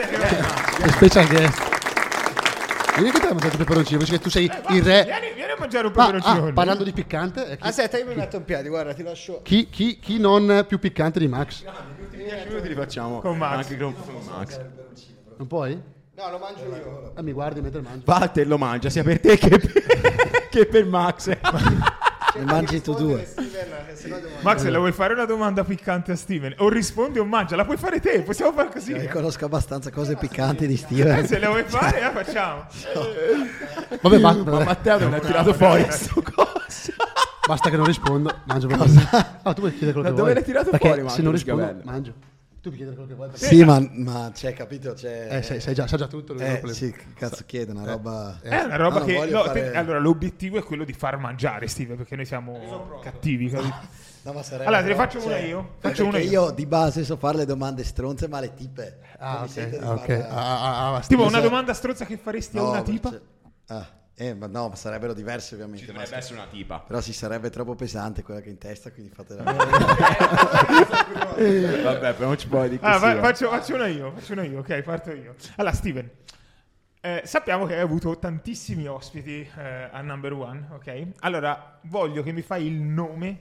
[0.84, 2.95] Che special guest.
[2.95, 5.03] Vieni che ti hai mangiato il peperoncino, perché tu sei il re.
[5.05, 6.32] Vieni, vieni a mangiare un Ah, peperoncino.
[6.32, 6.53] ah, con noi.
[6.53, 9.41] parlando di piccante, eh, chi, Aspetta, io mi metto in piedi, guarda, ti lascio...
[9.41, 11.64] chi, chi- chi non più piccante di Max?
[12.12, 13.55] 10 minuti li facciamo Con Max.
[13.64, 14.60] anche con, con Max.
[15.38, 15.95] Non puoi?
[16.18, 17.11] No, lo mangio io.
[17.15, 18.01] Eh, mi guardi mentre mangio.
[18.03, 19.72] Vatte lo mangia sia per te che per,
[20.49, 21.28] che per Max.
[21.28, 21.38] Ne
[22.43, 23.24] mangi tu due.
[23.24, 26.55] Steven, se no Max, la vuoi fare una domanda piccante a Steven?
[26.57, 28.93] O rispondi o mangia, la puoi fare te, possiamo fare così.
[28.93, 29.07] Io eh.
[29.09, 31.28] conosco abbastanza cose piccanti di Eh, Steven.
[31.28, 32.65] Se la vuoi fare, la facciamo.
[34.01, 36.93] Vabbè, basta, Ma Matteo non ha tirato fuori sto coso.
[37.47, 38.80] basta che non rispondo, mangio per
[39.43, 40.34] Ah, tu puoi chiedere quello Da che dove vuoi.
[40.34, 42.13] l'hai tirato Perché fuori, se Marco, non rispondo, mangio.
[42.70, 43.30] Tu puoi chiedere quello che vuoi.
[43.30, 44.93] perché- Sì, ma, ma c'è, capito?
[44.93, 45.28] C'è...
[45.38, 46.34] Eh, sai, sai già, sa già tutto.
[46.34, 48.39] lui, Eh, sì, che cazzo chiede, una roba...
[48.41, 49.26] È una roba No, che.
[49.30, 53.49] no, fare- te- allora, l'obiettivo è quello di far mangiare, Steve, perché noi siamo cattivi.
[53.49, 53.76] capito?
[54.28, 55.61] No, ma sarebbe Allora, te ne faccio una cioè, io?
[55.80, 56.30] perché Faccio una io.
[56.47, 58.97] io di base so fare le domande stronze, ma le tipe.
[59.20, 59.70] Ah, mi ok.
[59.70, 63.09] di ah, Ah, ah, Tipo, una so- domanda strozza che faresti a No, una tipa?
[63.09, 63.22] cioè-
[63.68, 63.88] ah,
[64.20, 65.86] eh, ma no, ma sarebbero diverse ovviamente.
[65.86, 66.80] Ci dovrebbe essere una tipa.
[66.80, 69.43] Però si sarebbe troppo pesante quella che è in testa, quindi fatela.
[71.38, 73.20] Vabbè, però non ci puoi dire Ah, eh.
[73.20, 75.36] faccio, faccio una io, faccio una io, ok, parto io.
[75.57, 76.09] Allora, Steven,
[76.99, 81.07] eh, sappiamo che hai avuto tantissimi ospiti eh, a Number One, ok?
[81.20, 83.39] Allora, voglio che mi fai il nome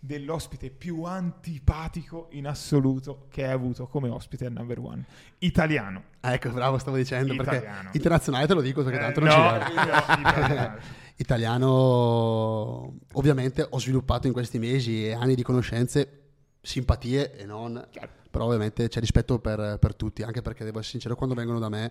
[0.00, 5.04] dell'ospite più antipatico in assoluto che hai avuto come ospite a Number One.
[5.38, 6.02] Italiano.
[6.20, 7.34] Ah, ecco, bravo, stavo dicendo.
[7.34, 7.90] Perché Italiano.
[7.92, 9.80] internazionale te lo dico perché Eh, tanto non no, ci io-
[10.20, 10.78] italiano.
[11.20, 16.22] Italiano, ovviamente ho sviluppato in questi mesi e anni di conoscenze
[16.60, 17.84] simpatie e non,
[18.30, 21.68] però ovviamente c'è rispetto per, per tutti, anche perché devo essere sincero, quando vengono da
[21.68, 21.90] me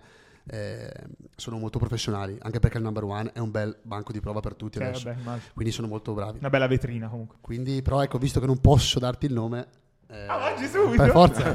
[0.50, 0.92] eh,
[1.36, 4.54] sono molto professionali, anche perché il number one è un bel banco di prova per
[4.54, 6.38] tutti Cioè, adesso, vabbè, quindi sono molto bravi.
[6.38, 7.36] Una bella vetrina comunque.
[7.40, 9.66] Quindi, però ecco, visto che non posso darti il nome,
[10.10, 11.02] eh, Ah, mangi subito?
[11.02, 11.52] per forza,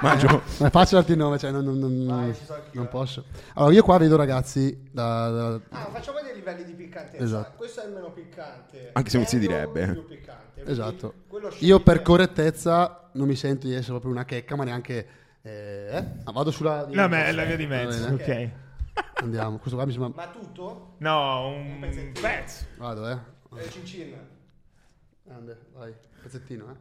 [0.00, 0.28] Mangio.
[0.58, 2.36] non è facile darti il nome, cioè non, non- non-
[2.72, 3.24] non posso.
[3.54, 7.22] Allora, io qua vedo ragazzi da- da, Ah, facciamo dei livelli di piccantezza.
[7.24, 7.56] Esatto.
[7.56, 8.90] Questo è il meno piccante.
[8.92, 9.90] Anche se non si direbbe.
[9.92, 10.62] più piccante.
[10.64, 11.14] Esatto.
[11.60, 15.06] Io per correttezza non mi sento di essere proprio una checca, ma neanche...
[15.46, 16.04] Eh, eh?
[16.24, 16.88] Ah, vado sulla...
[16.90, 18.50] La, me- la via di mezzo, ok.
[19.22, 20.10] Andiamo, questo qua mi sembra...
[20.12, 20.96] Ma tutto?
[20.98, 22.64] No, un pezzo.
[22.78, 23.18] Vado, eh.
[23.56, 24.18] Eh, cincin.
[25.22, 25.94] Grande, vai.
[26.20, 26.76] Pezzettino, eh.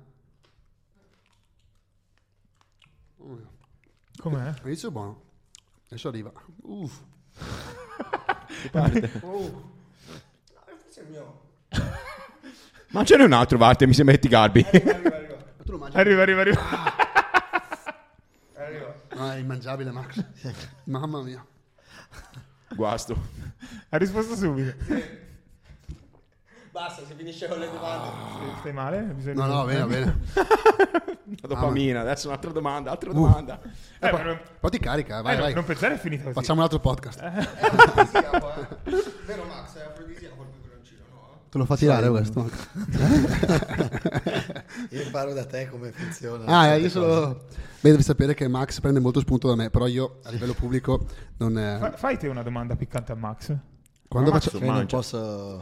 [3.18, 3.40] Oh,
[4.18, 4.54] Com'è?
[4.64, 5.22] Inizio buono.
[5.86, 6.32] Adesso arriva.
[6.64, 7.02] Uff.
[9.22, 9.74] Oh.
[10.82, 11.42] Forse è il mio.
[12.90, 14.66] Ma ce n'è un altro, Varte, mi sembra che ti garbi.
[14.66, 15.44] Arriva, arriva, arriva.
[15.58, 17.04] Ma tu lo mangi Arriva, arriva, arriva.
[19.16, 20.24] No, è immangiabile, Max.
[20.86, 21.46] Mamma mia.
[22.76, 23.16] Guasto.
[23.90, 24.74] Ha risposto subito.
[26.72, 28.10] Basta, si finisce con le domande.
[28.60, 29.02] Stai male?
[29.02, 30.20] No, Bisogna- no, bene, bene.
[31.42, 33.14] La dopamina, adesso un'altra domanda, altra Uh.
[33.14, 33.60] domanda.
[34.00, 35.54] Eh, ma non, Poi ti carica, vai, eh, no, vai.
[35.54, 36.36] non pensare è finita così.
[36.36, 37.20] Facciamo un altro podcast.
[37.22, 38.68] Afrodisiaco, eh.
[39.26, 41.40] Vero Max, è afrodisiaco il peperoncino, no?
[41.50, 42.50] Te lo fa tirare questo.
[44.90, 46.46] Io imparo da te come funziona.
[46.46, 47.46] Ah, io solo...
[47.82, 51.06] Beh, devi sapere che Max prende molto spunto da me, però io a livello pubblico
[51.38, 51.78] non è...
[51.80, 53.56] Fa- fai te una domanda piccante a Max.
[54.08, 54.58] Quando Ma faccio...
[54.60, 55.18] Max Io non posso...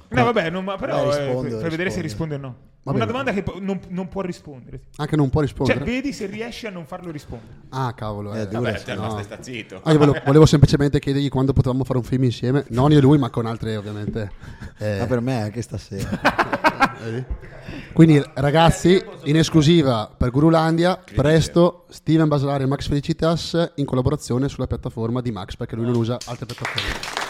[0.07, 2.33] No, vabbè, non- ma però Vai, eh, rispondo, fai vedere se rispondo.
[2.33, 2.71] risponde o no.
[2.83, 2.97] Vabbè.
[2.97, 4.81] Una domanda che non, non può rispondere.
[4.97, 5.79] Anche non può rispondere.
[5.79, 7.53] Cioè, vedi se riesci a non farlo rispondere.
[7.69, 8.33] Ah, cavolo.
[8.33, 9.01] Eh, Eh, dura, Vabbè, no.
[9.01, 9.79] basta, sta zitto.
[9.83, 13.01] Ah, io volevo, volevo semplicemente chiedergli quando potevamo fare un film insieme, non io e
[13.01, 14.31] lui, ma con altre ovviamente.
[14.79, 16.09] Eh, Ma per me anche stasera.
[17.93, 24.67] Quindi ragazzi, in esclusiva per Gurulandia, presto Steven Basolari e Max Felicitas in collaborazione sulla
[24.67, 27.21] piattaforma di Max, perché lui non usa altre piattaforme.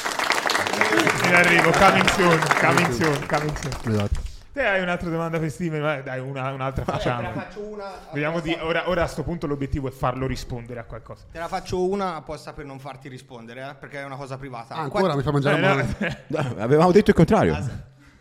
[1.28, 3.94] In arrivo, coming soon, coming soon, coming soon.
[3.94, 4.22] Esatto.
[4.54, 6.04] Te hai un'altra domanda per Steven?
[6.04, 7.22] Dai, una- un'altra facciamo.
[7.22, 7.86] Te la faccio una.
[8.14, 11.24] Vediamo di, ora, ora a sto punto l'obiettivo è farlo rispondere a qualcosa.
[11.32, 14.76] Te la faccio una apposta per non farti rispondere, eh, perché è una cosa privata.
[14.76, 17.58] Ah, ancora mi Quanti- fa mangiare Eh, la no, Avevamo detto il contrario.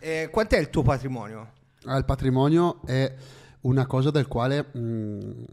[0.03, 1.51] Eh, quant'è il tuo patrimonio?
[1.85, 3.15] Ah, il patrimonio è
[3.61, 5.45] una cosa del quale mh,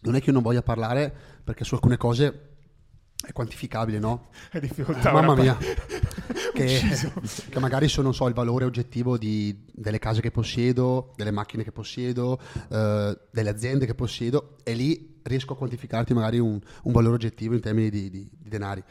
[0.00, 1.14] non è che io non voglia parlare,
[1.44, 2.46] perché su alcune cose
[3.22, 4.28] è quantificabile, no?
[4.50, 5.12] È difficoltà.
[5.12, 5.56] Mamma mia,
[6.54, 6.80] che,
[7.50, 11.62] che magari sono, non so, il valore oggettivo di- delle case che possiedo, delle macchine
[11.62, 12.40] che possiedo,
[12.70, 17.52] eh, delle aziende che possiedo, e lì riesco a quantificarti magari un, un valore oggettivo
[17.52, 18.82] in termini di, di- di denari.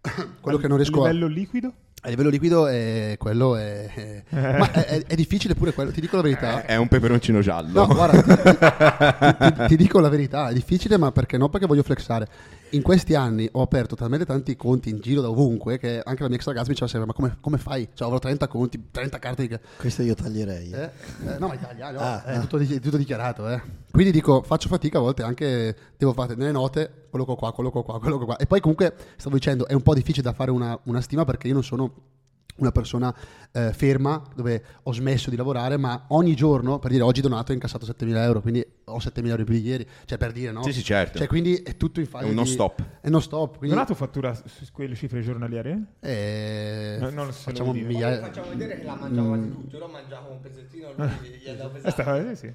[0.40, 1.06] Quello che non riesco a...
[1.06, 1.72] livello liquido?
[2.02, 6.00] A livello liquido è quello è, è- ma è, è- è difficile pure quello, ti
[6.00, 6.64] dico la verità.
[6.64, 7.86] È un peperoncino giallo.
[7.86, 11.48] No, guarda, ti, ti- ti dico la verità, è difficile, ma perché no?
[11.48, 12.28] Perché voglio flexare.
[12.72, 16.28] In questi anni ho aperto talmente tanti conti in giro da ovunque che anche la
[16.28, 17.88] mia ex ragazza mi diceva sempre: Ma come, come fai?
[17.94, 19.58] Cioè, avrò 30 conti, 30 carte di.
[19.78, 20.70] Questo io taglierei.
[20.70, 20.82] Eh?
[21.26, 22.40] Eh, no, ma italiano, Ah, è ah.
[22.40, 23.48] tutto, tutto dichiarato.
[23.48, 23.60] eh.
[23.90, 27.98] Quindi dico, faccio fatica a volte anche, devo fare nelle note, colloco qua, colloco qua,
[27.98, 28.36] colloco qua.
[28.36, 31.48] E poi comunque, stavo dicendo, è un po' difficile da fare una, una stima perché
[31.48, 31.90] io non sono
[32.58, 33.14] una persona
[33.52, 37.54] eh, ferma dove ho smesso di lavorare, ma ogni giorno, per dire oggi donato, ho
[37.54, 40.62] incassato 7.000 euro, quindi ho 7.000 euro in più di ieri, cioè per dire, no?
[40.62, 41.18] Sì, sì, certo.
[41.18, 42.82] Cioè, quindi è tutto in fase È un non di- stop.
[43.00, 45.94] È non stop, quindi Donato fattura su quelle cifre giornaliere?
[46.00, 48.20] eh, No, non se lo facciamo migliaia...
[48.20, 49.72] Facciamo vedere che la mangiavate tutti.
[49.74, 51.08] Io lo mangiavo un pezzettino, lui
[51.42, 51.90] gli andavo Eh, pesante.
[52.02, 52.52] sta- eh, sì.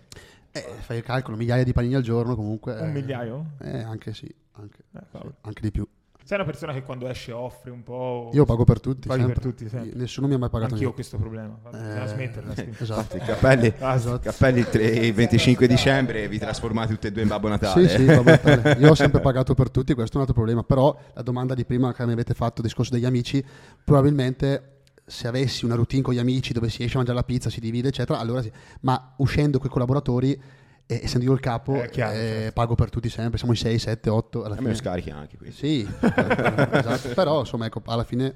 [0.55, 2.73] Eh, fai il calcolo, migliaia di panini al giorno comunque.
[2.73, 3.45] Un eh, migliaio?
[3.59, 5.35] Eh, anche sì, anche, Eh, cavolo.
[5.41, 5.88] anche di più.
[6.26, 8.30] Sei una persona che quando esce offre un po'.
[8.34, 9.08] Io pago per tutti.
[9.10, 9.41] Paghi sempre.
[9.41, 9.91] per tutti, sempre.
[10.00, 11.58] Nessuno mi ha mai pagato Anch'io ho questo problema.
[11.70, 12.54] Bisogna Eh, smetterla.
[12.80, 13.18] Esatto.
[13.18, 14.20] I cappelli, Ah, esatto.
[14.20, 17.90] cappelli il tre- il 25 dicembre vi trasformate tutti e due in Babbo Natale.
[17.90, 18.78] Sì, sì, Babbo Natale.
[18.80, 20.64] Io ho sempre pagato per tutti, questo è un altro problema.
[20.64, 23.44] Però la domanda di prima che mi avete fatto, discorso degli amici,
[23.84, 24.70] probabilmente
[25.06, 27.60] se avessi una routine con gli amici dove si esce a mangiare la pizza, si
[27.60, 28.52] divide, eccetera, allora sì.
[28.82, 30.41] Ma uscendo con i collaboratori,
[30.85, 32.51] e essendo io il capo, Eh, chiaro, eh, certo.
[32.53, 33.38] pago per tutti sempre.
[33.38, 34.43] Siamo in 6, 7, 8.
[34.43, 35.55] Alla A me lo scarichi anche quindi.
[35.55, 37.10] Sì, esatto.
[37.14, 38.35] però insomma, ecco, alla fine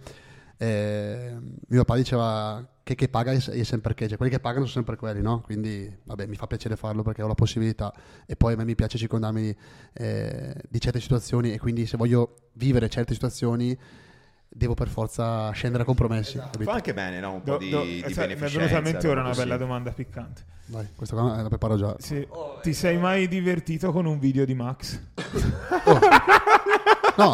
[0.57, 1.35] eh,
[1.67, 4.75] mio papà diceva che che paga è è sempre che, cioè quelli che pagano sono
[4.75, 5.41] sempre quelli, no?
[5.41, 7.93] Quindi vabbè, mi fa piacere farlo perché ho la possibilità
[8.25, 9.55] e poi a me mi piace circondarmi
[9.93, 13.77] eh, di certe situazioni e quindi se voglio vivere certe situazioni
[14.57, 16.37] devo per forza scendere a compromessi.
[16.37, 16.63] capito?
[16.63, 17.33] Fa anche bene, no?
[17.33, 18.57] Un po' Do- di, do- di eh, sai, mi è beneficenza.
[18.57, 19.41] venuta a mente ora una così.
[19.41, 20.41] bella domanda piccante.
[20.69, 21.95] Vai, questa qua la preparo già.
[21.99, 22.27] Sì.
[22.61, 24.99] Ti sei mai divertito con un video di Max?
[27.17, 27.33] No,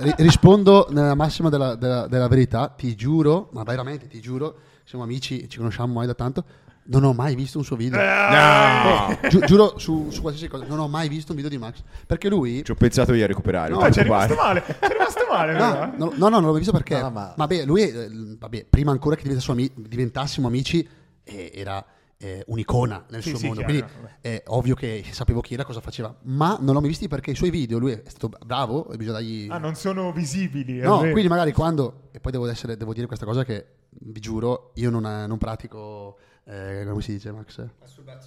[0.00, 5.04] ri- rispondo nella massima della, della- della verità, ti giuro, ma veramente ti giuro, siamo
[5.04, 6.44] amici, ci conosciamo mai da tanto,
[6.90, 7.98] non ho mai visto un suo video.
[8.00, 9.18] No!
[9.28, 11.82] Giu- giuro su, su qualsiasi cosa, non ho mai visto un video di Max.
[12.06, 12.62] Perché lui...
[12.64, 13.70] Ci ho pensato io a recuperare.
[13.70, 14.28] No, non Ah, ci è preoccupare.
[14.28, 14.64] rimasto male.
[14.78, 15.96] Ci è rimasto male, No, eh.
[15.98, 17.00] no, no, no, non l'ho visto perché...
[17.00, 18.08] No, ma- Vabbè, lui, eh,
[18.38, 20.86] vabbè, prima ancora che diventassimo, ami- diventassimo amici,
[21.24, 21.84] eh, era
[22.20, 23.60] eh, un'icona nel Sì, suo sì, mondo.
[23.64, 24.16] chiaro, Quindi vabbè.
[24.20, 26.14] è ovvio che sapevo chi era, cosa faceva.
[26.22, 29.46] Ma non l'ho mai visto perché i suoi video, lui è stato bravo, bisogna dargli...
[29.50, 30.78] Ah, non sono visibili.
[30.78, 31.12] No, vero.
[31.12, 33.66] quindi magari quando, e poi devo, essere, devo dire questa cosa che
[34.00, 36.18] vi giuro, io non, non pratico,
[36.50, 37.62] eh, come si dice Max?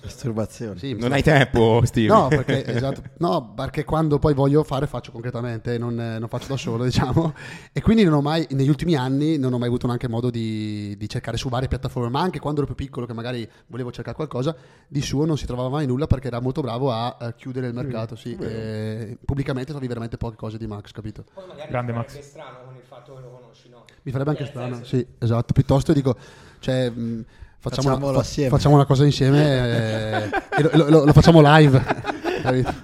[0.03, 0.77] Masturbazione.
[0.77, 2.07] Sì, Non hai tempo, Steve.
[2.07, 6.49] No perché, esatto, no, perché quando poi voglio fare faccio concretamente, non, eh, non faccio
[6.49, 7.33] da solo, diciamo.
[7.73, 10.95] E quindi non ho mai, negli ultimi anni, non ho mai avuto neanche modo di,
[10.97, 14.15] di cercare su varie piattaforme, ma anche quando ero più piccolo, che magari volevo cercare
[14.15, 14.55] qualcosa,
[14.87, 17.73] di suo non si trovava mai nulla perché era molto bravo a, eh, chiudere il
[17.73, 18.15] mercato.
[18.15, 18.35] Sì.
[18.35, 21.23] E pubblicamente trovi veramente poche cose di Max, capito?
[21.33, 22.19] Poi magari Grande Max.
[22.19, 23.85] strano con il fatto che lo conosci, no?
[24.03, 25.53] Mi farebbe anche strano, sì, esatto.
[25.53, 26.15] Piuttosto dico,
[26.59, 27.25] cioè, mh,
[27.61, 28.49] Facciamo, Facciamolo una, fa- assieme.
[28.49, 31.83] facciamo una cosa insieme eh, e lo, lo- lo facciamo live.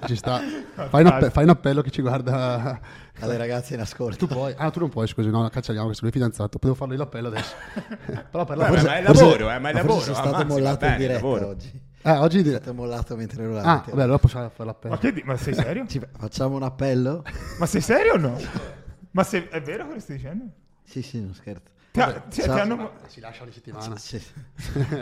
[0.06, 0.40] Ci sta.
[0.88, 2.78] Fai un, appe- fai un appello che ci guarda.
[3.20, 4.16] Alle ragazze in ascolto.
[4.16, 4.54] Tu puoi.
[4.56, 6.50] Ah, tu non puoi, scusi, no, cancelliamo questo, lui è fidanzato.
[6.58, 7.54] Potevo farlo io l'appello adesso.
[8.30, 10.00] Però per la Beh, forse- ma è forse- lavoro, eh, ma è lavoro.
[10.00, 11.46] sono stato ammazzi, mollato in bene, diretta lavoro.
[11.48, 11.80] oggi.
[12.02, 13.90] Ah, oggi È stato mollato mentre ero Ah, davanti.
[13.90, 14.94] vabbè, allora possiamo fare l'appello.
[14.94, 15.86] Ma, che di- ma sei serio?
[15.88, 17.24] Ci- facciamo un appello?
[17.58, 18.38] Ma sei serio o no?
[19.10, 20.44] Ma se- è vero quello che stai dicendo?
[20.84, 21.72] Sì, sì, non scherzo.
[21.90, 22.58] Ti- ti ciao.
[22.60, 22.90] hanno...
[23.06, 23.96] Si lascia ogni settimana.
[23.96, 24.16] Sì.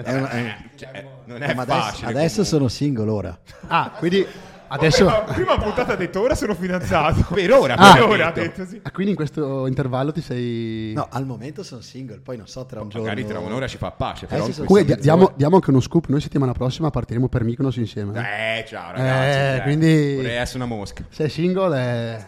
[0.05, 2.07] È una- è- Cioè, non è ma adesso, facile.
[2.11, 2.45] adesso comunque.
[2.45, 3.39] sono single ora.
[3.67, 4.27] Ah, quindi
[4.69, 5.05] adesso.
[5.05, 7.27] Prima, prima puntata ha detto ora sono fidanzato.
[7.35, 8.61] Per ora, Ah, per ora ha detto.
[8.63, 8.81] detto sì.
[8.83, 10.93] Ah, quindi in questo intervallo ti sei.
[10.95, 13.07] No, al momento sono single, poi non so tra un giorno.
[13.09, 14.25] Magari tra un'ora ci fa pace.
[14.25, 16.07] Eh, Però sì, Comunque, diamo, diamo anche uno scoop.
[16.07, 18.19] Noi settimana prossima partiremo per Mykonos insieme.
[18.19, 18.59] eh.
[18.61, 19.59] Eh, ciao ragazzi.
[19.59, 21.05] Eh, quindi- Vorrei essere una mosca.
[21.11, 22.27] Se è single è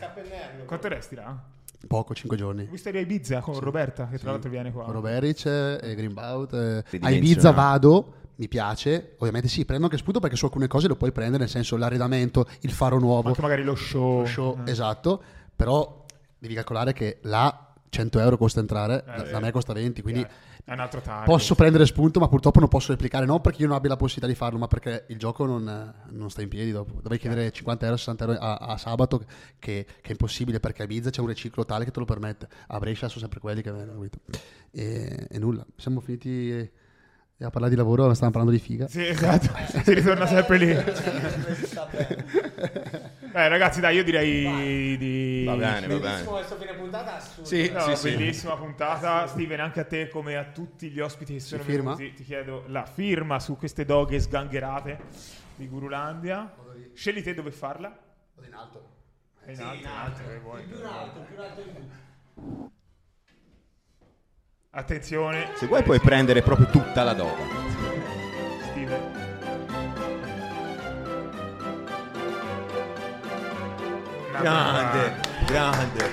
[0.67, 1.35] Quanto resti là?
[1.87, 2.69] Poco, 5 giorni.
[2.73, 4.87] A Ibiza con Roberta, che tra l'altro viene qua.
[4.89, 6.53] Roberic e Greenbaut.
[6.55, 7.11] eh, A.
[7.11, 9.15] Ibiza vado, mi piace.
[9.19, 12.47] Ovviamente sì, prendo anche spunto perché su alcune cose lo puoi prendere, nel senso l'arredamento,
[12.61, 14.21] il faro nuovo, Anche magari lo show.
[14.21, 14.71] lo show, Eh.
[14.71, 15.23] esatto.
[15.55, 16.05] Però
[16.39, 19.33] devi calcolare che là 100 euro costa entrare, da, sì.
[19.33, 20.25] da me costa 20, quindi
[20.65, 21.27] È un altro target.
[21.27, 24.33] posso prendere spunto, ma purtroppo non posso replicare, non perché io non abbia la possibilità
[24.33, 26.95] di farlo, ma perché il gioco non, non sta in piedi dopo.
[27.01, 29.19] Dovrei chiedere 50 euro, 60 euro a, a sabato,
[29.59, 32.49] che, che è impossibile perché a Ibiza c'è un riciclo tale che te lo permette.
[32.69, 34.19] A Brescia sono sempre quelli che vengono, capito?
[34.71, 36.71] E, e nulla, siamo finiti eh,
[37.41, 38.89] a parlare di lavoro, stavamo parlando di figa.
[38.89, 39.49] Sì, esatto.
[39.85, 40.75] si ritorna sempre lì.
[43.41, 45.45] Eh, ragazzi, dai, io direi di...
[45.47, 45.99] Va bene, va bene.
[46.01, 47.15] Bellissimo questo fine puntata.
[47.19, 47.45] assurdo.
[47.49, 48.11] Sì, No, sì, sì.
[48.17, 49.27] bellissima puntata.
[49.29, 51.95] Steven, anche a te, come a tutti gli ospiti che sono firma?
[51.95, 54.99] venuti, ti chiedo la firma su queste doghe sgangherate
[55.55, 56.53] di Gurulandia.
[56.95, 57.97] Scegli te dove farla.
[58.45, 58.89] In alto.
[59.45, 60.65] È in alto, in alto, dove vuoi.
[64.71, 67.88] Attenzione, Se vuoi puoi prendere proprio tutta la doga.
[74.41, 75.15] Grande,
[75.47, 76.11] grande.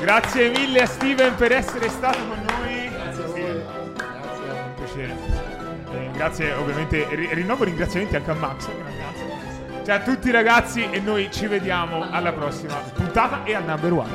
[0.00, 2.88] Grazie mille a Steven per essere stato con noi.
[2.90, 3.62] Grazie Steven.
[3.94, 5.16] Grazie, è un piacere.
[5.92, 8.66] Eh, grazie, ovviamente, ri- rinnovo ringraziamenti anche a Max.
[8.66, 9.82] Grazie.
[9.84, 14.10] Ciao a tutti ragazzi e noi ci vediamo alla prossima puntata e al number one.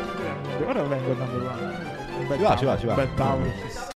[0.65, 2.37] Ora vengo al number one.
[2.37, 2.93] Ci va, ci va, ci va.
[2.93, 3.88] Bel tavolo.